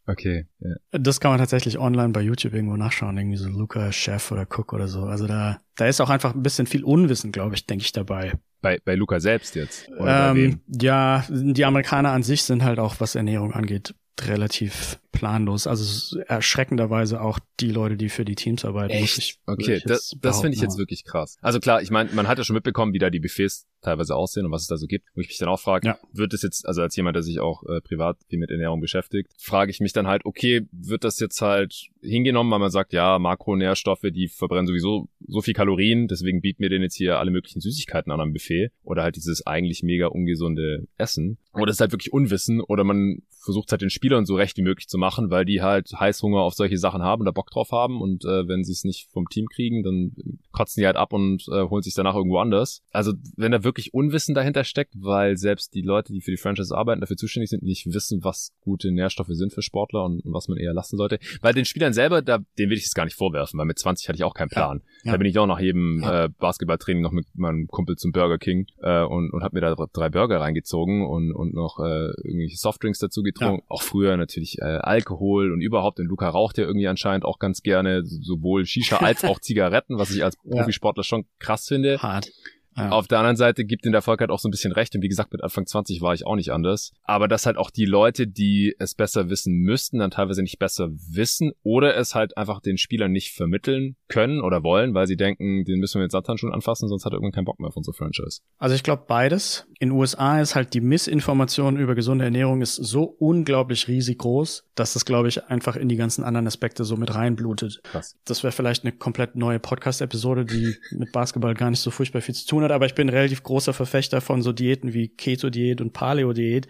[0.07, 0.45] Okay.
[0.59, 0.75] Ja.
[0.91, 4.73] Das kann man tatsächlich online bei YouTube irgendwo nachschauen, irgendwie so Luca, Chef oder Cook
[4.73, 5.03] oder so.
[5.03, 8.33] Also da, da ist auch einfach ein bisschen viel Unwissen, glaube ich, denke ich dabei.
[8.61, 9.89] Bei, bei Luca selbst jetzt?
[9.99, 15.65] Ähm, ja, die Amerikaner an sich sind halt auch, was Ernährung angeht, relativ planlos.
[15.65, 18.93] Also erschreckenderweise auch die Leute, die für die Teams arbeiten.
[18.93, 19.17] Echt?
[19.17, 21.37] Ich, okay, das, das finde ich jetzt wirklich krass.
[21.41, 24.45] Also klar, ich meine, man hat ja schon mitbekommen, wie da die Buffets teilweise aussehen
[24.45, 25.07] und was es da so gibt.
[25.15, 25.97] Wo ich mich dann auch frage, ja.
[26.11, 29.31] wird es jetzt, also als jemand, der sich auch äh, privat viel mit Ernährung beschäftigt,
[29.37, 33.17] frage ich mich dann halt, okay, wird das jetzt halt hingenommen, weil man sagt, ja,
[33.19, 37.61] Makronährstoffe, die verbrennen sowieso so viel Kalorien, deswegen bieten wir denen jetzt hier alle möglichen
[37.61, 41.37] Süßigkeiten an am Buffet oder halt dieses eigentlich mega ungesunde Essen.
[41.53, 44.63] Oder es ist halt wirklich Unwissen oder man versucht halt den Spielern so recht wie
[44.63, 48.01] möglich zu machen, weil die halt Heißhunger auf solche Sachen haben oder Bock drauf haben
[48.01, 50.15] und äh, wenn sie es nicht vom Team kriegen, dann
[50.51, 52.81] kotzen die halt ab und äh, holen sich danach irgendwo anders.
[52.91, 56.75] Also wenn da wirklich Unwissen dahinter steckt, weil selbst die Leute, die für die Franchise
[56.75, 60.47] arbeiten, dafür zuständig sind, nicht wissen, was gute Nährstoffe sind für Sportler und, und was
[60.47, 61.19] man eher lassen sollte.
[61.41, 64.07] Weil den Spielern selber, da, den will ich es gar nicht vorwerfen, weil mit 20
[64.07, 64.81] hatte ich auch keinen Plan.
[65.03, 65.11] Ja, ja.
[65.13, 66.25] Da bin ich auch nach jedem ja.
[66.25, 69.75] äh, Basketballtraining noch mit meinem Kumpel zum Burger King äh, und, und habe mir da
[69.93, 73.63] drei Burger reingezogen und, und noch äh, irgendwelche Softdrinks dazu getrunken.
[73.67, 75.99] Auch früher natürlich äh, Alkohol und überhaupt.
[75.99, 80.11] Und Luca raucht ja irgendwie anscheinend auch ganz gerne sowohl Shisha als auch Zigaretten, was
[80.11, 82.01] ich als Profisportler schon krass finde.
[82.01, 82.31] Hart.
[82.75, 82.89] Ja.
[82.89, 84.95] Auf der anderen Seite gibt den Erfolg halt auch so ein bisschen recht.
[84.95, 86.91] Und wie gesagt, mit Anfang 20 war ich auch nicht anders.
[87.03, 90.89] Aber dass halt auch die Leute, die es besser wissen müssten, dann teilweise nicht besser
[90.91, 95.63] wissen oder es halt einfach den Spielern nicht vermitteln können oder wollen, weil sie denken,
[95.63, 97.77] den müssen wir jetzt Satan schon anfassen, sonst hat er irgendwann keinen Bock mehr auf
[97.77, 98.41] unsere Franchise.
[98.57, 99.65] Also ich glaube beides.
[99.79, 104.93] In USA ist halt die Missinformation über gesunde Ernährung ist so unglaublich riesig groß, dass
[104.93, 107.81] das, glaube ich, einfach in die ganzen anderen Aspekte so mit reinblutet.
[107.83, 108.15] Krass.
[108.25, 112.35] Das wäre vielleicht eine komplett neue Podcast-Episode, die mit Basketball gar nicht so furchtbar viel
[112.35, 115.93] zu tun hat, aber ich bin relativ großer Verfechter von so Diäten wie Keto-Diät und
[115.93, 116.67] Paleo-Diät.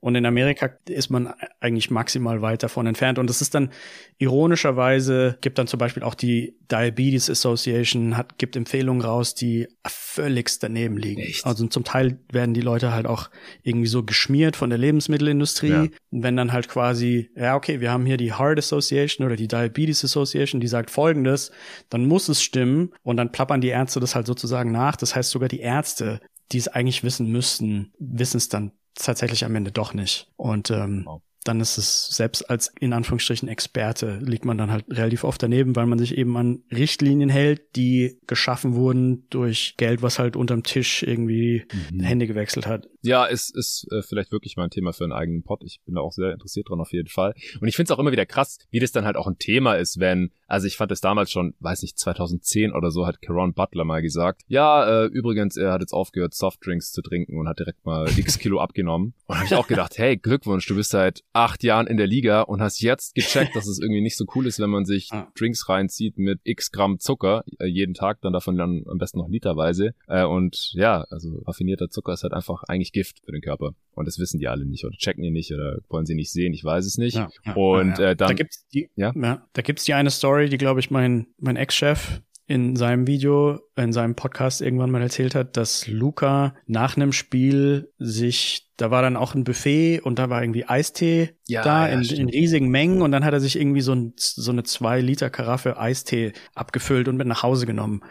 [0.00, 3.18] Und in Amerika ist man eigentlich maximal weit davon entfernt.
[3.18, 3.70] Und das ist dann
[4.18, 10.62] ironischerweise, gibt dann zum Beispiel auch die Diabetes Association, hat, gibt Empfehlungen raus, die völligst
[10.62, 11.20] daneben liegen.
[11.20, 11.44] Echt?
[11.44, 13.30] Also zum Teil werden die Leute halt auch
[13.62, 15.68] irgendwie so geschmiert von der Lebensmittelindustrie.
[15.68, 15.80] Ja.
[16.10, 19.48] Und wenn dann halt quasi, ja, okay, wir haben hier die Heart Association oder die
[19.48, 21.50] Diabetes Association, die sagt folgendes,
[21.90, 24.96] dann muss es stimmen und dann plappern die Ärzte das halt sozusagen nach.
[24.96, 26.20] Das heißt sogar die Ärzte,
[26.52, 30.30] die es eigentlich wissen müssten, wissen es dann tatsächlich am Ende doch nicht.
[30.36, 34.84] Und ähm, wow dann ist es selbst als in Anführungsstrichen Experte liegt man dann halt
[34.88, 40.02] relativ oft daneben, weil man sich eben an Richtlinien hält, die geschaffen wurden durch Geld,
[40.02, 42.00] was halt unterm Tisch irgendwie mhm.
[42.00, 42.88] Hände gewechselt hat.
[43.02, 45.62] Ja, es ist äh, vielleicht wirklich mal ein Thema für einen eigenen Pod.
[45.64, 47.34] Ich bin da auch sehr interessiert dran auf jeden Fall.
[47.60, 49.74] Und ich finde es auch immer wieder krass, wie das dann halt auch ein Thema
[49.74, 53.54] ist, wenn, also ich fand es damals schon, weiß nicht, 2010 oder so, hat Caron
[53.54, 57.58] Butler mal gesagt, ja, äh, übrigens, er hat jetzt aufgehört, Softdrinks zu trinken und hat
[57.58, 59.14] direkt mal x Kilo abgenommen.
[59.26, 62.42] Und habe ich auch gedacht, hey, Glückwunsch, du bist seit acht Jahren in der Liga
[62.42, 65.30] und hast jetzt gecheckt, dass es irgendwie nicht so cool ist, wenn man sich ah.
[65.36, 69.28] Drinks reinzieht mit x Gramm Zucker äh, jeden Tag, dann davon dann am besten noch
[69.28, 69.94] literweise.
[70.08, 73.74] Äh, und ja, also raffinierter Zucker ist halt einfach eigentlich Gift für den Körper.
[73.94, 76.54] Und das wissen die alle nicht oder checken die nicht oder wollen sie nicht sehen,
[76.54, 77.16] ich weiß es nicht.
[77.16, 78.28] Ja, ja, und ja, Äh, dann.
[78.28, 79.12] Da gibt's die, ja?
[79.14, 82.20] Ja, da gibt's die eine Story, die, glaube ich, mein, mein Ex-Chef
[82.52, 87.90] in seinem Video, in seinem Podcast irgendwann mal erzählt hat, dass Luca nach einem Spiel
[87.98, 91.94] sich, da war dann auch ein Buffet und da war irgendwie Eistee ja, da ja,
[91.94, 95.00] in, in, riesigen Mengen und dann hat er sich irgendwie so, ein, so eine zwei
[95.00, 98.02] Liter Karaffe Eistee abgefüllt und mit nach Hause genommen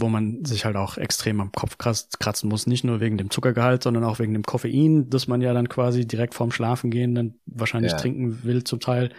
[0.00, 3.82] wo man sich halt auch extrem am Kopf kratzen muss, nicht nur wegen dem Zuckergehalt,
[3.82, 7.34] sondern auch wegen dem Koffein, das man ja dann quasi direkt vorm Schlafen gehen dann
[7.46, 7.98] wahrscheinlich ja.
[7.98, 9.10] trinken will zum Teil.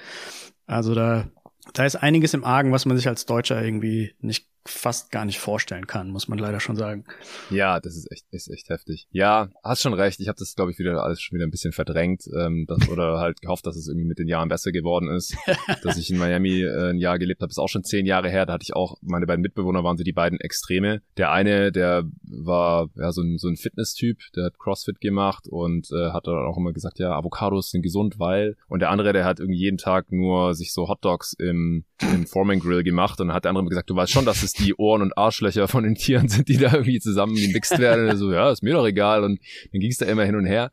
[0.67, 1.27] Also da
[1.73, 5.39] da ist einiges im Argen, was man sich als Deutscher irgendwie nicht fast gar nicht
[5.39, 7.05] vorstellen kann, muss man leider schon sagen.
[7.49, 9.07] Ja, das ist echt, ist echt heftig.
[9.11, 10.19] Ja, hast schon recht.
[10.19, 13.19] Ich habe das, glaube ich, wieder alles schon wieder ein bisschen verdrängt ähm, das, oder
[13.19, 15.35] halt gehofft, dass es irgendwie mit den Jahren besser geworden ist.
[15.83, 18.45] dass ich in Miami äh, ein Jahr gelebt habe, ist auch schon zehn Jahre her.
[18.45, 21.01] Da hatte ich auch, meine beiden Mitbewohner waren so die beiden Extreme.
[21.17, 25.89] Der eine, der war ja so ein, so ein Fitness-Typ, der hat CrossFit gemacht und
[25.91, 28.55] äh, hat dann auch immer gesagt, ja, Avocados sind gesund, weil.
[28.67, 32.59] Und der andere, der hat irgendwie jeden Tag nur sich so Hotdogs im, im Foreman
[32.59, 35.01] Grill gemacht und dann hat der andere gesagt, du weißt schon, dass es die Ohren
[35.01, 38.15] und Arschlöcher von den Tieren sind, die da irgendwie zusammen gemixt werden.
[38.17, 39.23] so, ja, ist mir doch egal.
[39.23, 39.39] Und
[39.71, 40.71] dann ging es da immer hin und her.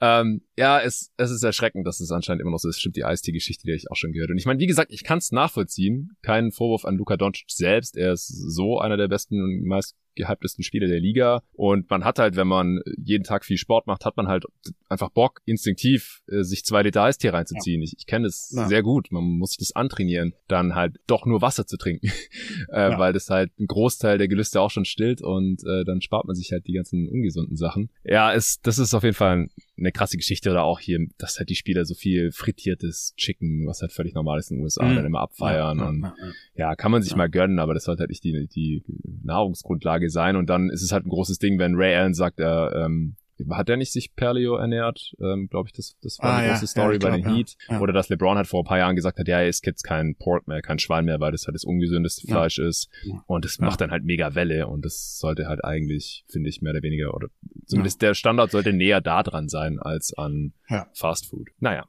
[0.00, 2.80] Ähm, ja, es, es ist erschreckend, dass es anscheinend immer noch so ist.
[2.80, 4.30] Stimmt die Eistee-Geschichte, die ich auch schon gehört.
[4.30, 6.16] Und ich meine, wie gesagt, ich kann es nachvollziehen.
[6.22, 7.96] Kein Vorwurf an Luka Doncic selbst.
[7.96, 11.42] Er ist so einer der besten und meist gehyptesten Spieler der Liga.
[11.52, 14.44] Und man hat halt, wenn man jeden Tag viel Sport macht, hat man halt
[14.88, 17.80] einfach Bock, instinktiv äh, sich zwei Liter Eistee reinzuziehen.
[17.80, 17.84] Ja.
[17.84, 18.66] Ich, ich kenne das ja.
[18.66, 19.12] sehr gut.
[19.12, 22.08] Man muss sich das antrainieren, dann halt doch nur Wasser zu trinken.
[22.72, 22.98] äh, ja.
[22.98, 26.34] Weil das halt ein Großteil der Gelüste auch schon stillt und äh, dann spart man
[26.34, 27.90] sich halt die ganzen ungesunden Sachen.
[28.04, 29.48] Ja, es, das ist auf jeden Fall
[29.78, 33.82] eine krasse Geschichte oder auch hier, dass halt die Spieler so viel frittiertes Chicken, was
[33.82, 34.96] halt völlig normal ist in den USA, mhm.
[34.96, 36.14] dann immer abfeiern ja, und ja,
[36.56, 38.82] ja, kann man sich mal gönnen, aber das sollte halt nicht die, die
[39.22, 42.84] Nahrungsgrundlage sein und dann ist es halt ein großes Ding, wenn Ray Allen sagt, er
[42.86, 43.16] ähm,
[43.50, 45.14] hat er nicht sich Perlio ernährt?
[45.20, 47.56] Ähm, Glaube ich, das, das war ah, eine ja, große Story ja, bei den Heat.
[47.68, 47.80] Ja.
[47.80, 50.16] Oder dass LeBron halt vor ein paar Jahren gesagt hat, ja, er isst jetzt kein
[50.16, 52.88] Pork mehr, kein Schwein mehr, weil das halt das ungesündeste Fleisch ist.
[53.26, 56.72] Und das macht dann halt mega Welle und das sollte halt eigentlich, finde ich, mehr
[56.72, 57.28] oder weniger, oder
[57.66, 60.52] zumindest der Standard sollte näher da dran sein als an
[60.94, 61.48] Fast Food.
[61.58, 61.86] Naja.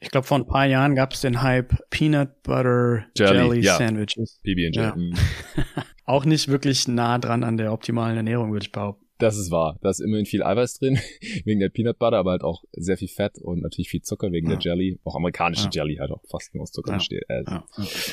[0.00, 3.62] Ich glaube, vor ein paar Jahren gab es den Hype Peanut Butter Jelly, Jelly.
[3.62, 4.40] Sandwiches.
[4.42, 4.96] PB&J.
[4.96, 5.14] Mhm.
[6.04, 9.05] Auch nicht wirklich nah dran an der optimalen Ernährung, würde ich behaupten.
[9.18, 9.78] Das ist wahr.
[9.80, 10.98] Da ist immerhin viel Eiweiß drin,
[11.44, 14.50] wegen der Peanut Butter, aber halt auch sehr viel Fett und natürlich viel Zucker wegen
[14.50, 14.56] ja.
[14.56, 14.98] der Jelly.
[15.04, 15.82] Auch amerikanische ja.
[15.82, 16.96] Jelly halt auch fast nur aus Zucker ja.
[16.98, 17.24] besteht.
[17.28, 17.44] Äh,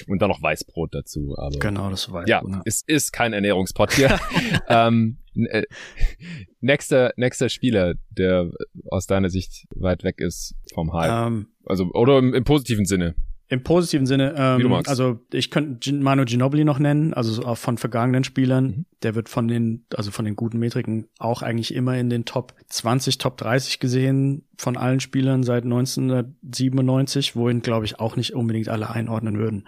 [0.07, 1.35] und dann noch Weißbrot dazu.
[1.37, 2.29] Aber, genau, das Weißbrot.
[2.29, 4.17] Ja, es ist kein Ernährungspot hier.
[4.69, 5.63] ähm, äh,
[6.61, 8.51] nächster, nächster Spieler, der
[8.89, 11.27] aus deiner Sicht weit weg ist vom Hype.
[11.27, 11.47] Um, ähm.
[11.65, 13.15] also, oder im, im positiven Sinne.
[13.53, 18.23] Im positiven Sinne, ähm, also ich könnte Manu Ginobili noch nennen, also auch von vergangenen
[18.23, 18.63] Spielern.
[18.63, 18.85] Mhm.
[19.03, 22.55] Der wird von den, also von den guten Metriken auch eigentlich immer in den Top
[22.69, 28.69] 20, Top 30 gesehen von allen Spielern seit 1997, wohin glaube ich auch nicht unbedingt
[28.69, 29.67] alle einordnen würden.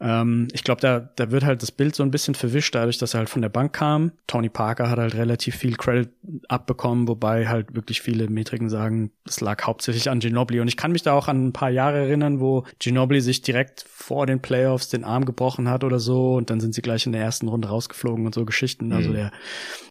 [0.00, 3.14] Ähm, ich glaube, da, da wird halt das Bild so ein bisschen verwischt, dadurch, dass
[3.14, 4.12] er halt von der Bank kam.
[4.26, 6.10] Tony Parker hat halt relativ viel Credit
[6.48, 10.60] abbekommen, wobei halt wirklich viele Metriken sagen, es lag hauptsächlich an Ginobili.
[10.60, 13.84] Und ich kann mich da auch an ein paar Jahre erinnern, wo Ginobili sich direkt
[13.88, 17.12] vor den Playoffs den Arm gebrochen hat oder so und dann sind sie gleich in
[17.12, 18.92] der ersten Runde rausgeflogen und so Geschichten.
[18.92, 19.14] Also mhm.
[19.14, 19.32] der,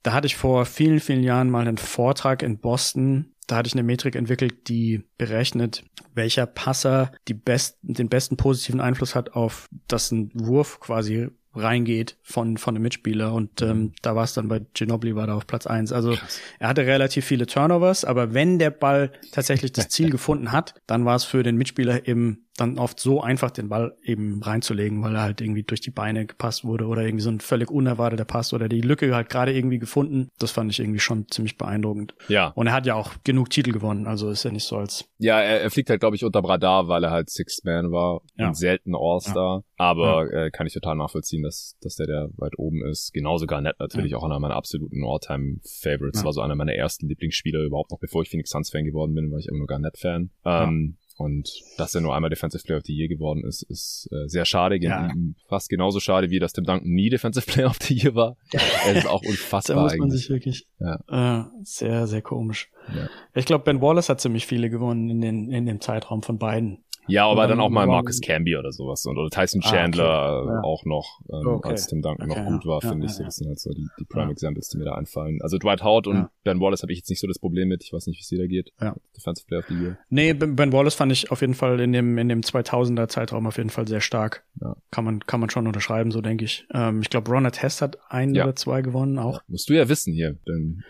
[0.04, 3.74] da hatte ich vor vielen, vielen Jahren mal einen Vortrag in Boston da hatte ich
[3.74, 9.68] eine Metrik entwickelt, die berechnet, welcher Passer die besten, den besten positiven Einfluss hat auf,
[9.88, 13.34] dass ein Wurf quasi reingeht von, von einem Mitspieler.
[13.34, 15.92] Und ähm, da war es dann bei Ginobili war da auf Platz eins.
[15.92, 16.40] Also Krass.
[16.58, 21.06] er hatte relativ viele Turnovers, aber wenn der Ball tatsächlich das Ziel gefunden hat, dann
[21.06, 25.16] war es für den Mitspieler eben dann oft so einfach, den Ball eben reinzulegen, weil
[25.16, 28.54] er halt irgendwie durch die Beine gepasst wurde oder irgendwie so ein völlig unerwarteter Pass
[28.54, 30.30] oder die Lücke halt gerade irgendwie gefunden.
[30.38, 32.14] Das fand ich irgendwie schon ziemlich beeindruckend.
[32.28, 32.50] Ja.
[32.50, 35.06] Und er hat ja auch genug Titel gewonnen, also ist ja nicht so als.
[35.18, 38.22] Ja, er, er fliegt halt, glaube ich, unter Radar, weil er halt Sixth Man war
[38.38, 38.48] ja.
[38.48, 39.64] und selten All-Star.
[39.66, 39.84] Ja.
[39.84, 40.46] Aber ja.
[40.46, 43.12] Äh, kann ich total nachvollziehen, dass, dass der, der weit oben ist.
[43.14, 46.24] Genauso Garnett natürlich auch einer meiner absoluten All-Time-Favorites.
[46.24, 49.40] War so einer meiner ersten Lieblingsspieler überhaupt noch, bevor ich Phoenix Suns-Fan geworden bin, war
[49.40, 50.30] ich immer nur Garnett-Fan.
[50.46, 54.28] Ähm, und dass er nur einmal Defensive Player of the Year geworden ist, ist äh,
[54.28, 54.78] sehr schade.
[54.82, 55.12] Ja.
[55.48, 58.38] Fast genauso schade, wie dass Tim Duncan nie Defensive Player of the Year war.
[58.86, 59.76] Er ist auch unfassbar.
[59.76, 60.22] da muss man eigentlich.
[60.22, 61.42] sich wirklich ja.
[61.42, 62.72] äh, sehr, sehr komisch.
[62.96, 63.10] Ja.
[63.36, 66.84] Ich glaube, Ben Wallace hat ziemlich viele gewonnen in, den, in dem Zeitraum von beiden.
[67.08, 70.54] Ja, aber dann auch mal Marcus Camby oder sowas und oder Tyson Chandler ah, okay.
[70.54, 70.62] ja.
[70.64, 71.70] auch noch, ähm, okay.
[71.70, 73.18] als Tim Duncan okay, noch gut war, ja, finde ja, ich.
[73.18, 75.40] So, das sind halt so die, die Prime Examples, die mir da einfallen.
[75.42, 77.84] Also Dwight Howard und Ben Wallace habe ich jetzt nicht so das Problem mit.
[77.84, 78.72] Ich weiß nicht, wie es dir da geht.
[78.80, 78.96] Ja.
[79.16, 79.98] Defensive Player of the Year.
[80.10, 83.58] Nee, Ben Wallace fand ich auf jeden Fall in dem in dem 2000er Zeitraum auf
[83.58, 84.46] jeden Fall sehr stark.
[84.62, 84.76] Ja.
[84.92, 86.66] Kann man kann man schon unterschreiben, so denke ich.
[86.74, 89.42] Ähm, ich glaube, Ron Test hat ein oder zwei gewonnen auch.
[89.48, 90.84] Musst du ja wissen hier, denn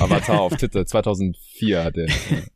[0.00, 2.08] Avatar auf Twitter 2004 hat er.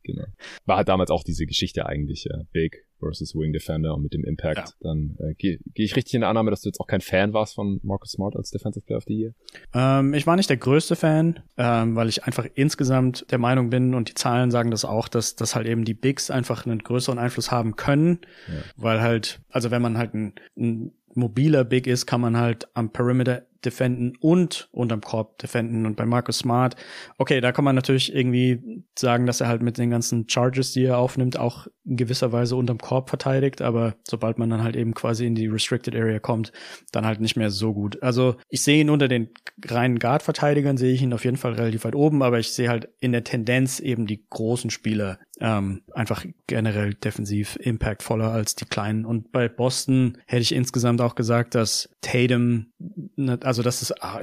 [0.03, 0.25] genau.
[0.65, 2.27] War halt damals auch diese Geschichte eigentlich.
[2.29, 2.41] Ja.
[2.51, 4.65] Big versus Wing Defender und mit dem Impact, ja.
[4.81, 7.33] dann äh, gehe geh ich richtig in der Annahme, dass du jetzt auch kein Fan
[7.33, 9.33] warst von Marcus Smart als Defensive Player of the Year?
[9.73, 13.93] Ähm, ich war nicht der größte Fan, ähm, weil ich einfach insgesamt der Meinung bin
[13.93, 17.19] und die Zahlen sagen das auch, dass, dass halt eben die Bigs einfach einen größeren
[17.19, 18.61] Einfluss haben können, ja.
[18.77, 22.91] weil halt, also wenn man halt ein, ein mobiler Big ist, kann man halt am
[22.91, 25.85] Perimeter defenden und unterm Korb defenden.
[25.85, 26.75] Und bei Marcus Smart,
[27.17, 30.85] okay, da kann man natürlich irgendwie sagen, dass er halt mit den ganzen Charges, die
[30.85, 33.61] er aufnimmt, auch in gewisser Weise unterm Korb verteidigt.
[33.61, 36.51] Aber sobald man dann halt eben quasi in die Restricted Area kommt,
[36.91, 38.01] dann halt nicht mehr so gut.
[38.01, 39.29] Also ich sehe ihn unter den
[39.65, 42.89] reinen Guard-Verteidigern, sehe ich ihn auf jeden Fall relativ weit oben, aber ich sehe halt
[42.99, 49.05] in der Tendenz eben die großen Spieler ähm, einfach generell defensiv impactvoller als die kleinen.
[49.05, 52.67] Und bei Boston hätte ich insgesamt auch gesagt, dass Tatum,
[53.15, 54.19] ne, also dass es ah,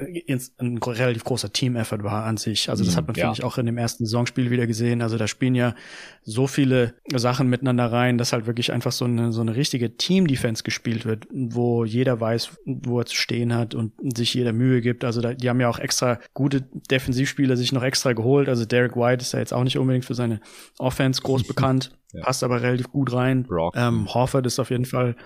[0.58, 2.68] ein relativ großer Team-Effort war an sich.
[2.68, 3.24] Also das mhm, hat man, ja.
[3.24, 5.00] finde ich, auch in dem ersten Saisonspiel wieder gesehen.
[5.00, 5.74] Also da spielen ja
[6.22, 10.64] so viele Sachen miteinander rein, dass halt wirklich einfach so eine, so eine richtige Team-Defense
[10.64, 15.04] gespielt wird, wo jeder weiß, wo er zu stehen hat und sich jeder Mühe gibt.
[15.04, 18.48] Also da, die haben ja auch extra gute Defensivspieler sich noch extra geholt.
[18.48, 20.40] Also Derek White ist ja jetzt auch nicht unbedingt für seine
[20.78, 21.92] Offense groß bekannt.
[22.12, 22.22] Ja.
[22.22, 23.42] Passt aber relativ gut rein.
[23.42, 23.74] Brock.
[23.76, 25.16] Ähm, Horford ist auf jeden Fall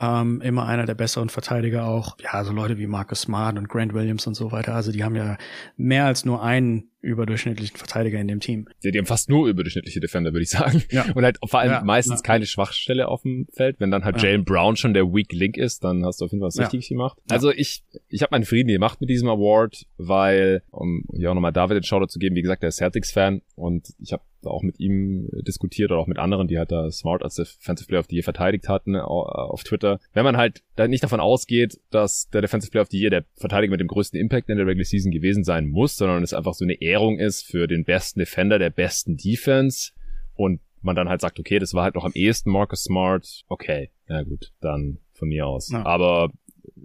[0.00, 2.16] ähm, immer einer der besseren Verteidiger auch.
[2.20, 4.74] Ja, so Leute wie Marcus Smart und Grant Williams und so weiter.
[4.74, 5.36] Also die haben ja
[5.76, 8.68] mehr als nur einen überdurchschnittlichen Verteidiger in dem Team.
[8.82, 10.82] Ja, die haben fast nur überdurchschnittliche Defender, würde ich sagen.
[10.90, 11.06] Ja.
[11.14, 12.22] Und halt vor allem ja, meistens ja.
[12.22, 13.80] keine Schwachstelle auf dem Feld.
[13.80, 14.28] Wenn dann halt ja.
[14.28, 16.88] Jalen Brown schon der Weak Link ist, dann hast du auf jeden Fall was Richtiges
[16.88, 17.18] gemacht.
[17.30, 21.52] Also ich, ich habe meinen Frieden gemacht mit diesem Award, weil, um hier auch nochmal
[21.52, 24.80] David den Shoutout zu geben, wie gesagt, der ist Celtics-Fan und ich habe auch mit
[24.80, 28.16] ihm diskutiert oder auch mit anderen, die halt da Smart als Defensive Player of the
[28.16, 30.00] Year verteidigt hatten auf Twitter.
[30.14, 33.24] Wenn man halt da nicht davon ausgeht, dass der Defensive Player of the Year der
[33.36, 36.54] Verteidiger mit dem größten Impact in der Regular Season gewesen sein muss, sondern es einfach
[36.54, 39.92] so eine Ehrung ist für den besten Defender der besten Defense
[40.34, 43.90] und man dann halt sagt, okay, das war halt noch am ehesten Marcus Smart, okay,
[44.06, 45.70] na gut, dann von mir aus.
[45.70, 45.84] Ja.
[45.84, 46.30] Aber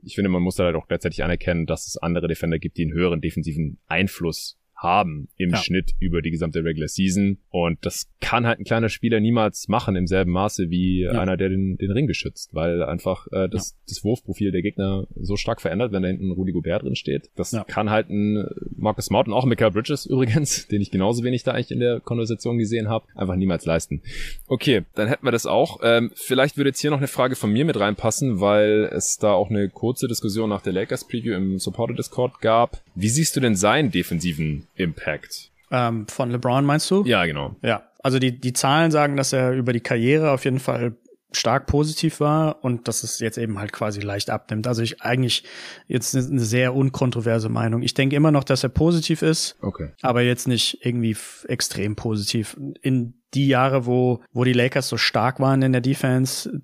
[0.03, 2.83] ich finde, man muss da halt auch gleichzeitig anerkennen, dass es andere Defender gibt, die
[2.83, 5.57] einen höheren defensiven Einfluss haben im ja.
[5.57, 7.37] Schnitt über die gesamte Regular Season.
[7.49, 11.11] Und das kann halt ein kleiner Spieler niemals machen im selben Maße wie ja.
[11.11, 13.77] einer, der den, den Ring beschützt, weil einfach äh, das, ja.
[13.87, 17.29] das Wurfprofil der Gegner so stark verändert, wenn da hinten Rudy Gobert drin steht.
[17.35, 21.43] Das kann halt ein Marcus Smart und auch Michael Bridges übrigens, den ich genauso wenig
[21.43, 24.01] da eigentlich in der Konversation gesehen habe, einfach niemals leisten.
[24.47, 25.79] Okay, dann hätten wir das auch.
[25.83, 29.33] Ähm, vielleicht würde jetzt hier noch eine Frage von mir mit reinpassen, weil es da
[29.33, 32.81] auch eine kurze Diskussion nach der Lakers Preview im Supporter Discord gab.
[32.95, 35.51] Wie siehst du denn seinen defensiven Impact.
[35.71, 37.03] Ähm, von LeBron meinst du?
[37.05, 37.55] Ja, genau.
[37.61, 40.95] Ja, also die, die Zahlen sagen, dass er über die Karriere auf jeden Fall
[41.31, 44.67] stark positiv war und dass es jetzt eben halt quasi leicht abnimmt.
[44.67, 45.43] Also ich eigentlich
[45.87, 47.81] jetzt eine sehr unkontroverse Meinung.
[47.81, 49.89] Ich denke immer noch, dass er positiv ist, okay.
[50.01, 51.17] aber jetzt nicht irgendwie
[51.47, 52.57] extrem positiv.
[52.81, 56.61] In die Jahre, wo, wo die Lakers so stark waren in der Defense,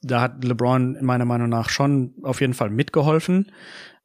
[0.00, 3.52] da hat LeBron meiner Meinung nach schon auf jeden Fall mitgeholfen.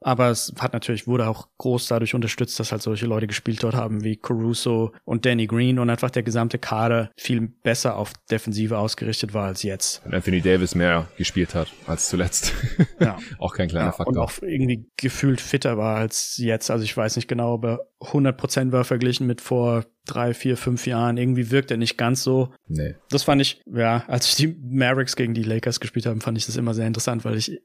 [0.01, 3.75] Aber es hat natürlich, wurde auch groß dadurch unterstützt, dass halt solche Leute gespielt dort
[3.75, 8.77] haben wie Caruso und Danny Green und einfach der gesamte Kader viel besser auf Defensive
[8.77, 10.05] ausgerichtet war als jetzt.
[10.05, 12.53] Und Anthony Davis mehr gespielt hat als zuletzt.
[12.99, 13.17] Ja.
[13.39, 14.13] auch kein kleiner ja, Faktor.
[14.13, 16.69] Und auch irgendwie gefühlt fitter war als jetzt.
[16.69, 20.87] Also ich weiß nicht genau, ob er 100% war verglichen mit vor drei, vier, fünf
[20.87, 21.17] Jahren.
[21.17, 22.53] Irgendwie wirkt er nicht ganz so.
[22.67, 22.95] Nee.
[23.09, 26.45] Das fand ich, ja, als ich die Mavericks gegen die Lakers gespielt haben, fand ich
[26.45, 27.61] das immer sehr interessant, weil ich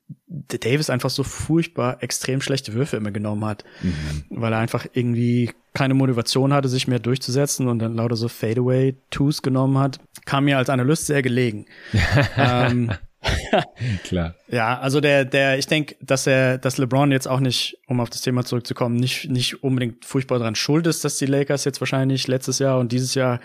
[0.49, 4.25] Davis einfach so furchtbar extrem schlechte Würfe immer genommen hat, mhm.
[4.31, 9.43] weil er einfach irgendwie keine Motivation hatte, sich mehr durchzusetzen und dann lauter so Fadeaway-Twos
[9.43, 11.67] genommen hat, kam mir als Analyst sehr gelegen.
[12.37, 12.93] ähm,
[14.05, 14.35] Klar.
[14.49, 18.11] Ja, also der, der, ich denke, dass er, dass LeBron jetzt auch nicht, um auf
[18.11, 22.27] das Thema zurückzukommen, nicht, nicht unbedingt furchtbar daran schuld ist, dass die Lakers jetzt wahrscheinlich
[22.29, 23.41] letztes Jahr und dieses Jahr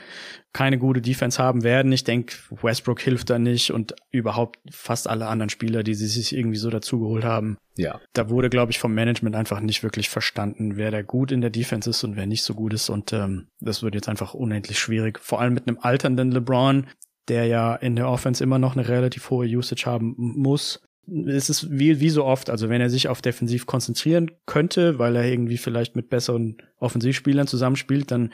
[0.51, 1.91] keine gute Defense haben werden.
[1.91, 6.35] Ich denke, Westbrook hilft da nicht und überhaupt fast alle anderen Spieler, die sie sich
[6.35, 7.57] irgendwie so dazugeholt haben.
[7.77, 8.01] Ja.
[8.14, 11.51] Da wurde, glaube ich, vom Management einfach nicht wirklich verstanden, wer da gut in der
[11.51, 12.89] Defense ist und wer nicht so gut ist.
[12.89, 15.19] Und ähm, das wird jetzt einfach unendlich schwierig.
[15.19, 16.88] Vor allem mit einem alternden LeBron,
[17.30, 20.81] der ja in der Offense immer noch eine relativ hohe Usage haben muss.
[21.26, 25.15] Es ist wie, wie so oft, also wenn er sich auf defensiv konzentrieren könnte, weil
[25.15, 28.31] er irgendwie vielleicht mit besseren Offensivspielern zusammenspielt, dann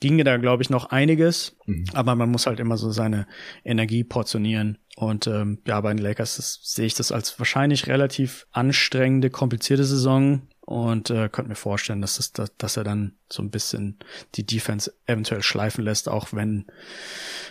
[0.00, 1.56] ginge da, glaube ich, noch einiges.
[1.64, 1.86] Mhm.
[1.94, 3.26] Aber man muss halt immer so seine
[3.64, 4.76] Energie portionieren.
[4.96, 9.84] Und ähm, ja, bei den Lakers das, sehe ich das als wahrscheinlich relativ anstrengende, komplizierte
[9.84, 13.96] Saison und äh, könnte mir vorstellen, dass, das, dass er dann so ein bisschen
[14.34, 16.66] die Defense eventuell schleifen lässt, auch wenn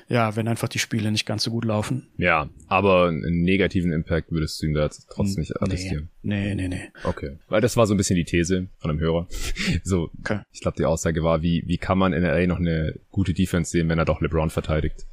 [0.07, 2.07] ja, wenn einfach die Spiele nicht ganz so gut laufen.
[2.18, 6.03] Ja, aber einen negativen Impact würdest du ihm da jetzt trotzdem nicht attestieren.
[6.03, 6.16] Nee,
[6.56, 6.90] nee, nee.
[7.04, 9.28] Okay, weil das war so ein bisschen die These von einem Hörer.
[9.84, 10.41] so, okay.
[10.52, 13.72] ich glaube, die Aussage war, wie wie kann man in LA noch eine gute Defense
[13.72, 15.06] sehen, wenn er doch LeBron verteidigt?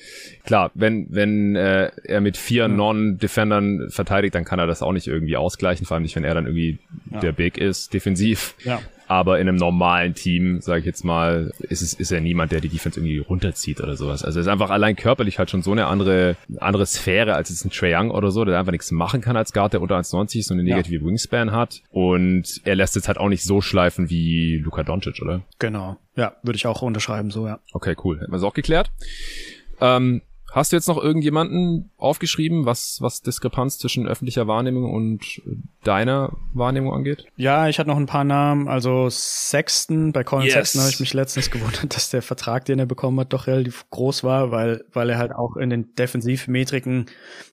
[0.45, 2.77] Klar, wenn wenn äh, er mit vier mhm.
[2.77, 6.35] Non-Defendern verteidigt, dann kann er das auch nicht irgendwie ausgleichen, vor allem nicht, wenn er
[6.35, 6.79] dann irgendwie
[7.11, 7.21] ja.
[7.21, 8.55] der Big ist defensiv.
[8.65, 8.81] Ja.
[9.07, 12.61] Aber in einem normalen Team, sage ich jetzt mal, ist es ist er niemand, der
[12.61, 14.25] die Defense irgendwie runterzieht oder sowas.
[14.25, 17.65] Also er ist einfach allein körperlich halt schon so eine andere andere Sphäre als jetzt
[17.65, 20.39] ein Trey Young oder so, der einfach nichts machen kann als Guard, der unter 1,90
[20.39, 21.07] ist und eine negative ja.
[21.07, 21.83] Wingspan hat.
[21.91, 25.43] Und er lässt es halt auch nicht so schleifen wie Luka Doncic, oder?
[25.59, 25.97] Genau.
[26.17, 27.59] Ja, würde ich auch unterschreiben, so ja.
[27.73, 28.21] Okay, cool.
[28.21, 28.91] Hätten wir es auch geklärt.
[29.81, 30.23] Ähm,
[30.55, 35.43] Hast du jetzt noch irgendjemanden aufgeschrieben, was, was Diskrepanz zwischen öffentlicher Wahrnehmung und
[35.83, 37.27] deiner Wahrnehmung angeht?
[37.37, 38.69] Ja, ich hatte noch ein paar Namen.
[38.69, 40.55] Also Sexton, bei Colin yes.
[40.55, 43.91] Sexton habe ich mich letztens gewundert, dass der Vertrag, den er bekommen hat, doch relativ
[43.91, 47.07] groß war, weil, weil er halt auch in den Defensivmetriken,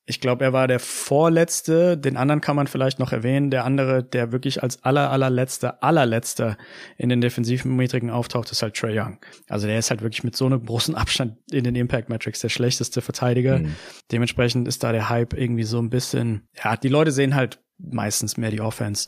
[0.05, 4.03] ich glaube, er war der vorletzte, den anderen kann man vielleicht noch erwähnen, der andere,
[4.03, 6.55] der wirklich als aller, allerletzter, allerletzter
[6.97, 9.17] in den Defensivmetriken auftaucht, ist halt Trey Young.
[9.47, 12.49] Also der ist halt wirklich mit so einem großen Abstand in den Impact Metrics der
[12.49, 13.59] schlechteste schlechteste Verteidiger.
[13.59, 13.75] Mhm.
[14.11, 18.37] Dementsprechend ist da der Hype irgendwie so ein bisschen, ja, die Leute sehen halt meistens
[18.37, 19.07] mehr die Offense.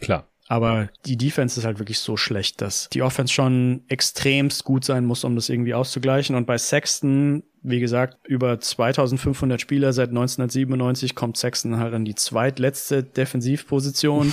[0.00, 0.28] Klar.
[0.50, 5.04] Aber die Defense ist halt wirklich so schlecht, dass die Offense schon extremst gut sein
[5.04, 6.34] muss, um das irgendwie auszugleichen.
[6.36, 12.14] Und bei Sexton wie gesagt, über 2500 Spieler seit 1997 kommt Sexton halt an die
[12.14, 14.32] zweitletzte Defensivposition.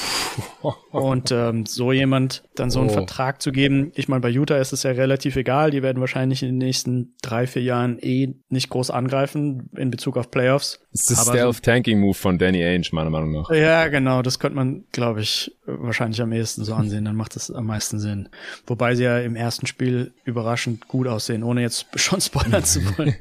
[0.92, 2.94] und ähm, so jemand dann so einen oh.
[2.94, 5.72] Vertrag zu geben, ich meine, bei Utah ist es ja relativ egal.
[5.72, 10.18] Die werden wahrscheinlich in den nächsten drei, vier Jahren eh nicht groß angreifen in Bezug
[10.18, 10.80] auf Playoffs.
[10.92, 13.50] Das ist der Stealth-Tanking-Move von Danny Ainge, meiner Meinung nach.
[13.50, 14.22] Ja, genau.
[14.22, 17.06] Das könnte man, glaube ich, wahrscheinlich am ehesten so ansehen.
[17.06, 18.30] Dann macht das am meisten Sinn.
[18.68, 23.15] Wobei sie ja im ersten Spiel überraschend gut aussehen, ohne jetzt schon spoilern zu wollen.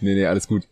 [0.00, 0.66] Nee, nee, alles gut.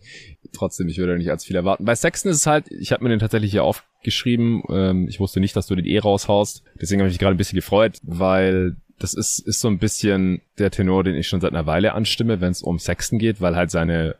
[0.53, 1.85] Trotzdem, ich würde nicht allzu viel erwarten.
[1.85, 4.63] Bei Sexton ist es halt, ich habe mir den tatsächlich hier aufgeschrieben.
[4.71, 6.63] Ähm, ich wusste nicht, dass du den eh raushaust.
[6.81, 10.43] Deswegen habe ich mich gerade ein bisschen gefreut, weil das ist, ist so ein bisschen
[10.61, 13.57] der Tenor, den ich schon seit einer Weile anstimme, wenn es um Sexton geht, weil
[13.57, 14.17] halt seine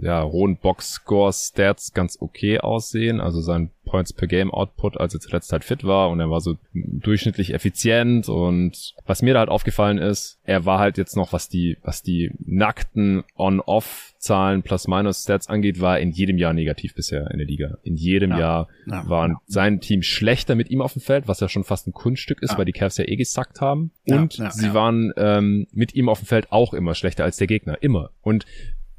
[0.00, 3.20] ja, hohen Box-Score-Stats ganz okay aussehen.
[3.20, 6.40] Also sein Points per Game Output, als er zuletzt halt fit war und er war
[6.40, 11.32] so durchschnittlich effizient und was mir da halt aufgefallen ist, er war halt jetzt noch,
[11.32, 17.38] was die, was die nackten On-Off-Zahlen Plus-Minus-Stats angeht, war in jedem Jahr negativ bisher in
[17.38, 17.78] der Liga.
[17.82, 18.38] In jedem ja.
[18.38, 19.08] Jahr ja.
[19.08, 19.40] waren ja.
[19.46, 22.56] sein Team schlechter mit ihm auf dem Feld, was ja schon fast ein Kunststück ist,
[22.56, 23.90] weil die Cavs ja eh gesackt haben.
[24.06, 27.82] Und sie waren ähm, mit ihm auf dem Feld auch immer schlechter als der Gegner.
[27.82, 28.10] Immer.
[28.22, 28.46] Und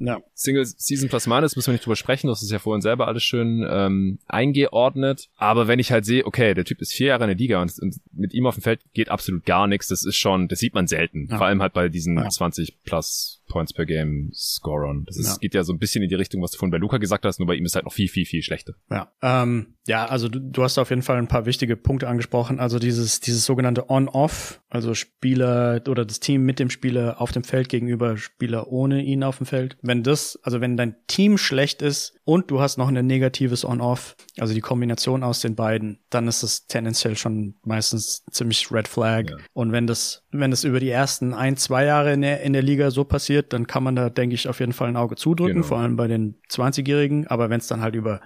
[0.04, 0.22] ja.
[0.34, 3.24] Single Season Plus Minus müssen wir nicht drüber sprechen, das ist ja vorhin selber alles
[3.24, 5.30] schön ähm, eingeordnet.
[5.36, 7.72] Aber wenn ich halt sehe, okay, der Typ ist vier Jahre in der Liga und,
[7.80, 10.74] und mit ihm auf dem Feld geht absolut gar nichts, das ist schon, das sieht
[10.74, 11.28] man selten.
[11.30, 11.38] Ja.
[11.38, 12.28] Vor allem halt bei diesen ja.
[12.30, 15.04] 20 plus Points per Game Scorern.
[15.06, 15.36] Das ist, ja.
[15.40, 17.40] geht ja so ein bisschen in die Richtung, was du vorhin bei Luca gesagt hast,
[17.40, 18.74] nur bei ihm ist halt noch viel, viel, viel schlechter.
[18.90, 22.60] Ja, ähm, ja also du, du hast auf jeden Fall ein paar wichtige Punkte angesprochen.
[22.60, 27.44] Also dieses, dieses sogenannte On-Off, also Spieler oder das Team mit dem Spieler auf dem
[27.44, 29.78] Feld gegenüber Spieler ohne ihn auf dem Feld.
[29.82, 34.16] Wenn das, also wenn dein Team schlecht ist und du hast noch ein negatives On-Off,
[34.40, 39.30] also die Kombination aus den beiden, dann ist das tendenziell schon meistens ziemlich Red Flag.
[39.30, 39.38] Ja.
[39.54, 42.62] Und wenn das, wenn das über die ersten ein, zwei Jahre in der, in der
[42.62, 45.56] Liga so passiert, dann kann man da, denke ich, auf jeden Fall ein Auge zudrücken,
[45.56, 45.68] genau.
[45.68, 47.28] vor allem bei den 20-Jährigen.
[47.28, 48.22] Aber wenn es dann halt über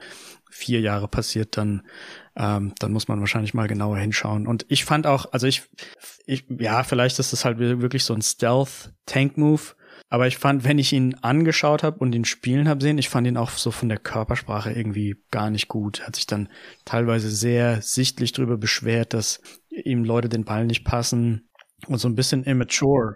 [0.50, 1.84] vier Jahre passiert, dann
[2.38, 4.48] ähm, dann muss man wahrscheinlich mal genauer hinschauen.
[4.48, 5.64] Und ich fand auch, also ich,
[6.26, 9.62] ich ja, vielleicht ist das halt wirklich so ein Stealth-Tank-Move.
[10.10, 13.26] Aber ich fand, wenn ich ihn angeschaut habe und ihn spielen habe sehen, ich fand
[13.26, 16.00] ihn auch so von der Körpersprache irgendwie gar nicht gut.
[16.00, 16.50] Er hat sich dann
[16.84, 21.50] teilweise sehr sichtlich darüber beschwert, dass ihm Leute den Ball nicht passen
[21.88, 23.16] und so ein bisschen immature.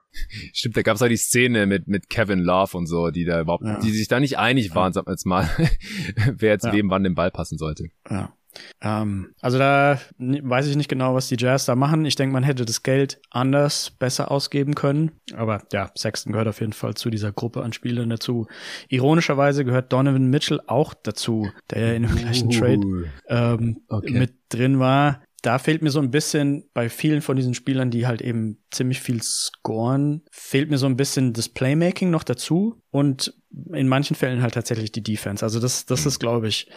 [0.54, 3.42] Stimmt, da gab es halt die Szene mit mit Kevin Love und so, die da
[3.42, 3.80] überhaupt, ja.
[3.80, 4.94] die sich da nicht einig waren, ja.
[4.94, 5.50] sag jetzt mal,
[6.36, 6.74] wer jetzt ja.
[6.74, 7.86] wem wann den Ball passen sollte.
[8.10, 8.34] Ja.
[8.82, 12.06] Ähm, also da weiß ich nicht genau, was die Jazz da machen.
[12.06, 15.12] Ich denke, man hätte das Geld anders, besser ausgeben können.
[15.36, 18.48] Aber ja, Sexton gehört auf jeden Fall zu dieser Gruppe an Spielern dazu.
[18.88, 24.12] Ironischerweise gehört Donovan Mitchell auch dazu, der ja in dem gleichen Trade ähm, okay.
[24.12, 28.08] mit drin war da fehlt mir so ein bisschen bei vielen von diesen Spielern, die
[28.08, 33.34] halt eben ziemlich viel scoren, fehlt mir so ein bisschen das Playmaking noch dazu und
[33.74, 35.44] in manchen Fällen halt tatsächlich die Defense.
[35.44, 36.70] Also das, das ist, glaube ich,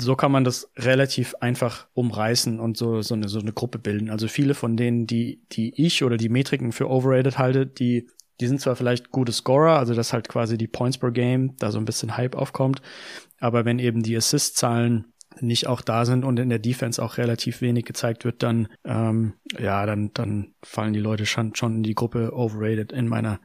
[0.00, 4.10] so kann man das relativ einfach umreißen und so, so eine, so eine Gruppe bilden.
[4.10, 8.08] Also viele von denen, die, die ich oder die Metriken für overrated halte, die
[8.40, 11.70] die sind zwar vielleicht gute Scorer, also dass halt quasi die Points per Game da
[11.70, 12.82] so ein bisschen Hype aufkommt,
[13.38, 15.06] aber wenn eben die Assist-Zahlen
[15.40, 19.34] nicht auch da sind und in der Defense auch relativ wenig gezeigt wird, dann ähm,
[19.58, 23.40] ja, dann dann fallen die Leute schon schon in die Gruppe overrated in meiner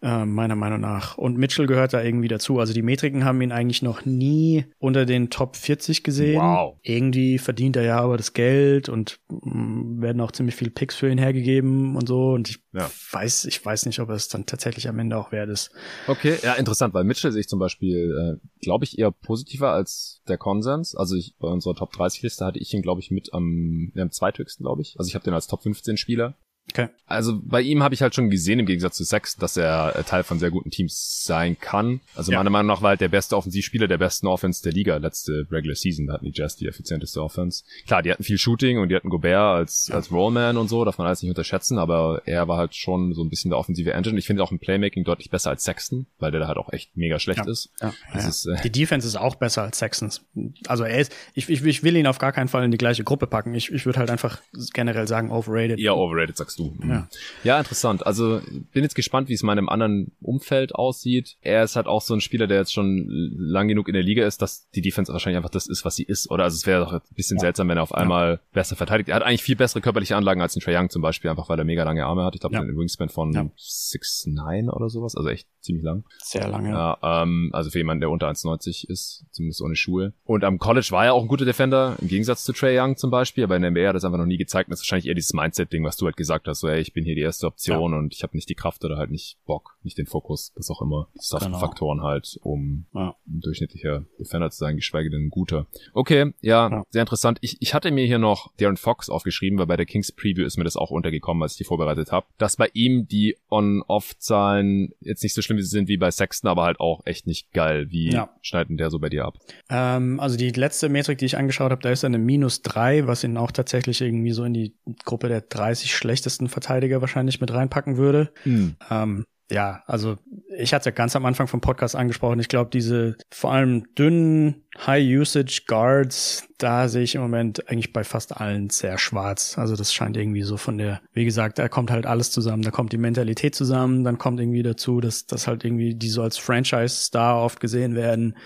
[0.00, 1.18] äh, meiner Meinung nach.
[1.18, 2.58] Und Mitchell gehört da irgendwie dazu.
[2.58, 6.40] Also die Metriken haben ihn eigentlich noch nie unter den Top 40 gesehen.
[6.40, 6.76] Wow.
[6.82, 10.94] Irgendwie verdient er ja aber das Geld und mh, mm, werden auch ziemlich viele Picks
[10.94, 12.30] für ihn hergegeben und so.
[12.30, 12.88] Und ich ja.
[13.10, 15.72] weiß, ich weiß nicht, ob es dann tatsächlich am Ende auch wert ist.
[16.06, 20.22] Okay, ja, interessant, weil Mitchell sehe ich zum Beispiel, äh, glaube ich, eher positiver als
[20.28, 20.94] der Konsens.
[20.94, 24.10] Also ich bei unserer Top 30 Liste hatte ich ihn, glaube ich, mit am, am
[24.10, 24.94] zweithöchsten, glaube ich.
[24.98, 26.36] Also ich habe den als Top 15 Spieler.
[26.70, 26.88] Okay.
[27.06, 30.04] Also bei ihm habe ich halt schon gesehen, im Gegensatz zu Sex, dass er äh,
[30.04, 32.00] Teil von sehr guten Teams sein kann.
[32.14, 32.38] Also ja.
[32.38, 35.74] meiner Meinung nach war halt der beste Offensivspieler der besten Offense der Liga letzte Regular
[35.74, 36.06] Season.
[36.06, 37.64] Da hatten die Jazz die effizienteste Offense.
[37.86, 40.98] Klar, die hatten viel Shooting und die hatten Gobert als, als Rollman und so, darf
[40.98, 44.18] man alles nicht unterschätzen, aber er war halt schon so ein bisschen der offensive Engine.
[44.18, 46.96] Ich finde auch im Playmaking deutlich besser als Sexton, weil der da halt auch echt
[46.96, 47.50] mega schlecht ja.
[47.50, 47.70] ist.
[47.80, 47.94] Ja.
[48.14, 50.26] Ist, äh die Defense ist auch besser als Sextons.
[50.66, 53.04] Also er ist, ich, ich, ich will ihn auf gar keinen Fall in die gleiche
[53.04, 53.54] Gruppe packen.
[53.54, 54.40] Ich, ich würde halt einfach
[54.74, 55.78] generell sagen overrated.
[55.78, 56.76] Ja, overrated sagst du.
[56.78, 56.90] Mhm.
[56.90, 57.08] Ja.
[57.44, 58.06] Ja, interessant.
[58.06, 58.40] Also
[58.72, 61.36] bin jetzt gespannt, wie es in meinem anderen Umfeld aussieht.
[61.40, 64.26] Er ist halt auch so ein Spieler, der jetzt schon lang genug in der Liga
[64.26, 66.30] ist, dass die Defense wahrscheinlich einfach das ist, was sie ist.
[66.30, 67.42] Oder also es wäre doch ein bisschen ja.
[67.42, 68.40] seltsam, wenn er auf einmal ja.
[68.52, 69.08] besser verteidigt.
[69.08, 71.58] Er hat eigentlich viel bessere körperliche Anlagen als ein Trae Young zum Beispiel, einfach weil
[71.58, 72.34] er mega lange Arme hat.
[72.34, 72.60] Ich glaube, ja.
[72.60, 73.48] einen Wingspan von ja.
[73.56, 76.04] 6'9 oder sowas, also echt ziemlich lang.
[76.18, 76.70] Sehr lange.
[76.70, 80.12] Ja, ähm, also für jemanden, der unter 1,90 ist, zumindest ohne Schuhe.
[80.24, 83.10] Und am College war er auch ein guter Defender, im Gegensatz zu Trae Young zum
[83.10, 84.70] Beispiel, aber in der NBA hat er das einfach noch nie gezeigt.
[84.70, 87.04] Das ist wahrscheinlich eher dieses Mindset-Ding, was du halt gesagt hast, so ey, ich bin
[87.04, 87.98] hier die erste Option ja.
[87.98, 90.82] und ich habe nicht die Kraft oder halt nicht Bock, nicht den Fokus, was auch
[90.82, 91.08] immer.
[91.14, 91.58] Das sind genau.
[91.58, 93.14] Faktoren halt, um ja.
[93.26, 95.66] ein durchschnittlicher Defender zu sein, geschweige denn ein guter.
[95.92, 97.38] Okay, ja, ja, sehr interessant.
[97.40, 100.56] Ich, ich hatte mir hier noch Darren Fox aufgeschrieben, weil bei der Kings Preview ist
[100.56, 105.22] mir das auch untergekommen, als ich die vorbereitet habe, dass bei ihm die On-Off-Zahlen jetzt
[105.22, 107.90] nicht so schlimm sind wie bei Sexton, aber halt auch echt nicht geil.
[107.90, 108.30] Wie ja.
[108.42, 109.38] schneidet denn der so bei dir ab?
[109.70, 113.24] Ähm, also die letzte Metrik, die ich angeschaut habe, da ist eine minus drei, was
[113.24, 117.96] ihn auch tatsächlich irgendwie so in die Gruppe der 30 schlechtesten Verteidiger wahrscheinlich mit reinpacken
[117.96, 118.30] würde.
[118.42, 118.76] Hm.
[118.90, 120.16] Ähm, ja, also
[120.56, 122.38] ich hatte ja ganz am Anfang vom Podcast angesprochen.
[122.38, 128.04] Ich glaube, diese vor allem dünnen High-Usage Guards, da sehe ich im Moment eigentlich bei
[128.04, 129.56] fast allen sehr schwarz.
[129.56, 132.62] Also das scheint irgendwie so von der, wie gesagt, da kommt halt alles zusammen.
[132.62, 136.22] Da kommt die Mentalität zusammen, dann kommt irgendwie dazu, dass, dass halt irgendwie die so
[136.22, 138.36] als Franchise-Star oft gesehen werden.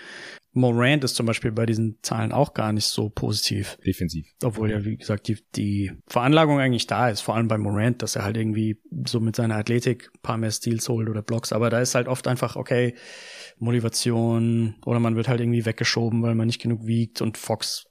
[0.53, 3.77] Morant ist zum Beispiel bei diesen Zahlen auch gar nicht so positiv.
[3.85, 4.27] Defensiv.
[4.43, 8.15] Obwohl ja, wie gesagt, die, die Veranlagung eigentlich da ist, vor allem bei Morant, dass
[8.15, 11.51] er halt irgendwie so mit seiner Athletik paar mehr Steals holt oder Blocks.
[11.51, 12.93] Aber da ist halt oft einfach, okay,
[13.57, 17.87] Motivation oder man wird halt irgendwie weggeschoben, weil man nicht genug wiegt und Fox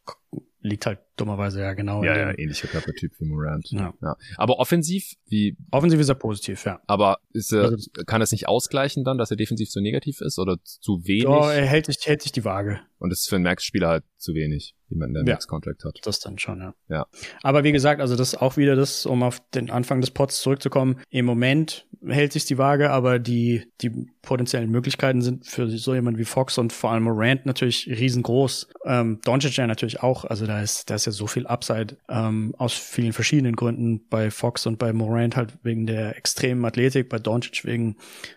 [0.60, 2.02] liegt halt dummerweise ja genau.
[2.02, 3.70] Ja, ja, ähnlicher Körpertyp wie Morant.
[3.70, 3.92] Ja.
[4.00, 4.16] ja.
[4.36, 5.56] Aber offensiv, wie?
[5.70, 6.80] Offensiv ist er positiv, ja.
[6.86, 10.38] Aber ist er, also, kann es nicht ausgleichen dann, dass er defensiv so negativ ist
[10.38, 11.26] oder zu wenig?
[11.26, 12.80] Oh, er hält sich, hält sich die Waage.
[13.02, 15.32] Und das ist für einen Max-Spieler halt zu wenig, jemanden, der ja.
[15.32, 15.98] Max-Contract hat.
[16.04, 16.74] Das dann schon, ja.
[16.88, 17.06] Ja.
[17.42, 20.40] Aber wie gesagt, also das ist auch wieder das, um auf den Anfang des Pots
[20.40, 21.00] zurückzukommen.
[21.10, 23.90] Im Moment hält sich die Waage, aber die, die
[24.22, 28.68] potenziellen Möglichkeiten sind für so jemand wie Fox und vor allem Morant natürlich riesengroß.
[28.84, 32.54] Ähm, Doncic ja natürlich auch, also da ist, da ist ja so viel Upside ähm,
[32.58, 37.18] aus vielen verschiedenen Gründen bei Fox und bei Morant halt wegen der extremen Athletik, bei
[37.18, 37.96] Doncic wegen,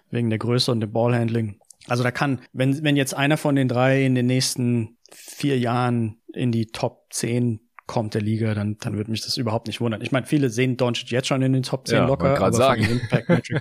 [0.09, 1.59] wegen der Größe und dem Ballhandling.
[1.87, 6.17] Also da kann, wenn, wenn jetzt einer von den drei in den nächsten vier Jahren
[6.33, 10.01] in die Top 10 kommt der Liga, dann, dann würde mich das überhaupt nicht wundern.
[10.01, 12.35] Ich meine, viele sehen Doncic jetzt schon in den Top 10 ja, locker.
[12.35, 12.83] Aber sagen.
[12.83, 13.51] Impact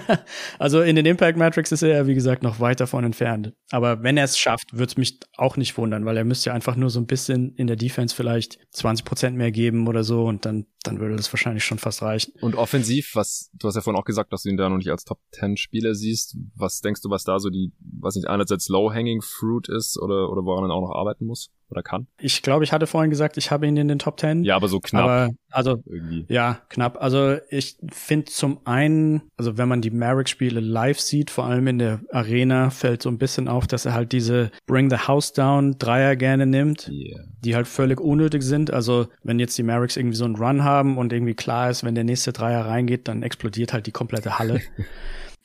[0.58, 3.52] also in den Impact Matrix ist er, wie gesagt, noch weit davon entfernt.
[3.70, 6.54] Aber wenn er es schafft, würde es mich auch nicht wundern, weil er müsste ja
[6.54, 10.24] einfach nur so ein bisschen in der Defense vielleicht 20 Prozent mehr geben oder so
[10.24, 12.32] und dann, dann würde das wahrscheinlich schon fast reichen.
[12.40, 14.90] Und offensiv, was, du hast ja vorhin auch gesagt, dass du ihn da noch nicht
[14.90, 16.36] als Top 10 Spieler siehst.
[16.54, 20.44] Was denkst du, was da so die, was nicht einerseits Low-Hanging Fruit ist oder, oder
[20.44, 21.50] woran er auch noch arbeiten muss?
[21.70, 22.06] Oder kann.
[22.18, 24.44] Ich glaube, ich hatte vorhin gesagt, ich habe ihn in den Top Ten.
[24.44, 25.04] Ja, aber so knapp.
[25.04, 26.24] Aber, also, irgendwie.
[26.28, 27.00] ja, knapp.
[27.00, 31.78] Also, ich finde zum einen, also wenn man die Merrick-Spiele live sieht, vor allem in
[31.78, 35.76] der Arena, fällt so ein bisschen auf, dass er halt diese Bring the House Down
[35.78, 37.20] Dreier gerne nimmt, yeah.
[37.44, 38.72] die halt völlig unnötig sind.
[38.72, 41.94] Also, wenn jetzt die Merricks irgendwie so einen Run haben und irgendwie klar ist, wenn
[41.94, 44.60] der nächste Dreier reingeht, dann explodiert halt die komplette Halle.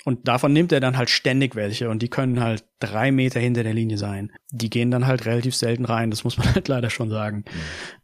[0.05, 3.63] Und davon nimmt er dann halt ständig welche und die können halt drei Meter hinter
[3.63, 4.31] der Linie sein.
[4.51, 7.37] Die gehen dann halt relativ selten rein, das muss man halt leider schon sagen.
[7.37, 7.51] Mhm.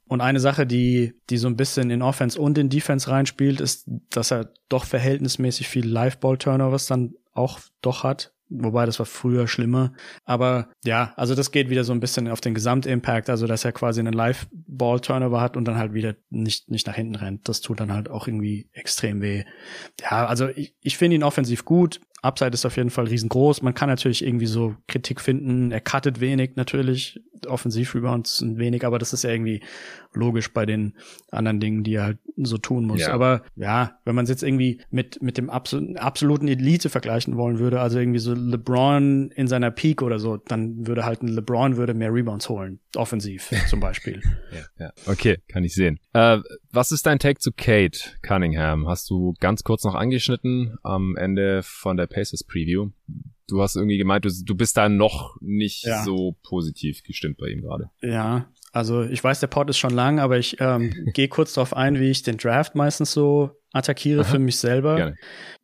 [0.07, 3.87] Und eine Sache, die, die so ein bisschen in Offense und in Defense reinspielt, ist,
[4.09, 8.33] dass er doch verhältnismäßig viel Live-Ball-Turnovers dann auch doch hat.
[8.53, 9.93] Wobei das war früher schlimmer.
[10.25, 13.71] Aber ja, also das geht wieder so ein bisschen auf den Gesamtimpact, also dass er
[13.71, 17.47] quasi einen Live-Ball-Turnover hat und dann halt wieder nicht, nicht nach hinten rennt.
[17.47, 19.45] Das tut dann halt auch irgendwie extrem weh.
[20.01, 22.01] Ja, also ich, ich finde ihn offensiv gut.
[22.21, 23.61] Upside ist auf jeden Fall riesengroß.
[23.61, 25.71] Man kann natürlich irgendwie so Kritik finden.
[25.71, 27.21] Er cuttet wenig natürlich.
[27.47, 29.61] Offensiv-Rebounds wenig, aber das ist ja irgendwie
[30.13, 30.95] logisch bei den
[31.31, 33.01] anderen Dingen, die er halt so tun muss.
[33.01, 33.13] Ja.
[33.13, 37.59] Aber ja, wenn man es jetzt irgendwie mit, mit dem absol absoluten Elite vergleichen wollen
[37.59, 41.77] würde, also irgendwie so LeBron in seiner Peak oder so, dann würde halt ein LeBron
[41.77, 42.79] würde mehr Rebounds holen.
[42.95, 44.21] Offensiv zum Beispiel.
[44.51, 44.91] ja, ja.
[45.05, 45.99] Okay, kann ich sehen.
[46.13, 46.39] Äh,
[46.71, 48.87] was ist dein Take zu Kate Cunningham?
[48.87, 52.89] Hast du ganz kurz noch angeschnitten am Ende von der Pacers Preview.
[53.51, 56.03] Du hast irgendwie gemeint, du, du bist da noch nicht ja.
[56.03, 57.89] so positiv gestimmt bei ihm gerade.
[58.01, 61.75] Ja, also ich weiß, der Pod ist schon lang, aber ich ähm, gehe kurz darauf
[61.75, 64.29] ein, wie ich den Draft meistens so attackiere Aha.
[64.29, 64.95] für mich selber.
[64.95, 65.15] Gerne.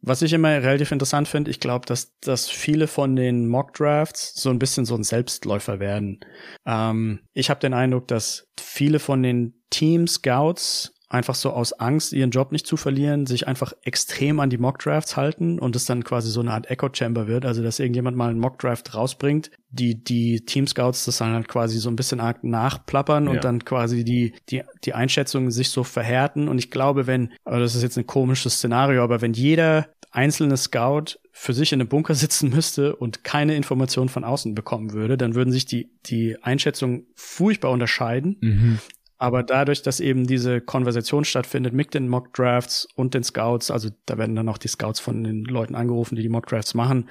[0.02, 4.50] Was ich immer relativ interessant finde, ich glaube, dass, dass viele von den Mock-Drafts so
[4.50, 6.20] ein bisschen so ein Selbstläufer werden.
[6.66, 12.32] Ähm, ich habe den Eindruck, dass viele von den Team-Scouts einfach so aus Angst, ihren
[12.32, 16.30] Job nicht zu verlieren, sich einfach extrem an die Mockdrafts halten und es dann quasi
[16.30, 20.42] so eine Art Echo Chamber wird, also dass irgendjemand mal einen Mockdraft rausbringt, die die
[20.46, 23.32] Team Scouts das dann halt quasi so ein bisschen arg nachplappern ja.
[23.32, 27.60] und dann quasi die die die Einschätzungen sich so verhärten und ich glaube, wenn, aber
[27.60, 31.90] das ist jetzt ein komisches Szenario, aber wenn jeder einzelne Scout für sich in einem
[31.90, 36.42] Bunker sitzen müsste und keine Informationen von außen bekommen würde, dann würden sich die, die
[36.42, 38.38] Einschätzungen furchtbar unterscheiden.
[38.42, 38.80] Mhm.
[39.18, 43.90] Aber dadurch, dass eben diese Konversation stattfindet mit den Mock Drafts und den Scouts, also
[44.06, 47.10] da werden dann auch die Scouts von den Leuten angerufen, die die Mock Drafts machen,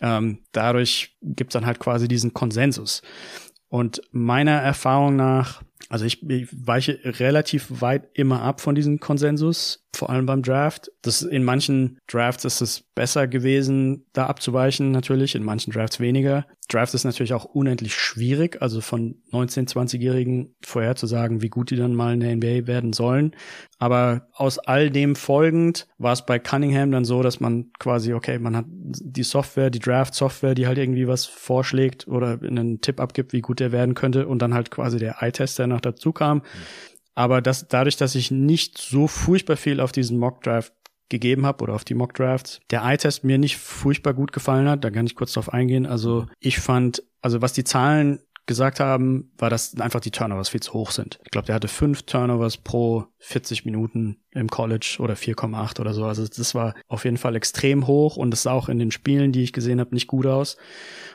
[0.00, 3.02] ähm, dadurch gibt's dann halt quasi diesen Konsensus.
[3.68, 9.86] Und meiner Erfahrung nach, also ich, ich weiche relativ weit immer ab von diesem Konsensus,
[9.94, 10.90] vor allem beim Draft.
[11.02, 16.46] Das in manchen Drafts ist es besser gewesen, da abzuweichen natürlich, in manchen Drafts weniger.
[16.68, 21.94] Draft ist natürlich auch unendlich schwierig, also von 19-, 20-Jährigen vorherzusagen, wie gut die dann
[21.94, 23.34] mal in der NBA werden sollen.
[23.78, 28.38] Aber aus all dem folgend war es bei Cunningham dann so, dass man quasi, okay,
[28.38, 33.32] man hat die Software, die Draft-Software, die halt irgendwie was vorschlägt oder einen Tipp abgibt,
[33.32, 36.42] wie gut der werden könnte und dann halt quasi der Eye-Test, der noch dazu kam.
[37.14, 40.72] Aber das, dadurch, dass ich nicht so furchtbar viel auf diesen Mock-Draft
[41.12, 42.60] gegeben habe oder auf die Mock Drafts.
[42.70, 45.86] Der Eye-Test mir nicht furchtbar gut gefallen hat, da kann ich kurz drauf eingehen.
[45.86, 50.60] Also ich fand, also was die Zahlen gesagt haben, war, dass einfach die Turnovers viel
[50.60, 51.20] zu hoch sind.
[51.24, 56.04] Ich glaube, der hatte fünf Turnovers pro 40 Minuten im College oder 4,8 oder so.
[56.04, 59.30] Also das war auf jeden Fall extrem hoch und das sah auch in den Spielen,
[59.30, 60.56] die ich gesehen habe, nicht gut aus.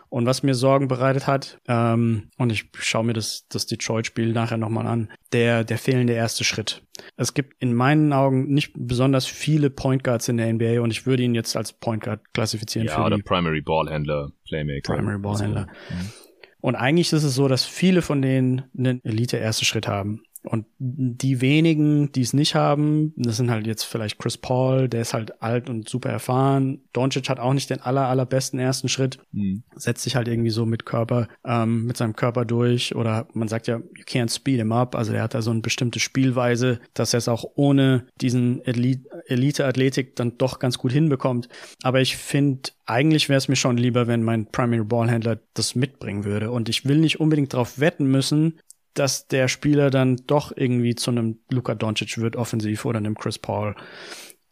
[0.09, 4.57] Und was mir Sorgen bereitet hat, ähm, und ich schaue mir das, das Detroit-Spiel nachher
[4.57, 6.83] nochmal an, der, der fehlende erste Schritt.
[7.17, 11.05] Es gibt in meinen Augen nicht besonders viele Point Guards in der NBA und ich
[11.05, 12.87] würde ihn jetzt als Point Guard klassifizieren.
[12.87, 14.95] Ja, für oder Primary Ballhändler, Playmaker.
[14.95, 15.67] Primary Ballhändler.
[15.89, 16.26] Also,
[16.59, 20.23] und eigentlich ist es so, dass viele von denen einen Elite-Erste Schritt haben.
[20.43, 25.01] Und die wenigen, die es nicht haben, das sind halt jetzt vielleicht Chris Paul, der
[25.01, 26.81] ist halt alt und super erfahren.
[26.93, 29.63] Doncic hat auch nicht den aller, allerbesten ersten Schritt, mhm.
[29.75, 33.67] setzt sich halt irgendwie so mit Körper, ähm, mit seinem Körper durch oder man sagt
[33.67, 34.95] ja, you can't speed him up.
[34.95, 40.15] Also er hat da so eine bestimmte Spielweise, dass er es auch ohne diesen Elite-Athletik
[40.15, 41.49] dann doch ganz gut hinbekommt.
[41.83, 46.23] Aber ich finde, eigentlich wäre es mir schon lieber, wenn mein Primary Ballhändler das mitbringen
[46.23, 46.51] würde.
[46.51, 48.59] Und ich will nicht unbedingt darauf wetten müssen,
[48.97, 53.37] dass der Spieler dann doch irgendwie zu einem Luka Doncic wird offensiv oder einem Chris
[53.37, 53.75] Paul.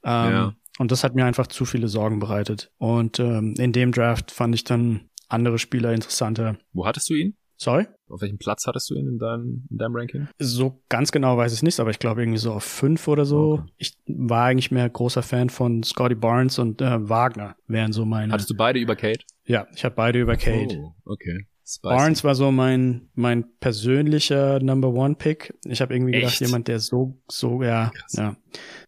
[0.04, 0.54] Ähm, ja.
[0.78, 2.72] Und das hat mir einfach zu viele Sorgen bereitet.
[2.78, 6.58] Und ähm, in dem Draft fand ich dann andere Spieler interessanter.
[6.74, 7.36] Wo hattest du ihn?
[7.58, 7.88] Sorry?
[8.10, 10.28] Auf welchem Platz hattest du ihn in deinem, in deinem Ranking?
[10.38, 13.54] So ganz genau weiß ich nicht, aber ich glaube irgendwie so auf fünf oder so.
[13.54, 13.72] Okay.
[13.78, 18.34] Ich war eigentlich mehr großer Fan von Scotty Barnes und äh, Wagner, wären so meine.
[18.34, 19.24] Hattest du beide über Kate?
[19.46, 20.78] Ja, ich hatte beide über Kate.
[20.78, 21.48] Oh, okay.
[21.68, 21.82] Spicy.
[21.82, 25.54] Barnes war so mein mein persönlicher Number One Pick.
[25.66, 26.42] Ich habe irgendwie gedacht, Echt?
[26.42, 28.36] jemand, der so so ja, ja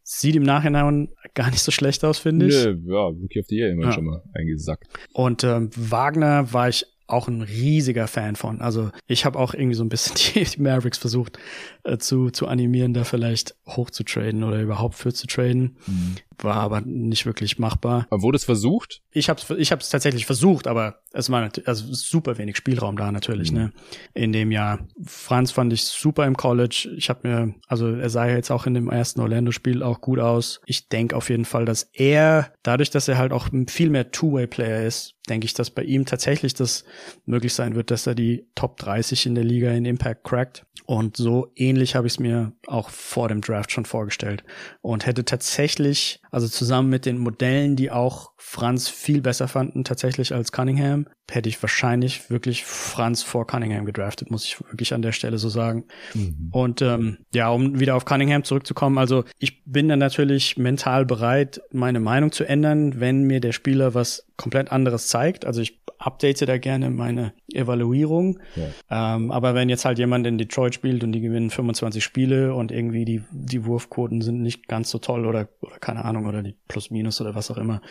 [0.03, 2.53] sieht im Nachhinein gar nicht so schlecht aus, finde ich.
[2.53, 3.91] Nö, ja, Rookie of the Year immer ja.
[3.91, 4.87] schon mal eingesackt.
[5.11, 8.61] Und ähm, Wagner war ich auch ein riesiger Fan von.
[8.61, 11.39] Also ich habe auch irgendwie so ein bisschen die, Mavericks versucht
[11.83, 15.77] äh, zu, zu animieren, da vielleicht hoch zu traden oder überhaupt für zu traden.
[15.87, 16.15] Mhm.
[16.39, 18.05] War aber nicht wirklich machbar.
[18.09, 19.01] Aber wurde es versucht?
[19.11, 23.11] Ich habe es ich hab's tatsächlich versucht, aber es war also super wenig Spielraum da
[23.11, 23.57] natürlich, mhm.
[23.57, 23.71] ne?
[24.13, 24.79] In dem Jahr.
[25.03, 26.93] Franz fand ich super im College.
[26.95, 30.19] Ich habe mir, also er sah ja jetzt auch in dem ersten Orlando-Spiel auch gut
[30.19, 30.61] aus.
[30.65, 34.85] Ich denke auf jeden Fall, dass er, dadurch, dass er halt auch viel mehr Two-Way-Player
[34.85, 36.85] ist, denke ich, dass bei ihm tatsächlich das
[37.25, 40.65] möglich sein wird, dass er die Top 30 in der Liga in Impact crackt.
[40.85, 44.43] Und so ähnlich habe ich es mir auch vor dem Draft schon vorgestellt.
[44.81, 50.33] Und hätte tatsächlich, also zusammen mit den Modellen, die auch Franz viel besser fanden tatsächlich
[50.33, 55.11] als Cunningham, hätte ich wahrscheinlich wirklich Franz vor Cunningham gedraftet, muss ich wirklich an der
[55.11, 55.85] Stelle so sagen.
[56.13, 56.49] Mhm.
[56.51, 61.61] Und ähm, ja, um wieder auf Cunningham zurückzukommen, also ich bin dann natürlich mental bereit,
[61.71, 65.45] meine Meinung zu ändern, wenn mir der Spieler was komplett anderes zeigt.
[65.45, 68.39] Also ich update da gerne meine Evaluierung.
[68.55, 69.15] Ja.
[69.15, 72.71] Ähm, aber wenn jetzt halt jemand in Detroit spielt und die gewinnen 25 Spiele und
[72.71, 76.55] irgendwie die, die Wurfquoten sind nicht ganz so toll oder, oder keine Ahnung, oder die
[76.67, 77.81] Plus-Minus oder was auch immer,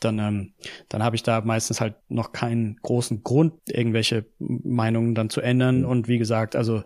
[0.00, 0.52] dann, ähm,
[0.88, 5.80] dann habe ich da meistens halt noch keinen großen Grund, irgendwelche Meinungen dann zu ändern.
[5.80, 5.86] Mhm.
[5.86, 6.82] Und wie gesagt, also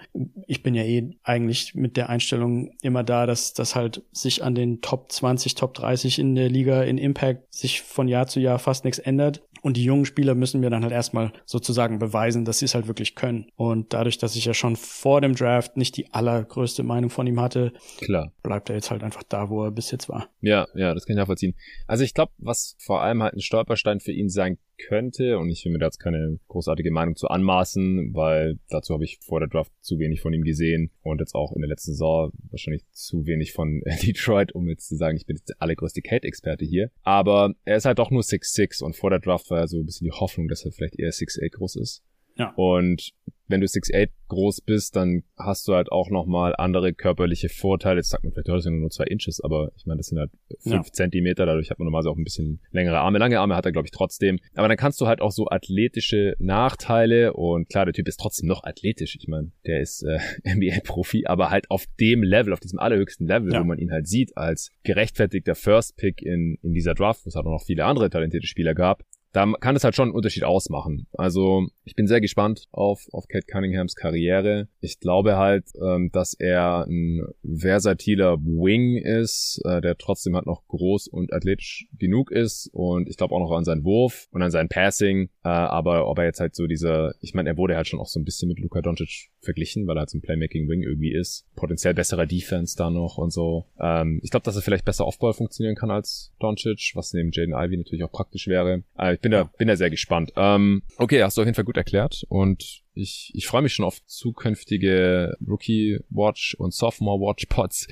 [0.47, 4.55] ich bin ja eh eigentlich mit der Einstellung immer da, dass das halt sich an
[4.55, 8.59] den Top 20, Top 30 in der Liga in Impact sich von Jahr zu Jahr
[8.59, 9.43] fast nichts ändert.
[9.61, 12.87] Und die jungen Spieler müssen mir dann halt erstmal sozusagen beweisen, dass sie es halt
[12.87, 13.51] wirklich können.
[13.57, 17.41] Und dadurch, dass ich ja schon vor dem Draft nicht die allergrößte Meinung von ihm
[17.41, 18.33] hatte, Klar.
[18.45, 20.29] bleibt er jetzt halt einfach da, wo er bis jetzt war.
[20.41, 21.57] Ja, ja, das kann ich nachvollziehen.
[21.89, 25.65] Also ich glaube, was vor allem halt ein Stolperstein für ihn sein könnte, und ich
[25.65, 29.49] will mir da jetzt keine großartige Meinung zu anmaßen, weil dazu habe ich vor der
[29.49, 33.27] Draft zu wenig von ihm gesehen und jetzt auch in der letzten Saison wahrscheinlich zu
[33.27, 36.91] wenig von Detroit, um jetzt zu sagen, ich bin jetzt der allergrößte Kate-Experte hier.
[37.03, 40.07] Aber er ist halt doch nur 6'6 und vor der Draft war so ein bisschen
[40.07, 42.03] die Hoffnung, dass er vielleicht eher 6'8 groß ist.
[42.37, 42.53] Ja.
[42.55, 43.13] Und
[43.49, 47.97] wenn du 6'8 groß bist, dann hast du halt auch nochmal andere körperliche Vorteile.
[47.97, 50.31] Jetzt sagt man vielleicht, das sind nur zwei Inches, aber ich meine, das sind halt
[50.61, 50.93] fünf ja.
[50.93, 53.19] Zentimeter, dadurch hat man normalerweise auch ein bisschen längere Arme.
[53.19, 54.39] Lange Arme hat er, glaube ich, trotzdem.
[54.55, 58.49] Aber dann kannst du halt auch so athletische Nachteile und klar, der Typ ist trotzdem
[58.49, 59.17] noch athletisch.
[59.19, 60.19] Ich meine, der ist äh,
[60.55, 63.61] NBA-Profi, aber halt auf dem Level, auf diesem allerhöchsten Level, ja.
[63.61, 67.35] wo man ihn halt sieht als gerechtfertigter First Pick in, in dieser Draft, wo es
[67.35, 69.03] halt auch noch viele andere talentierte Spieler gab
[69.39, 71.07] da kann es halt schon einen Unterschied ausmachen.
[71.13, 74.67] Also ich bin sehr gespannt auf, auf Cat Cunninghams Karriere.
[74.81, 80.67] Ich glaube halt, ähm, dass er ein versatiler Wing ist, äh, der trotzdem halt noch
[80.67, 84.51] groß und athletisch genug ist und ich glaube auch noch an seinen Wurf und an
[84.51, 85.29] sein Passing.
[85.45, 88.09] Äh, aber ob er jetzt halt so dieser, ich meine, er wurde halt schon auch
[88.09, 91.13] so ein bisschen mit Luka Doncic verglichen, weil er halt so ein Playmaking Wing irgendwie
[91.13, 91.47] ist.
[91.55, 93.67] Potenziell besserer Defense da noch und so.
[93.81, 97.55] Ähm, ich glaube, dass er vielleicht besser Offball funktionieren kann als Doncic, was neben Jaden
[97.55, 98.83] Ivy natürlich auch praktisch wäre.
[98.99, 100.33] Äh, ich bin da, bin da sehr gespannt.
[100.37, 103.85] Ähm, okay, hast du auf jeden Fall gut erklärt und ich, ich freue mich schon
[103.85, 107.87] auf zukünftige Rookie Watch und Sophomore Watch Pods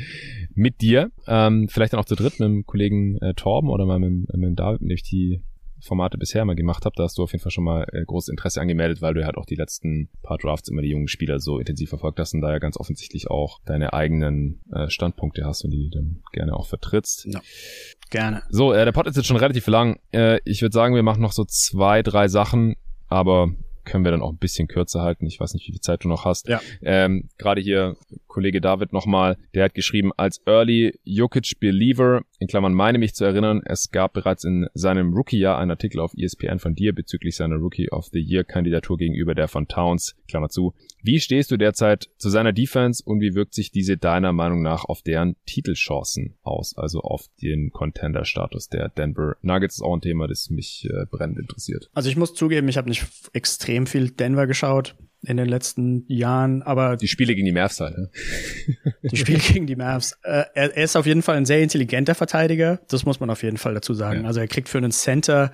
[0.54, 1.12] mit dir.
[1.28, 4.48] Ähm, vielleicht dann auch zu dritt mit dem Kollegen äh, Torben oder mal mit, mit
[4.48, 5.42] dem David, mit dem ich die
[5.80, 8.28] Formate bisher mal gemacht habe, da hast du auf jeden Fall schon mal äh, großes
[8.28, 11.58] Interesse angemeldet, weil du halt auch die letzten paar Drafts immer die jungen Spieler so
[11.58, 15.70] intensiv verfolgt hast und da ja ganz offensichtlich auch deine eigenen äh, Standpunkte hast und
[15.70, 17.26] die dann gerne auch vertrittst.
[17.26, 17.40] Ja,
[18.10, 18.42] gerne.
[18.48, 19.98] So, äh, der Pod ist jetzt schon relativ lang.
[20.12, 22.76] Äh, ich würde sagen, wir machen noch so zwei, drei Sachen,
[23.08, 23.52] aber
[23.86, 25.26] können wir dann auch ein bisschen kürzer halten.
[25.26, 26.48] Ich weiß nicht, wie viel Zeit du noch hast.
[26.48, 26.60] Ja.
[26.82, 27.96] Ähm, Gerade hier
[28.26, 33.24] Kollege David nochmal, der hat geschrieben, als Early Jokic Believer, in Klammern meine mich zu
[33.24, 37.56] erinnern, es gab bereits in seinem Rookie-Jahr einen Artikel auf ESPN von dir bezüglich seiner
[37.56, 40.74] Rookie of the Year Kandidatur gegenüber der von Towns, Klammer zu.
[41.02, 44.84] Wie stehst du derzeit zu seiner Defense und wie wirkt sich diese deiner Meinung nach
[44.84, 49.76] auf deren Titelchancen aus, also auf den Contender-Status der Denver Nuggets?
[49.76, 51.90] Ist auch ein Thema, das mich äh, brennend interessiert.
[51.94, 56.62] Also ich muss zugeben, ich habe nicht extrem viel Denver geschaut in den letzten Jahren,
[56.62, 57.96] aber die Spiele gegen die Mavs halt.
[57.98, 58.10] Ne?
[59.10, 60.18] Die Spiele gegen die Mavs.
[60.22, 62.80] Äh, er, er, ist auf jeden Fall ein sehr intelligenter Verteidiger.
[62.88, 64.22] Das muss man auf jeden Fall dazu sagen.
[64.22, 64.26] Ja.
[64.26, 65.52] Also er kriegt für einen Center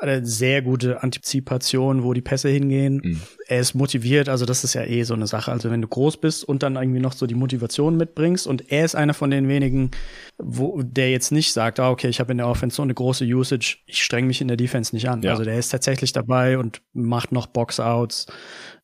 [0.00, 3.00] eine sehr gute Antizipation, wo die Pässe hingehen.
[3.02, 3.20] Mhm.
[3.46, 5.50] Er ist motiviert, also das ist ja eh so eine Sache.
[5.50, 8.84] Also wenn du groß bist und dann irgendwie noch so die Motivation mitbringst und er
[8.84, 9.90] ist einer von den wenigen,
[10.38, 13.24] wo der jetzt nicht sagt, ah, okay, ich habe in der Offense so eine große
[13.24, 15.22] Usage, ich streng mich in der Defense nicht an.
[15.22, 15.32] Ja.
[15.32, 18.26] Also der ist tatsächlich dabei und macht noch Boxouts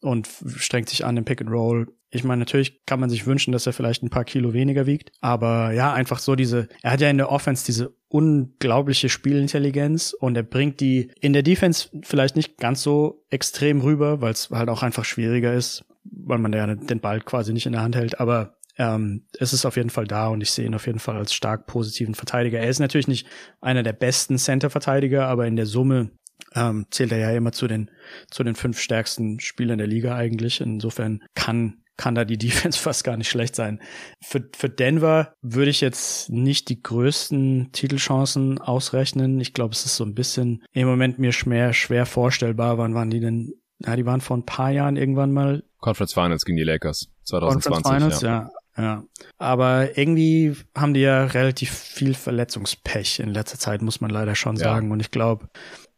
[0.01, 1.89] und strengt sich an im Pick and Roll.
[2.11, 5.11] Ich meine, natürlich kann man sich wünschen, dass er vielleicht ein paar Kilo weniger wiegt,
[5.20, 10.36] aber ja, einfach so diese, er hat ja in der Offense diese unglaubliche Spielintelligenz und
[10.36, 14.69] er bringt die in der Defense vielleicht nicht ganz so extrem rüber, weil es halt
[14.69, 18.20] auch einfach schwieriger ist, weil man ja den Ball quasi nicht in der Hand hält,
[18.20, 21.16] aber ähm, es ist auf jeden Fall da und ich sehe ihn auf jeden Fall
[21.16, 22.61] als stark positiven Verteidiger.
[22.61, 23.27] Er ist natürlich nicht
[23.61, 26.12] einer der besten Center-Verteidiger, aber in der Summe
[26.55, 27.91] ähm, zählt er ja immer zu den
[28.31, 30.61] zu den fünf stärksten Spielern der Liga eigentlich.
[30.61, 33.81] Insofern kann kann da die Defense fast gar nicht schlecht sein.
[34.23, 39.41] Für, für Denver würde ich jetzt nicht die größten Titelchancen ausrechnen.
[39.41, 42.79] Ich glaube, es ist so ein bisschen im Moment mir schwer, schwer vorstellbar.
[42.79, 43.55] Wann waren die denn?
[43.79, 45.65] Ja, die waren vor ein paar Jahren irgendwann mal.
[45.79, 47.73] Conference Finals gegen die Lakers 2020.
[47.73, 48.29] Conference Finals, ja.
[48.29, 48.51] ja.
[48.77, 49.05] Ja,
[49.39, 54.57] aber irgendwie haben die ja relativ viel Verletzungspech in letzter Zeit, muss man leider schon
[54.57, 54.89] sagen.
[54.89, 54.93] Ja.
[54.95, 55.49] Und ich glaube,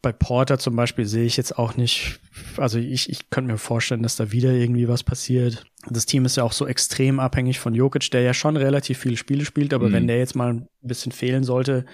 [0.06, 2.20] bei Porter zum Beispiel sehe ich jetzt auch nicht,
[2.58, 5.64] also ich, ich könnte mir vorstellen, dass da wieder irgendwie was passiert.
[5.90, 9.16] Das Team ist ja auch so extrem abhängig von Jokic, der ja schon relativ viele
[9.16, 9.92] Spiele spielt, aber mhm.
[9.94, 11.86] wenn der jetzt mal ein bisschen fehlen sollte,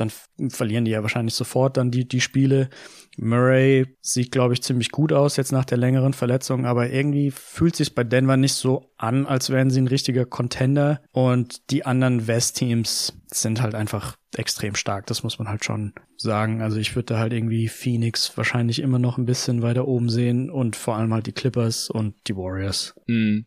[0.00, 0.10] dann
[0.50, 2.70] verlieren die ja wahrscheinlich sofort dann die, die Spiele.
[3.16, 7.74] Murray sieht, glaube ich, ziemlich gut aus jetzt nach der längeren Verletzung, aber irgendwie fühlt
[7.74, 11.02] sich bei Denver nicht so an, als wären sie ein richtiger Contender.
[11.10, 15.06] Und die anderen West-Teams sind halt einfach extrem stark.
[15.06, 16.62] Das muss man halt schon sagen.
[16.62, 20.48] Also ich würde da halt irgendwie Phoenix wahrscheinlich immer noch ein bisschen weiter oben sehen
[20.50, 22.94] und vor allem halt die Clippers und die Warriors.
[23.06, 23.46] Mhm.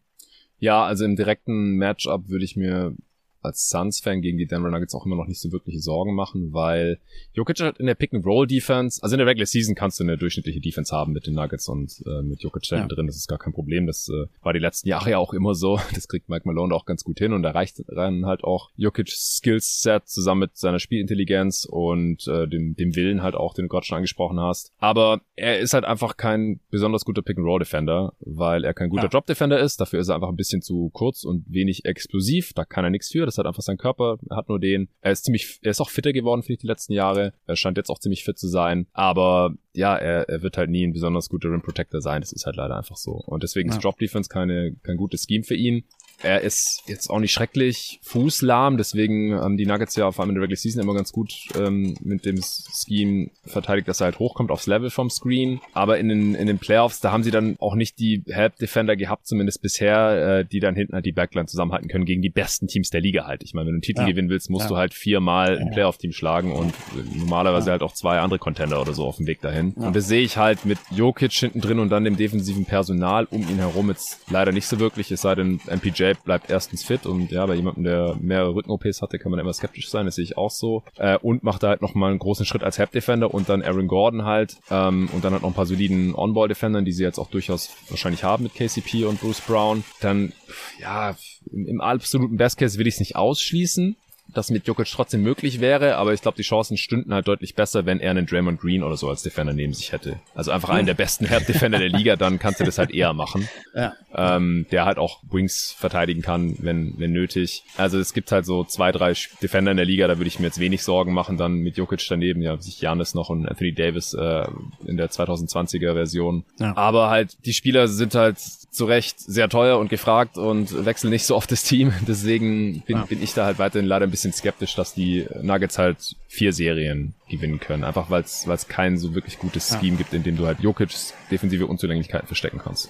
[0.58, 2.94] Ja, also im direkten Matchup würde ich mir
[3.42, 7.00] als Suns-Fan gegen die Denver Nuggets auch immer noch nicht so wirkliche Sorgen machen, weil
[7.34, 10.96] Jokic hat in der Pick-and-Roll-Defense, also in der Regular Season kannst du eine durchschnittliche Defense
[10.96, 12.88] haben mit den Nuggets und äh, mit Jokic ja.
[12.88, 13.88] drin, das ist gar kein Problem.
[13.88, 15.80] Das äh, war die letzten Jahre ja auch immer so.
[16.02, 19.38] Das kriegt Mike Malone auch ganz gut hin und da reicht dann halt auch Jokic's
[19.38, 23.86] Skillset zusammen mit seiner Spielintelligenz und äh, dem, dem Willen halt auch, den du gerade
[23.86, 24.74] schon angesprochen hast.
[24.80, 29.10] Aber er ist halt einfach kein besonders guter Pick-and-Roll-Defender, weil er kein guter ja.
[29.10, 29.80] Drop-Defender ist.
[29.80, 32.54] Dafür ist er einfach ein bisschen zu kurz und wenig explosiv.
[32.54, 34.90] Da kann er nichts für das hat einfach sein Körper, er hat nur den.
[35.02, 37.34] Er ist ziemlich, er ist auch fitter geworden, finde ich, die letzten Jahre.
[37.48, 38.88] Er scheint jetzt auch ziemlich fit zu sein.
[38.94, 42.22] Aber ja, er, er wird halt nie ein besonders guter Rim Protector sein.
[42.22, 43.14] Das ist halt leider einfach so.
[43.14, 43.76] Und deswegen ja.
[43.76, 45.86] ist Drop Defense keine, kein gutes Scheme für ihn.
[46.24, 50.36] Er ist jetzt auch nicht schrecklich fußlahm, deswegen haben die Nuggets ja vor allem in
[50.36, 54.52] der Regular Season immer ganz gut ähm, mit dem Scheme verteidigt, dass er halt hochkommt
[54.52, 55.62] aufs Level vom Screen.
[55.74, 58.96] Aber in den, in den Playoffs, da haben sie dann auch nicht die Help Defender
[58.96, 62.68] gehabt, zumindest bisher, äh, die dann hinten halt die Backline zusammenhalten können gegen die besten
[62.68, 63.44] Teams der Liga halt.
[63.44, 64.08] Ich meine, wenn du einen Titel ja.
[64.08, 64.70] gewinnen willst, musst ja.
[64.70, 66.74] du halt viermal ein Playoff-Team schlagen und
[67.16, 67.72] normalerweise ja.
[67.74, 69.72] halt auch zwei andere Contender oder so auf dem Weg dahin.
[69.74, 73.42] Und das sehe ich halt mit Jokic hinten drin und dann dem defensiven Personal um
[73.42, 77.32] ihn herum jetzt leider nicht so wirklich, es sei denn MPJ bleibt erstens fit und
[77.32, 80.38] ja, bei jemandem, der mehrere Rücken-OPs hatte, kann man immer skeptisch sein, das sehe ich
[80.38, 80.84] auch so.
[80.98, 84.26] Äh, und macht da halt nochmal einen großen Schritt als Help-Defender und dann Aaron Gordon
[84.26, 87.72] halt ähm, und dann halt noch ein paar soliden On-Ball-Defendern, die sie jetzt auch durchaus
[87.90, 89.84] wahrscheinlich haben mit KCP und Bruce Brown.
[90.00, 90.34] Dann,
[90.80, 91.16] ja,
[91.52, 93.96] im, im absoluten Best Case will ich es nicht ausschließen,
[94.28, 97.86] das mit Jokic trotzdem möglich wäre, aber ich glaube, die Chancen stünden halt deutlich besser,
[97.86, 100.20] wenn er einen Draymond Green oder so als Defender neben sich hätte.
[100.36, 103.48] Also einfach einen der besten Defender der Liga, dann kannst du das halt eher machen.
[103.74, 103.94] Ja.
[104.14, 107.64] Ähm, der halt auch Wings verteidigen kann, wenn, wenn nötig.
[107.78, 110.48] Also es gibt halt so zwei, drei Defender in der Liga, da würde ich mir
[110.48, 114.14] jetzt wenig Sorgen machen, dann mit Jokic daneben, ja, sich Janis noch und Anthony Davis
[114.14, 114.46] äh,
[114.86, 116.44] in der 2020er Version.
[116.60, 116.76] Ja.
[116.76, 118.40] Aber halt, die Spieler sind halt
[118.72, 121.94] zu Recht sehr teuer und gefragt und wechseln nicht so oft das Team.
[122.08, 123.06] Deswegen bin, ja.
[123.06, 127.14] bin ich da halt weiterhin leider ein bisschen skeptisch, dass die Nuggets halt vier Serien
[127.30, 127.84] gewinnen können.
[127.84, 129.98] Einfach weil es kein so wirklich gutes Scheme ja.
[129.98, 132.90] gibt, in dem du halt Jokic's defensive Unzulänglichkeiten verstecken kannst.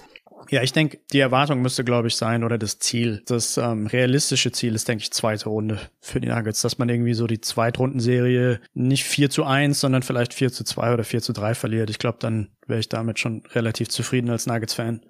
[0.50, 3.22] Ja, ich denke, die Erwartung müsste, glaube ich, sein oder das Ziel.
[3.26, 7.14] Das ähm, realistische Ziel ist, denke ich, zweite Runde für die Nuggets, dass man irgendwie
[7.14, 11.32] so die Zweitrundenserie nicht 4 zu 1, sondern vielleicht 4 zu 2 oder 4 zu
[11.32, 11.90] 3 verliert.
[11.90, 15.00] Ich glaube, dann wäre ich damit schon relativ zufrieden als Nuggets-Fan.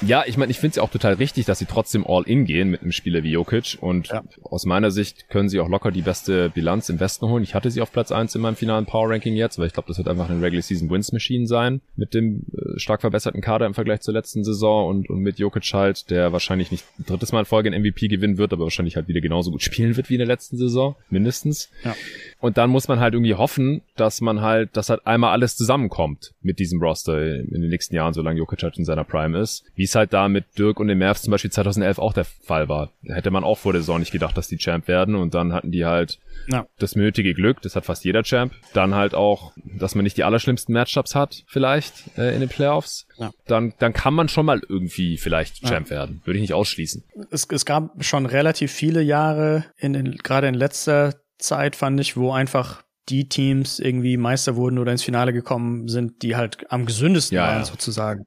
[0.00, 2.44] Ja, ich meine, ich finde es ja auch total richtig, dass sie trotzdem all in
[2.44, 4.22] gehen mit einem Spieler wie Jokic und ja.
[4.42, 7.42] aus meiner Sicht können sie auch locker die beste Bilanz im Westen holen.
[7.42, 9.88] Ich hatte sie auf Platz eins in meinem finalen Power Ranking jetzt, weil ich glaube,
[9.88, 13.66] das wird einfach eine Regular Season Wins Machine sein mit dem äh, stark verbesserten Kader
[13.66, 17.40] im Vergleich zur letzten Saison und, und mit Jokic halt, der wahrscheinlich nicht drittes Mal
[17.40, 20.14] in Folge ein MVP gewinnen wird, aber wahrscheinlich halt wieder genauso gut spielen wird wie
[20.14, 21.70] in der letzten Saison, mindestens.
[21.84, 21.96] Ja.
[22.40, 26.34] Und dann muss man halt irgendwie hoffen, dass man halt, dass halt einmal alles zusammenkommt
[26.40, 29.64] mit diesem Roster in den nächsten Jahren, solange Jokic halt in seiner Prime ist.
[29.74, 32.68] Wie es halt da mit Dirk und den Mavs zum Beispiel 2011 auch der Fall
[32.68, 32.92] war.
[33.02, 35.72] Hätte man auch vor der Saison nicht gedacht, dass die Champ werden und dann hatten
[35.72, 36.66] die halt ja.
[36.78, 38.52] das nötige Glück, das hat fast jeder Champ.
[38.72, 43.06] Dann halt auch, dass man nicht die allerschlimmsten Matchups hat, vielleicht äh, in den Playoffs.
[43.16, 43.32] Ja.
[43.46, 45.96] Dann, dann kann man schon mal irgendwie vielleicht Champ ja.
[45.96, 46.22] werden.
[46.24, 47.02] Würde ich nicht ausschließen.
[47.30, 52.16] Es, es gab schon relativ viele Jahre, in den, gerade in letzter Zeit fand ich,
[52.16, 56.84] wo einfach die Teams irgendwie Meister wurden oder ins Finale gekommen sind, die halt am
[56.84, 57.64] gesündesten ja, waren, ja.
[57.64, 58.26] sozusagen.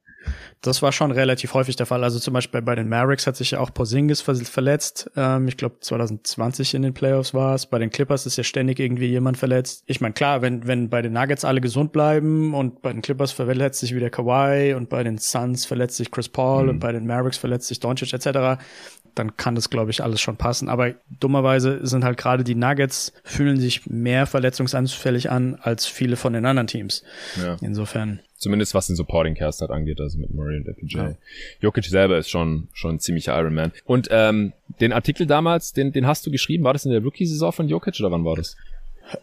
[0.62, 2.04] Das war schon relativ häufig der Fall.
[2.04, 5.10] Also zum Beispiel bei den Mavericks hat sich ja auch Porzingis verletzt.
[5.16, 7.66] Ähm, ich glaube 2020 in den Playoffs war es.
[7.66, 9.84] Bei den Clippers ist ja ständig irgendwie jemand verletzt.
[9.88, 13.32] Ich meine, klar, wenn, wenn bei den Nuggets alle gesund bleiben und bei den Clippers
[13.32, 16.70] verletzt sich wieder Kawhi und bei den Suns verletzt sich Chris Paul mhm.
[16.70, 18.62] und bei den Mavericks verletzt sich Doncic etc.,
[19.16, 20.70] dann kann das, glaube ich, alles schon passen.
[20.70, 26.34] Aber dummerweise sind halt gerade die Nuggets fühlen sich mehr verletzungsanfällig an als viele von
[26.34, 27.04] den anderen Teams.
[27.42, 27.58] Ja.
[27.62, 28.22] Insofern.
[28.38, 30.98] Zumindest was den Supporting Cast halt angeht, also mit Murray und FPJ.
[30.98, 31.16] Ja.
[31.62, 33.72] Jokic selber ist schon, schon ein ziemlicher Iron Man.
[33.86, 37.52] Und ähm, den Artikel damals, den, den hast du geschrieben, war das in der Rookie-Saison
[37.52, 38.56] von Jokic oder wann war das?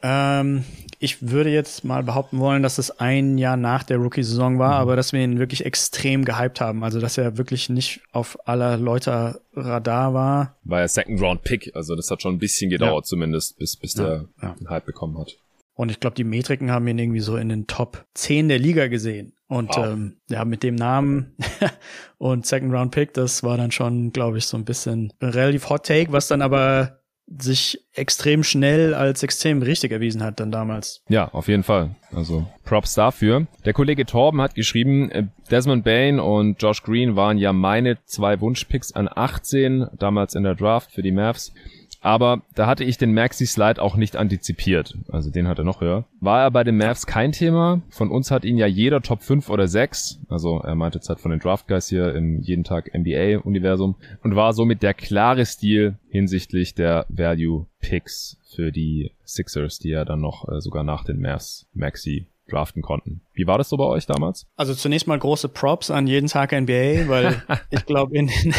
[0.03, 0.65] Ähm,
[0.99, 4.83] ich würde jetzt mal behaupten wollen, dass es ein Jahr nach der Rookie-Saison war, mhm.
[4.83, 6.85] aber dass wir ihn wirklich extrem gehypt haben.
[6.85, 10.57] Also, dass er wirklich nicht auf aller Leute Radar war.
[10.65, 13.09] War ja Second Round Pick, also das hat schon ein bisschen gedauert ja.
[13.09, 14.55] zumindest, bis, bis ja, der ja.
[14.59, 15.37] den Hype bekommen hat.
[15.75, 18.89] Und ich glaube, die Metriken haben ihn irgendwie so in den Top 10 der Liga
[18.89, 19.33] gesehen.
[19.49, 19.87] Und wow.
[19.87, 21.35] ähm, ja, mit dem Namen
[22.19, 25.71] und Second Round Pick, das war dann schon, glaube ich, so ein bisschen ein relativ
[25.71, 26.99] Hot Take, was dann aber
[27.37, 31.03] sich extrem schnell als extrem richtig erwiesen hat dann damals.
[31.09, 31.95] Ja, auf jeden Fall.
[32.11, 33.47] Also Props dafür.
[33.65, 38.41] Der Kollege Torben hat geschrieben, äh, Desmond Bain und Josh Green waren ja meine zwei
[38.41, 41.53] Wunschpicks an 18 damals in der Draft für die Mavs.
[42.01, 44.97] Aber da hatte ich den Maxi-Slide auch nicht antizipiert.
[45.09, 46.05] Also den hat er noch höher.
[46.21, 47.83] War er bei den Mavs kein Thema.
[47.91, 50.21] Von uns hat ihn ja jeder Top 5 oder 6.
[50.29, 53.97] Also er meinte jetzt halt von den Draft Guys hier im jeden Tag NBA-Universum.
[54.23, 60.05] Und war somit der klare Stil hinsichtlich der Value Picks für die Sixers, die ja
[60.05, 63.21] dann noch äh, sogar nach den Mavs Maxi draften konnten.
[63.35, 64.47] Wie war das so bei euch damals?
[64.57, 68.55] Also zunächst mal große Props an jeden Tag NBA, weil ich glaube in den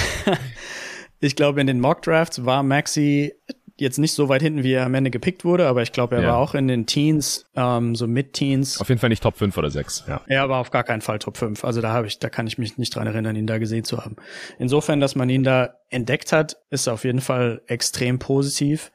[1.20, 3.34] ich glaube, in den Mock Drafts war Maxi
[3.80, 6.24] jetzt nicht so weit hinten, wie er am Ende gepickt wurde, aber ich glaube, er
[6.24, 6.28] ja.
[6.30, 8.80] war auch in den Teens, ähm, so Mid-Teens.
[8.80, 10.22] Auf jeden Fall nicht Top 5 oder 6, ja.
[10.28, 11.64] Er war auf gar keinen Fall Top 5.
[11.64, 14.04] Also da habe ich, da kann ich mich nicht dran erinnern, ihn da gesehen zu
[14.04, 14.18] haben.
[14.58, 18.92] Insofern, dass man ihn da entdeckt hat, ist auf jeden Fall extrem positiv.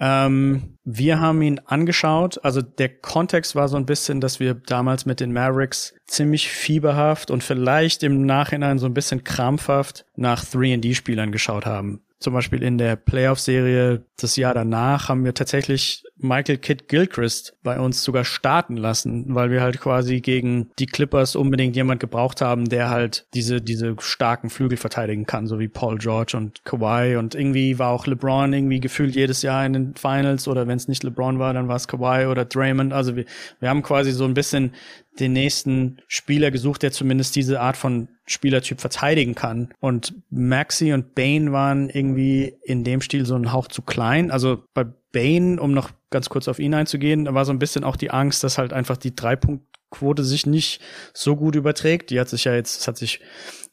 [0.00, 2.42] Ähm, wir haben ihn angeschaut.
[2.44, 7.30] Also der Kontext war so ein bisschen, dass wir damals mit den Mavericks ziemlich fieberhaft
[7.30, 12.02] und vielleicht im Nachhinein so ein bisschen krampfhaft nach 3D-Spielern geschaut haben.
[12.20, 17.78] Zum Beispiel in der Playoff-Serie das Jahr danach haben wir tatsächlich Michael Kidd Gilchrist bei
[17.78, 22.68] uns sogar starten lassen, weil wir halt quasi gegen die Clippers unbedingt jemand gebraucht haben,
[22.68, 27.16] der halt diese, diese starken Flügel verteidigen kann, so wie Paul George und Kawhi.
[27.16, 30.88] Und irgendwie war auch LeBron irgendwie gefühlt jedes Jahr in den Finals oder wenn es
[30.88, 32.92] nicht LeBron war, dann war es Kawhi oder Draymond.
[32.92, 33.24] Also wir,
[33.60, 34.72] wir haben quasi so ein bisschen
[35.20, 39.68] den nächsten Spieler gesucht, der zumindest diese Art von Spielertyp verteidigen kann.
[39.80, 44.30] Und Maxi und Bane waren irgendwie in dem Stil so ein Hauch zu klein.
[44.30, 47.84] Also bei Bane, um noch ganz kurz auf ihn einzugehen, da war so ein bisschen
[47.84, 50.80] auch die Angst, dass halt einfach die Dreipunktquote sich nicht
[51.14, 52.10] so gut überträgt.
[52.10, 53.20] Die hat sich ja jetzt, es hat sich,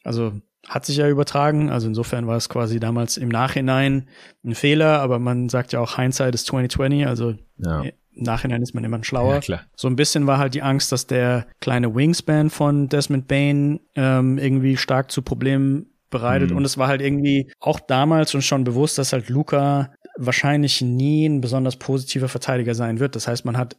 [0.04, 0.32] also
[0.66, 1.70] hat sich ja übertragen.
[1.70, 4.08] Also insofern war es quasi damals im Nachhinein
[4.44, 7.84] ein Fehler, aber man sagt ja auch Hindsight ist 2020, also ja.
[8.16, 9.40] Im Nachhinein ist man immer schlauer.
[9.44, 9.60] Ja.
[9.76, 14.38] So ein bisschen war halt die Angst, dass der kleine Wingspan von Desmond Bain ähm,
[14.38, 16.50] irgendwie stark zu Problemen bereitet.
[16.50, 16.56] Mhm.
[16.56, 21.26] Und es war halt irgendwie auch damals uns schon bewusst, dass halt Luca wahrscheinlich nie
[21.26, 23.14] ein besonders positiver Verteidiger sein wird.
[23.16, 23.76] Das heißt, man hat,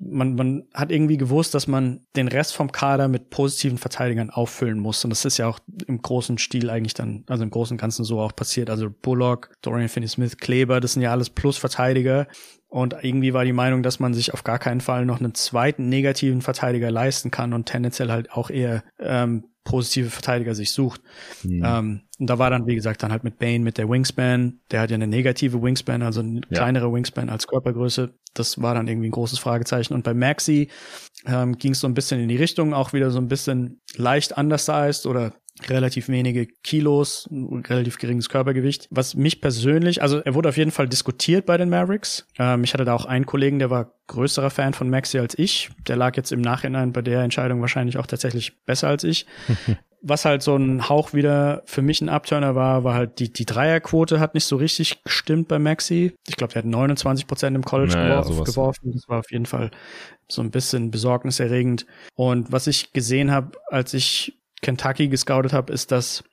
[0.00, 4.78] man, man hat irgendwie gewusst, dass man den Rest vom Kader mit positiven Verteidigern auffüllen
[4.78, 5.04] muss.
[5.04, 8.20] Und das ist ja auch im großen Stil eigentlich dann, also im großen Ganzen so
[8.20, 8.70] auch passiert.
[8.70, 12.28] Also Bullock, Dorian Finney-Smith, Kleber, das sind ja alles Plus-Verteidiger.
[12.74, 15.88] Und irgendwie war die Meinung, dass man sich auf gar keinen Fall noch einen zweiten
[15.88, 21.00] negativen Verteidiger leisten kann und tendenziell halt auch eher ähm, positive Verteidiger sich sucht.
[21.44, 21.62] Mhm.
[21.64, 24.58] Ähm, und da war dann, wie gesagt, dann halt mit Bane mit der Wingspan.
[24.72, 26.40] Der hat ja eine negative Wingspan, also eine ja.
[26.50, 28.12] kleinere Wingspan als Körpergröße.
[28.34, 29.94] Das war dann irgendwie ein großes Fragezeichen.
[29.94, 30.66] Und bei Maxi
[31.26, 34.36] ähm, ging es so ein bisschen in die Richtung, auch wieder so ein bisschen leicht
[34.36, 35.32] undersized oder
[35.68, 38.88] relativ wenige Kilos, relativ geringes Körpergewicht.
[38.90, 42.26] Was mich persönlich, also er wurde auf jeden Fall diskutiert bei den Mavericks.
[42.38, 45.70] Ähm, ich hatte da auch einen Kollegen, der war größerer Fan von Maxi als ich.
[45.86, 49.26] Der lag jetzt im Nachhinein bei der Entscheidung wahrscheinlich auch tatsächlich besser als ich.
[50.06, 53.46] Was halt so ein Hauch wieder für mich ein Abturner war, war halt die, die
[53.46, 56.12] Dreierquote hat nicht so richtig gestimmt bei Maxi.
[56.28, 58.92] Ich glaube, der hat 29 Prozent im College naja, geworfen, geworfen.
[58.92, 59.70] Das war auf jeden Fall
[60.28, 61.86] so ein bisschen besorgniserregend.
[62.16, 66.24] Und was ich gesehen habe, als ich Kentucky gescoutet habe, ist, dass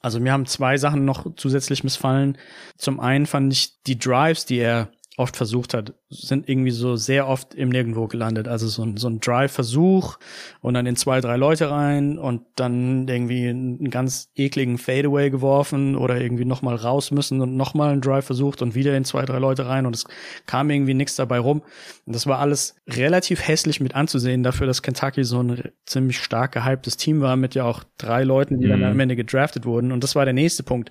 [0.00, 2.38] also mir haben zwei Sachen noch zusätzlich missfallen.
[2.78, 7.28] Zum einen fand ich die Drives, die er oft versucht hat, sind irgendwie so sehr
[7.28, 8.48] oft im Nirgendwo gelandet.
[8.48, 10.18] Also so ein, so ein Drive-Versuch
[10.60, 15.94] und dann in zwei, drei Leute rein und dann irgendwie einen ganz ekligen Fadeaway geworfen
[15.94, 19.38] oder irgendwie nochmal raus müssen und nochmal einen Drive versucht und wieder in zwei, drei
[19.38, 20.04] Leute rein und es
[20.46, 21.62] kam irgendwie nichts dabei rum.
[22.06, 26.52] Und das war alles relativ hässlich mit anzusehen dafür, dass Kentucky so ein ziemlich stark
[26.52, 28.70] gehyptes Team war mit ja auch drei Leuten, die mhm.
[28.70, 29.92] dann am Ende gedraftet wurden.
[29.92, 30.90] Und das war der nächste Punkt,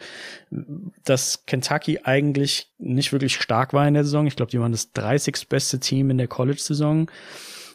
[1.04, 4.26] dass Kentucky eigentlich nicht wirklich stark war in der Saison.
[4.26, 5.50] Ich glaube, die waren das 30.
[5.50, 7.10] beste Team in der College-Saison.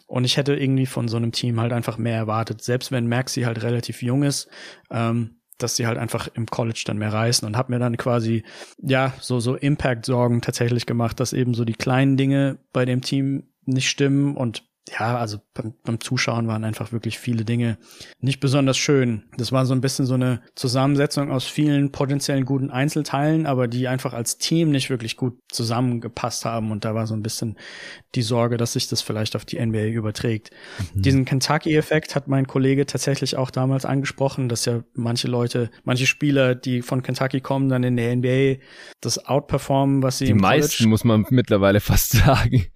[0.07, 3.43] Und ich hätte irgendwie von so einem Team halt einfach mehr erwartet, selbst wenn Maxi
[3.43, 4.49] halt relativ jung ist,
[4.91, 8.45] ähm, dass sie halt einfach im College dann mehr reißen und habe mir dann quasi
[8.79, 13.01] ja so so Impact Sorgen tatsächlich gemacht, dass eben so die kleinen Dinge bei dem
[13.03, 17.79] Team nicht stimmen und ja, also beim, beim Zuschauen waren einfach wirklich viele Dinge
[18.21, 19.25] nicht besonders schön.
[19.39, 23.89] Das war so ein bisschen so eine Zusammensetzung aus vielen potenziellen guten Einzelteilen, aber die
[23.89, 26.71] einfach als Team nicht wirklich gut zusammengepasst haben.
[26.71, 27.57] Und da war so ein bisschen
[28.15, 30.51] die Sorge, dass sich das vielleicht auf die NBA überträgt.
[30.95, 31.03] Mhm.
[31.03, 36.55] Diesen Kentucky-Effekt hat mein Kollege tatsächlich auch damals angesprochen, dass ja manche Leute, manche Spieler,
[36.55, 38.63] die von Kentucky kommen, dann in der NBA
[39.01, 42.67] das outperformen, was sie die im meisten College muss man mittlerweile fast sagen.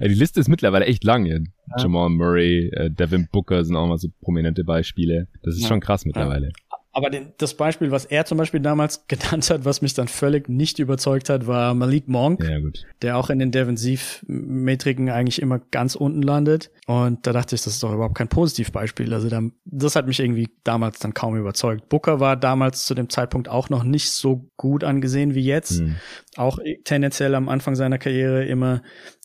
[0.00, 1.26] die Liste ist mittlerweile echt lang.
[1.26, 1.36] Ja.
[1.76, 5.28] Jamal Murray, äh, Devin Booker sind auch mal so prominente Beispiele.
[5.42, 5.68] Das ist ja.
[5.68, 6.46] schon krass mittlerweile.
[6.46, 6.68] Ja.
[6.98, 10.48] Aber den, das Beispiel, was er zum Beispiel damals genannt hat, was mich dann völlig
[10.48, 12.58] nicht überzeugt hat, war Malik Monk, ja,
[13.02, 16.72] der auch in den Defensivmetriken eigentlich immer ganz unten landet.
[16.86, 19.14] Und da dachte ich, das ist doch überhaupt kein Positivbeispiel.
[19.14, 21.88] Also da, das hat mich irgendwie damals dann kaum überzeugt.
[21.88, 25.78] Booker war damals zu dem Zeitpunkt auch noch nicht so gut angesehen wie jetzt.
[25.78, 25.94] Hm.
[26.36, 28.82] Auch tendenziell am Anfang seiner Karriere immer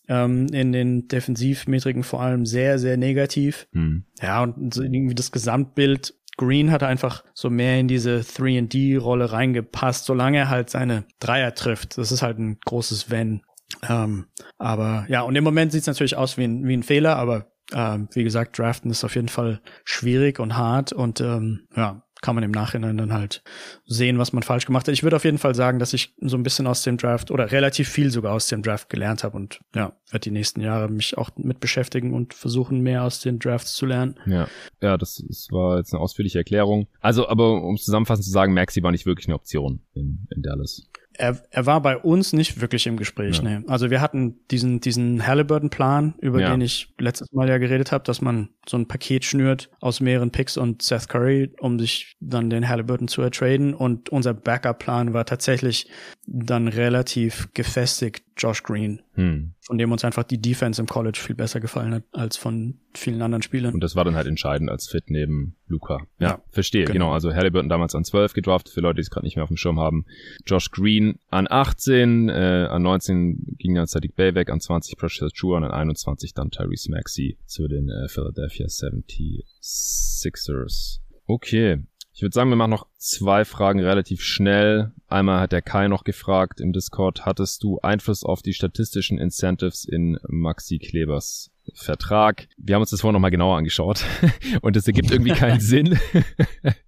[0.07, 3.67] ähm, in den Defensivmetriken vor allem sehr, sehr negativ.
[3.73, 4.05] Hm.
[4.21, 10.39] Ja, und irgendwie das Gesamtbild Green hat einfach so mehr in diese 3D-Rolle reingepasst, solange
[10.39, 11.97] er halt seine Dreier trifft.
[11.97, 13.41] Das ist halt ein großes Wenn.
[13.87, 14.25] Ähm,
[14.57, 17.51] aber ja, und im Moment sieht es natürlich aus wie ein, wie ein Fehler, aber
[17.73, 22.35] ähm, wie gesagt, Draften ist auf jeden Fall schwierig und hart und ähm, ja, kann
[22.35, 23.43] man im Nachhinein dann halt
[23.85, 24.93] sehen, was man falsch gemacht hat.
[24.93, 27.51] Ich würde auf jeden Fall sagen, dass ich so ein bisschen aus dem Draft oder
[27.51, 31.17] relativ viel sogar aus dem Draft gelernt habe und ja, werde die nächsten Jahre mich
[31.17, 34.15] auch mit beschäftigen und versuchen, mehr aus den Drafts zu lernen.
[34.25, 34.47] Ja,
[34.81, 36.87] ja, das, das war jetzt eine ausführliche Erklärung.
[37.01, 40.81] Also, aber um zusammenfassend zu sagen, Maxi war nicht wirklich eine Option in, in Dallas
[41.15, 43.37] er, er war bei uns nicht wirklich im Gespräch.
[43.37, 43.59] Ja.
[43.59, 43.65] Nee.
[43.67, 46.51] Also wir hatten diesen, diesen Halliburton-Plan, über ja.
[46.51, 50.31] den ich letztes Mal ja geredet habe, dass man so ein Paket schnürt aus mehreren
[50.31, 53.73] Picks und Seth Curry, um sich dann den Halliburton zu ertraden.
[53.73, 55.89] Und unser Backup-Plan war tatsächlich
[56.25, 59.53] dann relativ gefestigt Josh Green, hm.
[59.61, 63.21] von dem uns einfach die Defense im College viel besser gefallen hat als von vielen
[63.21, 63.73] anderen Spielern.
[63.73, 66.05] Und das war dann halt entscheidend als Fit neben Luca.
[66.19, 66.85] Ja, ja verstehe.
[66.85, 66.93] Genau.
[66.93, 67.11] genau.
[67.13, 69.57] Also Halliburton damals an 12 gedraftet, für Leute, die es gerade nicht mehr auf dem
[69.57, 70.05] Schirm haben.
[70.45, 75.31] Josh Green an 18, äh, an 19 ging dann Sadiq Bay weg, an 20 Precious
[75.33, 81.01] Chua und an 21 dann Tyrese Maxey zu den äh, Philadelphia 76ers.
[81.25, 81.81] Okay,
[82.13, 84.91] ich würde sagen, wir machen noch zwei Fragen relativ schnell.
[85.07, 89.83] Einmal hat der Kai noch gefragt im Discord, hattest du Einfluss auf die statistischen Incentives
[89.85, 92.47] in Maxi Klebers Vertrag?
[92.57, 94.05] Wir haben uns das vorhin nochmal genauer angeschaut
[94.61, 95.97] und es ergibt irgendwie keinen Sinn.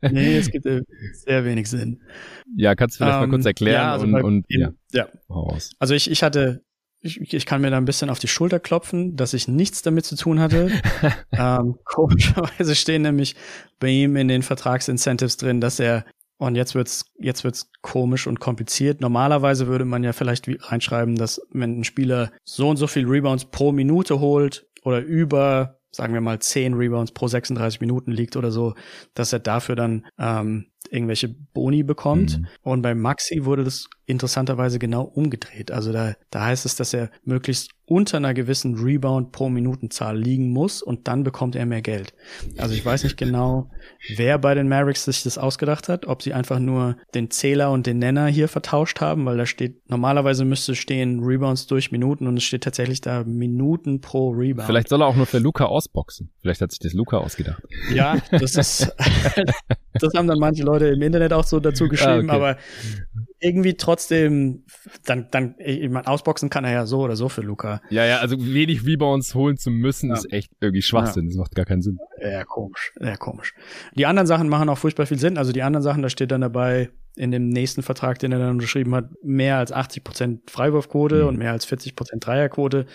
[0.02, 2.02] nee, es gibt sehr wenig Sinn.
[2.56, 3.81] Ja, kannst du vielleicht um, mal kurz ähm, erklären?
[3.81, 4.73] Ja, also und, und, ja.
[4.91, 5.07] ja.
[5.80, 6.64] Also ich, ich hatte
[7.06, 10.06] ich, ich kann mir da ein bisschen auf die Schulter klopfen, dass ich nichts damit
[10.06, 10.72] zu tun hatte.
[11.32, 13.36] ähm, komischerweise stehen nämlich
[13.80, 16.06] bei ihm in den Vertragsincentives drin, dass er
[16.38, 18.99] und jetzt wird's jetzt wird's komisch und kompliziert.
[18.99, 23.45] Normalerweise würde man ja vielleicht reinschreiben, dass wenn ein Spieler so und so viel Rebounds
[23.45, 28.52] pro Minute holt oder über sagen wir mal 10 Rebounds pro 36 Minuten liegt oder
[28.52, 28.76] so,
[29.14, 32.40] dass er dafür dann ähm, irgendwelche Boni bekommt.
[32.40, 32.48] Mhm.
[32.62, 35.72] Und bei Maxi wurde das interessanterweise genau umgedreht.
[35.72, 40.49] Also da, da heißt es, dass er möglichst unter einer gewissen Rebound pro Minutenzahl liegen
[40.49, 42.14] muss und dann bekommt er mehr Geld.
[42.57, 43.70] Also ich weiß nicht genau,
[44.16, 47.86] wer bei den Mavericks sich das ausgedacht hat, ob sie einfach nur den Zähler und
[47.86, 52.38] den Nenner hier vertauscht haben, weil da steht, normalerweise müsste stehen Rebounds durch Minuten und
[52.38, 54.66] es steht tatsächlich da Minuten pro Rebound.
[54.66, 56.32] Vielleicht soll er auch nur für Luca ausboxen.
[56.41, 57.62] Vielleicht hat sich das Luca ausgedacht.
[57.94, 58.95] Ja, das ist,
[59.94, 62.36] das haben dann manche Leute im Internet auch so dazu geschrieben, ah, okay.
[62.36, 62.57] aber
[63.40, 64.64] irgendwie trotzdem,
[65.06, 67.82] dann, dann, ich meine, ausboxen kann er ja so oder so für Luca.
[67.90, 70.16] Ja, ja, also wenig Rebounds holen zu müssen, ja.
[70.16, 71.26] ist echt irgendwie Schwachsinn.
[71.26, 71.30] Ja.
[71.30, 71.98] Das macht gar keinen Sinn.
[72.22, 73.53] Ja, komisch, ja, komisch.
[73.95, 75.38] Die anderen Sachen machen auch furchtbar viel Sinn.
[75.38, 78.52] Also die anderen Sachen, da steht dann dabei, in dem nächsten Vertrag, den er dann
[78.52, 81.28] unterschrieben hat, mehr als 80 Prozent Freiwurfquote mhm.
[81.30, 82.86] und mehr als 40 Prozent Dreierquote.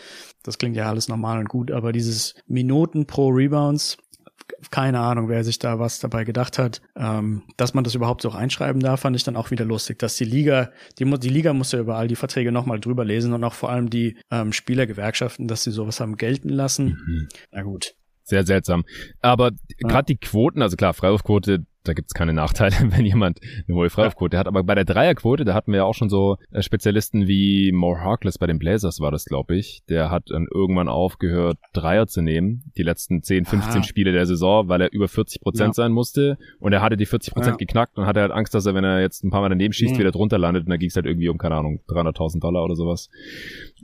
[0.43, 3.97] Das klingt ja alles normal und gut, aber dieses Minuten pro Rebounds,
[4.71, 6.81] keine Ahnung, wer sich da was dabei gedacht hat.
[6.97, 10.17] Ähm, dass man das überhaupt so reinschreiben darf, fand ich dann auch wieder lustig, dass
[10.17, 13.45] die Liga, die, die Liga muss ja über all die Verträge nochmal drüber lesen und
[13.45, 16.99] auch vor allem die ähm, Spielergewerkschaften, dass sie sowas haben gelten lassen.
[17.07, 17.29] Mhm.
[17.53, 17.95] Na gut.
[18.23, 18.85] Sehr seltsam.
[19.21, 19.51] Aber
[19.81, 19.89] ja.
[19.89, 24.39] gerade die Quoten, also klar, Freiwurfquote, da gibt's keine Nachteile, wenn jemand eine hohe Freiwurfquote
[24.39, 24.47] hat.
[24.47, 28.01] Aber bei der Dreierquote, da hatten wir ja auch schon so äh, Spezialisten wie More
[28.01, 29.83] Harkless bei den Blazers war das, glaube ich.
[29.89, 33.83] Der hat dann irgendwann aufgehört, Dreier zu nehmen, die letzten 10, 15 ah.
[33.83, 35.75] Spiele der Saison, weil er über 40 Prozent ja.
[35.75, 36.39] sein musste.
[36.59, 37.57] Und er hatte die 40 Prozent ja.
[37.57, 39.95] geknackt und hatte halt Angst, dass er, wenn er jetzt ein paar Mal daneben schießt,
[39.95, 39.99] mhm.
[39.99, 40.65] wieder drunter landet.
[40.65, 43.09] Und da ging's halt irgendwie um, keine Ahnung, 300.000 Dollar oder sowas.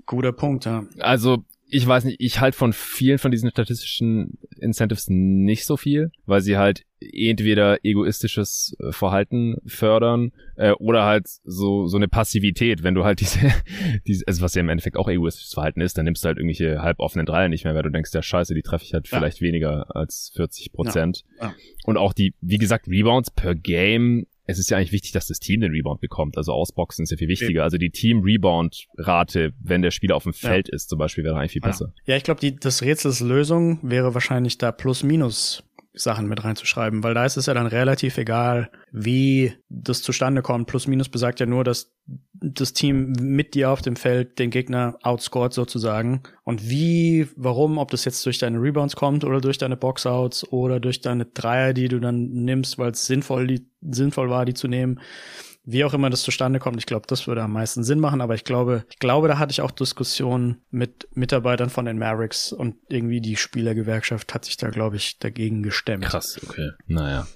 [0.04, 0.84] Guter Punkt, ja.
[1.00, 6.12] Also ich weiß nicht, ich halte von vielen von diesen statistischen Incentives nicht so viel,
[6.24, 12.82] weil sie halt entweder egoistisches äh, Verhalten fördern äh, oder halt so so eine Passivität,
[12.82, 13.40] wenn du halt diese,
[14.06, 16.82] diese also was ja im Endeffekt auch egoistisches Verhalten ist, dann nimmst du halt irgendwelche
[16.82, 19.18] halboffenen Dreier nicht mehr, weil du denkst, ja scheiße, die treffe ich halt ja.
[19.18, 21.24] vielleicht weniger als 40 Prozent.
[21.40, 21.48] Ja.
[21.48, 21.54] Ja.
[21.84, 25.38] Und auch die, wie gesagt, Rebounds per Game es ist ja eigentlich wichtig, dass das
[25.40, 26.36] Team den Rebound bekommt.
[26.36, 27.64] Also Ausboxen ist ja viel wichtiger.
[27.64, 30.74] Also die Team-Rebound-Rate, wenn der Spieler auf dem Feld ja.
[30.74, 31.92] ist, zum Beispiel, wäre eigentlich viel besser.
[32.04, 35.64] Ja, ich glaube, das Rätsels Lösung wäre wahrscheinlich da plus-minus
[35.96, 40.66] Sachen mit reinzuschreiben, weil da ist es ja dann relativ egal, wie das zustande kommt.
[40.66, 41.94] Plus minus besagt ja nur, dass
[42.34, 46.22] das Team mit dir auf dem Feld den Gegner outscored sozusagen.
[46.44, 50.80] Und wie, warum, ob das jetzt durch deine Rebounds kommt oder durch deine Boxouts oder
[50.80, 55.00] durch deine Dreier, die du dann nimmst, weil es sinnvoll, sinnvoll war, die zu nehmen
[55.66, 58.34] wie auch immer das zustande kommt, ich glaube, das würde am meisten Sinn machen, aber
[58.34, 62.76] ich glaube, ich glaube, da hatte ich auch Diskussionen mit Mitarbeitern von den Mavericks und
[62.88, 66.04] irgendwie die Spielergewerkschaft hat sich da, glaube ich, dagegen gestemmt.
[66.04, 66.70] Krass, okay.
[66.86, 67.26] Naja.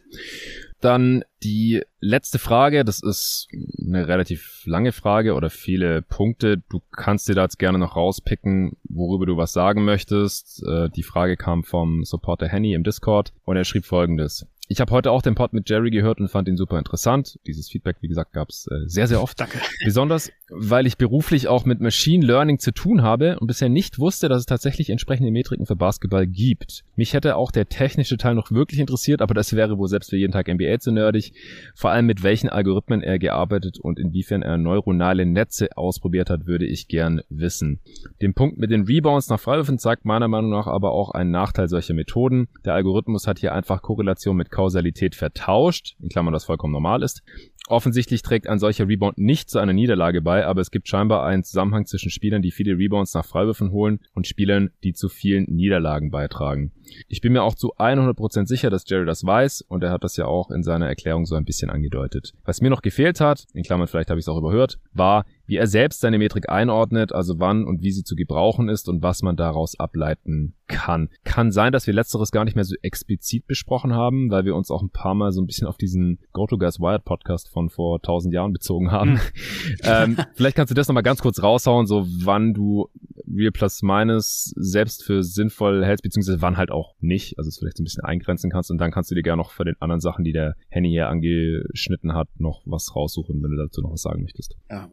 [0.80, 3.48] Dann die letzte Frage, das ist
[3.84, 6.62] eine relativ lange Frage oder viele Punkte.
[6.70, 10.62] Du kannst dir da jetzt gerne noch rauspicken, worüber du was sagen möchtest.
[10.66, 14.46] Äh, die Frage kam vom Supporter Henny im Discord und er schrieb folgendes.
[14.72, 17.40] Ich habe heute auch den Pod mit Jerry gehört und fand ihn super interessant.
[17.44, 19.40] Dieses Feedback, wie gesagt, gab es äh, sehr, sehr oft.
[19.40, 19.58] Danke.
[19.84, 24.28] Besonders, weil ich beruflich auch mit Machine Learning zu tun habe und bisher nicht wusste,
[24.28, 26.84] dass es tatsächlich entsprechende Metriken für Basketball gibt.
[26.94, 30.16] Mich hätte auch der technische Teil noch wirklich interessiert, aber das wäre wohl selbst für
[30.16, 31.32] jeden Tag NBA zu nerdig.
[31.74, 36.66] Vor allem mit welchen Algorithmen er gearbeitet und inwiefern er neuronale Netze ausprobiert hat, würde
[36.66, 37.80] ich gern wissen.
[38.22, 41.68] Den Punkt mit den Rebounds nach Freiwürfen zeigt meiner Meinung nach aber auch einen Nachteil
[41.68, 42.46] solcher Methoden.
[42.64, 47.22] Der Algorithmus hat hier einfach Korrelation mit Kausalität vertauscht, in Klammern das vollkommen normal ist.
[47.66, 51.44] Offensichtlich trägt ein solcher Rebound nicht zu einer Niederlage bei, aber es gibt scheinbar einen
[51.44, 56.10] Zusammenhang zwischen Spielern, die viele Rebounds nach Freiwürfen holen und Spielern, die zu vielen Niederlagen
[56.10, 56.72] beitragen.
[57.08, 60.18] Ich bin mir auch zu 100% sicher, dass Jerry das weiß und er hat das
[60.18, 62.34] ja auch in seiner Erklärung so ein bisschen angedeutet.
[62.44, 65.56] Was mir noch gefehlt hat, in Klammern vielleicht habe ich es auch überhört, war, wie
[65.56, 69.22] er selbst seine Metrik einordnet, also wann und wie sie zu gebrauchen ist und was
[69.22, 71.08] man daraus ableiten kann.
[71.24, 74.70] Kann sein, dass wir letzteres gar nicht mehr so explizit besprochen haben, weil wir uns
[74.70, 77.68] auch ein paar Mal so ein bisschen auf diesen Go to Guys Wired Podcast von
[77.68, 79.18] vor tausend Jahren bezogen haben.
[79.18, 79.20] Hm.
[79.82, 82.88] ähm, vielleicht kannst du das nochmal ganz kurz raushauen, so wann du
[83.32, 87.76] Real Plus Minus selbst für sinnvoll hältst, beziehungsweise wann halt auch nicht, also es vielleicht
[87.76, 90.00] so ein bisschen eingrenzen kannst und dann kannst du dir gerne noch für den anderen
[90.00, 94.02] Sachen, die der Henny hier angeschnitten hat, noch was raussuchen, wenn du dazu noch was
[94.02, 94.56] sagen möchtest.
[94.70, 94.88] Ja.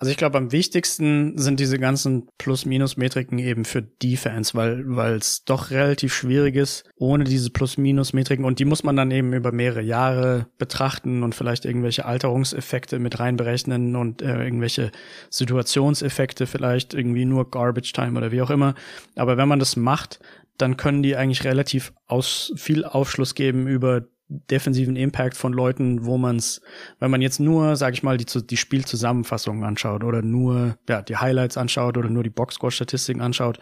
[0.00, 5.44] Also ich glaube, am wichtigsten sind diese ganzen Plus-Minus-Metriken eben für Defense, weil weil es
[5.44, 9.82] doch relativ schwierig ist, ohne diese Plus-Minus-Metriken und die muss man dann eben über mehrere
[9.82, 14.90] Jahre betrachten und vielleicht irgendwelche Alterungseffekte mit reinberechnen und äh, irgendwelche
[15.28, 18.74] Situationseffekte, vielleicht irgendwie nur Garbage Time oder wie auch immer.
[19.16, 20.18] Aber wenn man das macht,
[20.56, 26.16] dann können die eigentlich relativ aus, viel Aufschluss geben über defensiven Impact von Leuten, wo
[26.16, 26.62] man es,
[27.00, 31.16] wenn man jetzt nur, sag ich mal, die, die Spielzusammenfassungen anschaut oder nur ja, die
[31.16, 33.58] Highlights anschaut oder nur die Boxscore-Statistiken anschaut,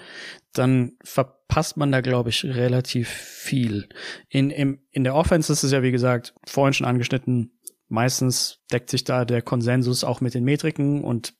[0.52, 3.88] dann verpasst man da, glaube ich, relativ viel.
[4.28, 7.58] In, im, in der Offense ist es ja, wie gesagt, vorhin schon angeschnitten,
[7.88, 11.34] meistens deckt sich da der Konsensus auch mit den Metriken und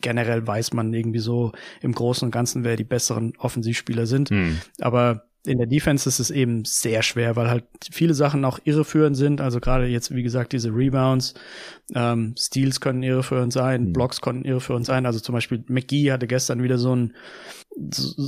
[0.00, 4.28] generell weiß man irgendwie so im Großen und Ganzen, wer die besseren Offensivspieler sind.
[4.28, 4.58] Hm.
[4.80, 9.16] Aber in der Defense ist es eben sehr schwer, weil halt viele Sachen auch irreführend
[9.16, 9.40] sind.
[9.40, 11.34] Also gerade jetzt, wie gesagt, diese Rebounds,
[11.94, 13.92] ähm, Steals können irreführend sein, mhm.
[13.92, 15.04] Blocks konnten irreführend sein.
[15.04, 17.14] Also zum Beispiel McGee hatte gestern wieder so ein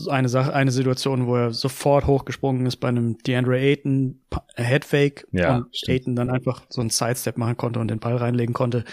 [0.08, 4.20] eine Sache, eine Situation, wo er sofort hochgesprungen ist bei einem DeAndre Ayton
[4.56, 5.94] Headfake ja, und stimmt.
[5.94, 8.84] Ayton dann einfach so einen Sidestep machen konnte und den Ball reinlegen konnte.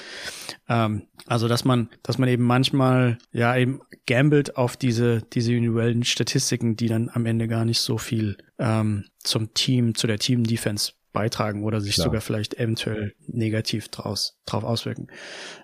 [0.67, 6.03] Ähm, also dass man, dass man eben manchmal ja eben gambelt auf diese diese individuellen
[6.03, 8.10] Statistiken, die dann am Ende gar nicht so viel
[8.59, 12.05] ähm, zum Team, zu der Team Defense beitragen oder sich Klar.
[12.05, 15.07] sogar vielleicht eventuell negativ draus, drauf auswirken.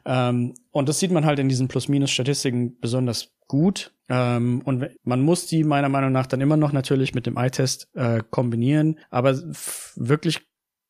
[0.05, 3.93] Ähm, und das sieht man halt in diesen Plus-Minus-Statistiken besonders gut.
[4.09, 7.89] Ähm, und man muss die meiner Meinung nach dann immer noch natürlich mit dem Eye-Test
[7.95, 8.99] äh, kombinieren.
[9.09, 9.37] Aber
[9.95, 10.41] wirklich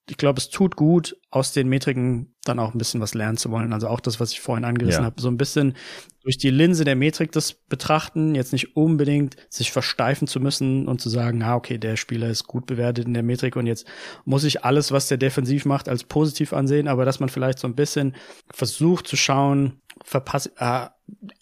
[0.10, 3.52] ich glaube, es tut gut, aus den Metriken dann auch ein bisschen was lernen zu
[3.52, 3.74] wollen.
[3.74, 5.06] Also auch das, was ich vorhin angerissen ja.
[5.06, 5.76] habe, so ein bisschen
[6.22, 11.02] durch die Linse der Metrik das betrachten, jetzt nicht unbedingt sich versteifen zu müssen und
[11.02, 13.86] zu sagen, ah, okay, der Spieler ist gut bewertet in der Metrik und jetzt
[14.24, 17.68] muss ich alles, was der defensiv macht, als positiv ansehen, aber dass man vielleicht so
[17.68, 18.16] ein bisschen
[18.54, 20.88] versucht zu schauen, verpasse, äh,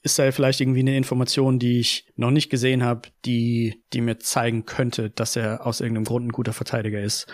[0.04, 4.20] ist da vielleicht irgendwie eine Information, die ich noch nicht gesehen habe, die, die mir
[4.20, 7.26] zeigen könnte, dass er aus irgendeinem Grund ein guter Verteidiger ist.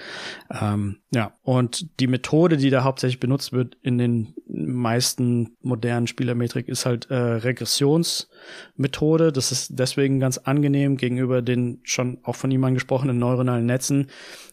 [0.49, 6.69] Ähm, ja, und die Methode, die da hauptsächlich benutzt wird in den meisten modernen Spielermetrik,
[6.69, 9.33] ist halt äh, Regressionsmethode.
[9.33, 14.07] Das ist deswegen ganz angenehm gegenüber den schon auch von ihm angesprochenen neuronalen Netzen,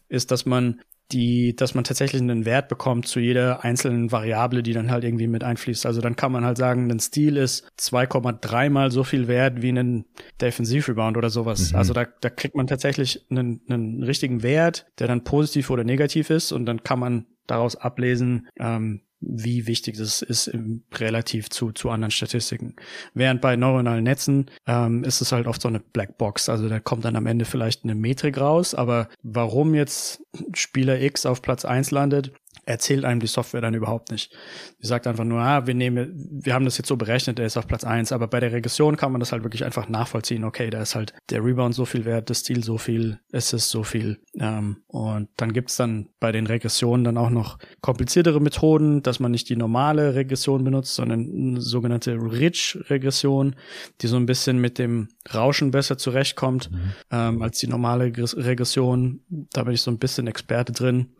[0.08, 0.80] ist, dass man
[1.12, 5.26] die, dass man tatsächlich einen Wert bekommt zu jeder einzelnen Variable, die dann halt irgendwie
[5.26, 5.86] mit einfließt.
[5.86, 9.70] Also dann kann man halt sagen, ein Stil ist 2,3 mal so viel wert wie
[9.70, 10.04] ein
[10.40, 11.72] Defensivrebound oder sowas.
[11.72, 11.78] Mhm.
[11.78, 16.30] Also da, da kriegt man tatsächlich einen, einen richtigen Wert, der dann positiv oder negativ
[16.30, 21.72] ist und dann kann man daraus ablesen, ähm, wie wichtig das ist im, relativ zu,
[21.72, 22.76] zu anderen Statistiken.
[23.14, 26.48] Während bei neuronalen Netzen ähm, ist es halt oft so eine Blackbox.
[26.48, 30.22] Also da kommt dann am Ende vielleicht eine Metrik raus, aber warum jetzt
[30.54, 32.32] Spieler X auf Platz eins landet,
[32.68, 34.30] erzählt einem die Software dann überhaupt nicht.
[34.78, 37.56] Sie sagt einfach nur, ah, wir nehmen, wir haben das jetzt so berechnet, der ist
[37.56, 38.12] auf Platz eins.
[38.12, 40.44] aber bei der Regression kann man das halt wirklich einfach nachvollziehen.
[40.44, 43.70] Okay, da ist halt der Rebound so viel wert, das Stil so viel, es ist
[43.70, 44.18] so viel.
[44.38, 49.30] Ähm, und dann gibt's dann bei den Regressionen dann auch noch kompliziertere Methoden, dass man
[49.30, 53.56] nicht die normale Regression benutzt, sondern eine sogenannte Rich-Regression,
[54.02, 56.92] die so ein bisschen mit dem Rauschen besser zurechtkommt mhm.
[57.10, 59.20] ähm, als die normale Regression.
[59.52, 61.14] Da bin ich so ein bisschen Experte drin.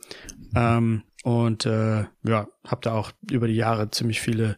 [0.55, 4.57] Ähm, und äh, ja, habe da auch über die Jahre ziemlich viele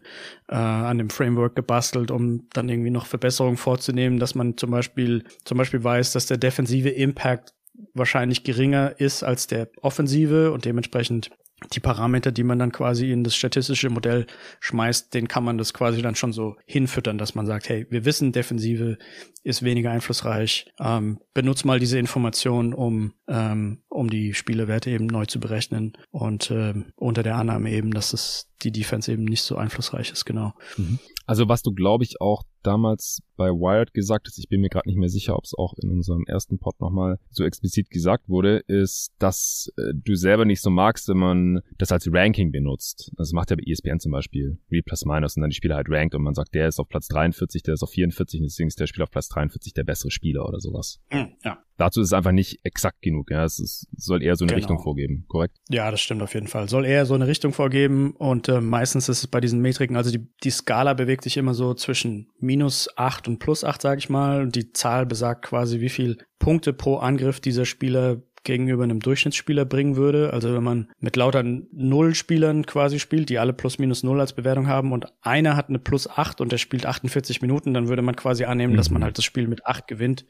[0.49, 5.25] äh, an dem Framework gebastelt, um dann irgendwie noch Verbesserungen vorzunehmen, dass man zum Beispiel
[5.45, 7.55] zum Beispiel weiß, dass der defensive Impact
[7.95, 11.31] wahrscheinlich geringer ist als der offensive und dementsprechend
[11.73, 14.27] die Parameter, die man dann quasi in das statistische Modell
[14.61, 18.05] schmeißt, den kann man das quasi dann schon so hinfüttern, dass man sagt, hey, wir
[18.05, 18.99] wissen, Defensive
[19.43, 20.73] ist weniger einflussreich.
[20.79, 26.51] Ähm, benutzt mal diese Information, um, ähm, um die Spielewerte eben neu zu berechnen und
[26.51, 30.55] ähm, unter der Annahme eben, dass es die Defense eben nicht so einflussreich ist, genau.
[30.77, 30.99] Mhm.
[31.27, 34.89] Also was du, glaube ich, auch damals bei Wired gesagt hast, ich bin mir gerade
[34.89, 38.59] nicht mehr sicher, ob es auch in unserem ersten Pod nochmal so explizit gesagt wurde,
[38.67, 43.11] ist, dass äh, du selber nicht so magst, wenn man das als Ranking benutzt.
[43.17, 45.89] Das macht ja bei ESPN zum Beispiel, Real Plus Minus und dann die Spieler halt
[45.89, 48.69] rankt und man sagt, der ist auf Platz 43, der ist auf 44 und deswegen
[48.69, 51.01] ist der Spieler auf Platz 43 der bessere Spieler oder sowas.
[51.09, 51.59] Hm, ja.
[51.81, 53.31] Dazu ist es einfach nicht exakt genug.
[53.31, 54.59] Ja, es ist, soll eher so eine genau.
[54.59, 55.57] Richtung vorgeben, korrekt?
[55.71, 56.69] Ja, das stimmt auf jeden Fall.
[56.69, 60.11] Soll eher so eine Richtung vorgeben und äh, meistens ist es bei diesen Metriken, also
[60.11, 64.11] die, die Skala bewegt sich immer so zwischen minus acht und plus acht, sage ich
[64.11, 64.49] mal.
[64.49, 69.97] Die Zahl besagt quasi, wie viel Punkte pro Angriff dieser Spieler gegenüber einem Durchschnittsspieler bringen
[69.97, 70.33] würde.
[70.33, 74.67] Also wenn man mit lauter Null-Spielern quasi spielt, die alle plus minus null als Bewertung
[74.67, 78.17] haben und einer hat eine plus acht und der spielt 48 Minuten, dann würde man
[78.17, 78.77] quasi annehmen, mhm.
[78.79, 79.05] dass man mhm.
[79.05, 80.25] halt das Spiel mit acht gewinnt,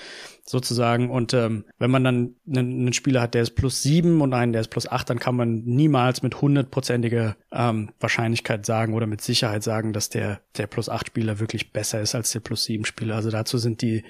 [0.45, 1.11] sozusagen.
[1.11, 4.53] Und ähm, wenn man dann einen, einen, Spieler hat, der ist plus sieben und einen,
[4.53, 9.21] der ist plus acht, dann kann man niemals mit hundertprozentiger ähm, Wahrscheinlichkeit sagen oder mit
[9.21, 12.85] Sicherheit sagen, dass der, der plus acht Spieler wirklich besser ist als der plus sieben
[12.85, 13.15] Spieler.
[13.15, 14.03] Also dazu sind die,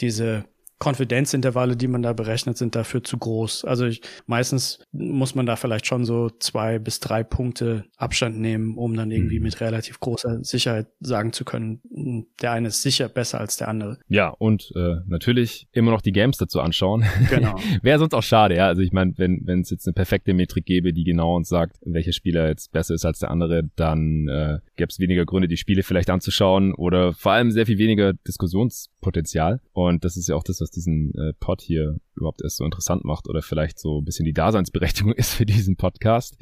[0.00, 0.44] diese
[0.84, 3.64] Konfidenzintervalle, die man da berechnet, sind dafür zu groß.
[3.64, 8.76] Also ich, meistens muss man da vielleicht schon so zwei bis drei Punkte Abstand nehmen,
[8.76, 9.44] um dann irgendwie mhm.
[9.44, 11.80] mit relativ großer Sicherheit sagen zu können,
[12.42, 13.96] der eine ist sicher besser als der andere.
[14.08, 17.06] Ja, und äh, natürlich immer noch die Games dazu anschauen.
[17.30, 17.58] Genau.
[17.82, 18.66] Wäre sonst auch schade, ja.
[18.66, 21.78] Also ich meine, wenn wenn es jetzt eine perfekte Metrik gäbe, die genau uns sagt,
[21.86, 25.56] welcher Spieler jetzt besser ist als der andere, dann äh, gäbe es weniger Gründe, die
[25.56, 29.60] Spiele vielleicht anzuschauen oder vor allem sehr viel weniger Diskussionspotenzial.
[29.72, 33.04] Und das ist ja auch das, was diesen äh, Pod hier überhaupt erst so interessant
[33.04, 36.36] macht oder vielleicht so ein bisschen die Daseinsberechtigung ist für diesen Podcast.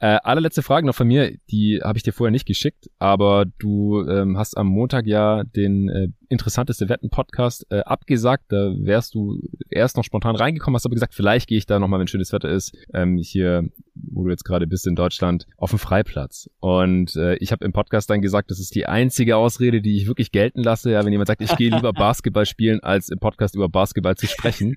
[0.00, 4.06] Äh, allerletzte Frage noch von mir, die habe ich dir vorher nicht geschickt, aber du
[4.06, 8.44] ähm, hast am Montag ja den äh, interessanteste Wetten-Podcast äh, abgesagt.
[8.48, 9.40] Da wärst du
[9.70, 12.48] erst noch spontan reingekommen, hast aber gesagt, vielleicht gehe ich da nochmal, wenn schönes Wetter
[12.48, 16.48] ist, ähm, hier, wo du jetzt gerade bist in Deutschland, auf den Freiplatz.
[16.60, 20.06] Und äh, ich habe im Podcast dann gesagt, das ist die einzige Ausrede, die ich
[20.06, 20.90] wirklich gelten lasse.
[20.90, 24.26] Ja, wenn jemand sagt, ich gehe lieber Basketball spielen, als im Podcast über Basketball zu
[24.26, 24.76] sprechen.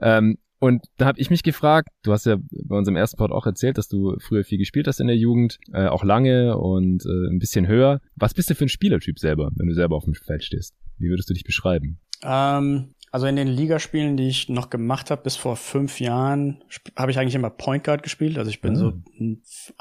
[0.00, 3.46] Ähm, und da habe ich mich gefragt, du hast ja bei unserem ersten Pod auch
[3.46, 7.30] erzählt, dass du früher viel gespielt hast in der Jugend, äh, auch lange und äh,
[7.30, 8.00] ein bisschen höher.
[8.16, 10.74] Was bist du für ein Spielertyp selber, wenn du selber auf dem Feld stehst?
[10.98, 12.00] Wie würdest du dich beschreiben?
[12.24, 16.62] Ähm, also in den Ligaspielen, die ich noch gemacht habe bis vor fünf Jahren,
[16.96, 18.36] habe ich eigentlich immer Point Guard gespielt.
[18.36, 18.76] Also ich bin ah.
[18.76, 18.92] so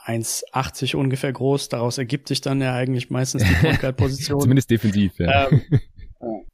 [0.05, 1.69] 1,80 ungefähr groß.
[1.69, 4.39] Daraus ergibt sich dann ja eigentlich meistens die Point Guard Position.
[4.39, 5.49] Zumindest defensiv, ja.
[5.49, 5.61] Ähm,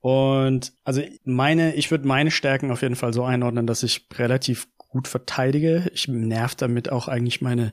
[0.03, 4.67] und also meine, ich würde meine Stärken auf jeden Fall so einordnen, dass ich relativ
[4.89, 5.89] gut verteidige.
[5.93, 7.71] Ich nerv damit auch eigentlich meine,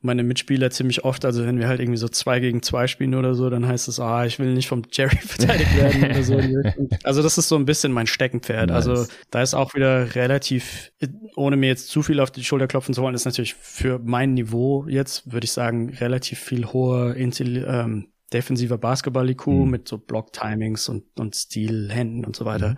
[0.00, 1.24] meine Mitspieler ziemlich oft.
[1.24, 3.98] Also wenn wir halt irgendwie so zwei gegen zwei spielen oder so, dann heißt es,
[3.98, 6.40] ah, ich will nicht vom Jerry verteidigt werden oder so.
[7.02, 8.70] Also das ist so ein bisschen mein Steckenpferd.
[8.70, 8.86] Nice.
[8.86, 10.92] Also da ist auch wieder relativ,
[11.34, 14.34] ohne mir jetzt zu viel auf die Schulter klopfen zu wollen, ist natürlich für mein
[14.34, 19.70] Niveau jetzt, würde ich sagen, relativ viel hoher Intelli ähm, defensiver Basketball-IQ mhm.
[19.70, 22.70] mit so Block-Timings und, und Stilhänden und so weiter.
[22.70, 22.76] Mhm.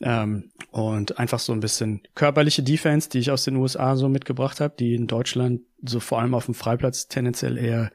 [0.00, 4.60] Ähm, und einfach so ein bisschen körperliche Defense, die ich aus den USA so mitgebracht
[4.60, 7.90] habe, die in Deutschland so vor allem auf dem Freiplatz tendenziell eher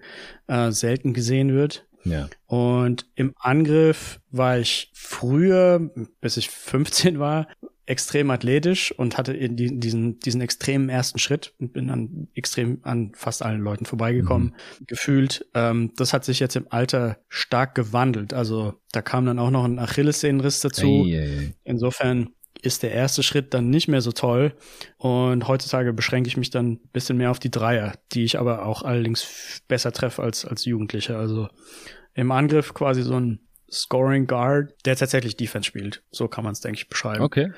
[0.48, 1.86] äh, selten gesehen wird.
[2.04, 2.30] Ja.
[2.48, 7.48] Und im Angriff war ich früher, bis ich 15 war,
[7.86, 13.44] extrem athletisch und hatte diesen, diesen extremen ersten Schritt und bin dann extrem an fast
[13.44, 14.86] allen Leuten vorbeigekommen, mhm.
[14.88, 15.46] gefühlt.
[15.54, 18.34] Ähm, das hat sich jetzt im Alter stark gewandelt.
[18.34, 21.06] Also da kam dann auch noch ein Achillessehnenriss dazu.
[21.06, 21.54] Ei, ei, ei.
[21.64, 22.30] Insofern
[22.62, 24.54] ist der erste Schritt dann nicht mehr so toll.
[24.98, 28.66] Und heutzutage beschränke ich mich dann ein bisschen mehr auf die Dreier, die ich aber
[28.66, 31.18] auch allerdings besser treffe als, als Jugendliche.
[31.18, 31.50] Also
[32.14, 33.40] im Angriff quasi so ein
[33.72, 36.04] Scoring Guard, der tatsächlich Defense spielt.
[36.12, 37.24] So kann man es, denke ich, beschreiben.
[37.24, 37.52] Okay,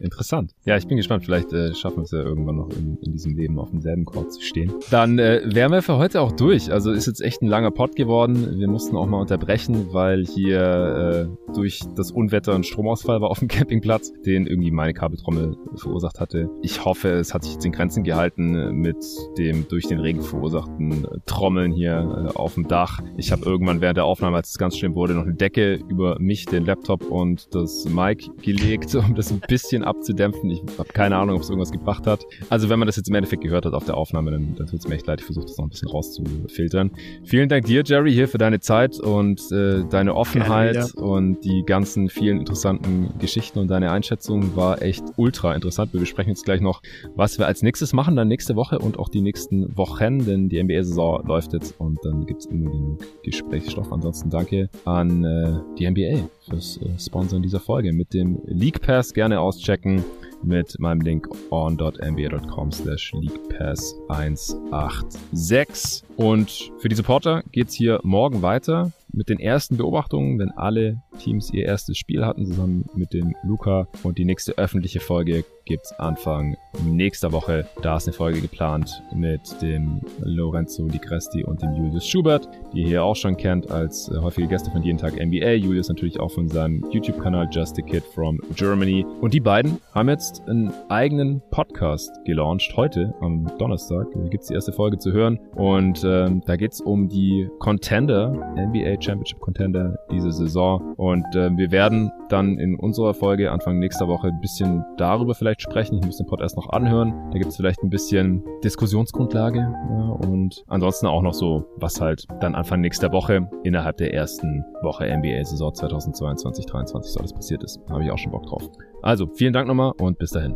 [0.00, 0.52] interessant.
[0.64, 1.24] Ja, ich bin gespannt.
[1.24, 4.32] Vielleicht äh, schaffen wir es ja irgendwann noch in, in diesem Leben auf demselben Court
[4.32, 4.72] zu stehen.
[4.90, 6.72] Dann äh, wären wir für heute auch durch.
[6.72, 8.58] Also ist jetzt echt ein langer Pod geworden.
[8.58, 13.38] Wir mussten auch mal unterbrechen, weil hier äh, durch das Unwetter ein Stromausfall war auf
[13.38, 16.50] dem Campingplatz, den irgendwie meine Kabeltrommel verursacht hatte.
[16.62, 18.96] Ich hoffe, es hat sich jetzt in Grenzen gehalten mit
[19.38, 23.00] dem durch den Regen verursachten Trommeln hier äh, auf dem Dach.
[23.16, 25.84] Ich habe irgendwann während der Aufnahme, als es ganz schlimm wurde, noch eine Decke Decke
[25.88, 30.50] über mich, den Laptop und das Mic gelegt, um das ein bisschen abzudämpfen.
[30.50, 32.24] Ich habe keine Ahnung, ob es irgendwas gebracht hat.
[32.48, 34.80] Also wenn man das jetzt im Endeffekt gehört hat auf der Aufnahme, dann, dann tut
[34.80, 35.20] es mir echt leid.
[35.20, 36.90] Ich versuche das noch ein bisschen rauszufiltern.
[37.24, 42.08] Vielen Dank dir, Jerry, hier für deine Zeit und äh, deine Offenheit und die ganzen
[42.08, 45.92] vielen interessanten Geschichten und deine Einschätzung war echt ultra interessant.
[45.92, 46.82] Wir besprechen jetzt gleich noch,
[47.14, 50.62] was wir als nächstes machen, dann nächste Woche und auch die nächsten Wochen, denn die
[50.62, 53.92] NBA-Saison läuft jetzt und dann gibt es immer genug Gesprächsstoff.
[53.92, 57.92] Ansonsten danke an äh, die NBA fürs äh, Sponsoren dieser Folge.
[57.92, 60.04] Mit dem League Pass gerne auschecken
[60.42, 66.04] mit meinem Link on.nba.com slash leaguepass 186.
[66.16, 71.52] Und für die Supporter geht's hier morgen weiter mit den ersten Beobachtungen, wenn alle Teams
[71.52, 73.88] ihr erstes Spiel hatten, zusammen mit dem Luca.
[74.02, 77.64] Und die nächste öffentliche Folge gibt's Anfang nächster Woche.
[77.80, 82.80] Da ist eine Folge geplant mit dem Lorenzo Di Cresti und dem Julius Schubert, die
[82.80, 85.52] ihr hier auch schon kennt als äh, häufige Gäste von jeden Tag NBA.
[85.52, 89.06] Julius natürlich auch von seinem YouTube-Kanal Just a Kid from Germany.
[89.20, 92.72] Und die beiden haben jetzt einen eigenen Podcast gelauncht.
[92.76, 95.38] Heute am Donnerstag gibt's die erste Folge zu hören.
[95.54, 100.94] Und ähm, da geht's um die Contender, NBA Championship Contender diese Saison.
[100.96, 105.59] Und äh, wir werden dann in unserer Folge Anfang nächster Woche ein bisschen darüber vielleicht
[105.60, 105.98] sprechen.
[105.98, 107.30] Ich muss den Pod erst noch anhören.
[107.30, 109.58] Da gibt es vielleicht ein bisschen Diskussionsgrundlage.
[109.58, 114.64] Ja, und ansonsten auch noch so, was halt dann Anfang nächster Woche innerhalb der ersten
[114.82, 117.80] Woche NBA-Saison 2022-23 so alles passiert ist.
[117.86, 118.68] Da habe ich auch schon Bock drauf.
[119.02, 120.54] Also, vielen Dank nochmal und bis dahin.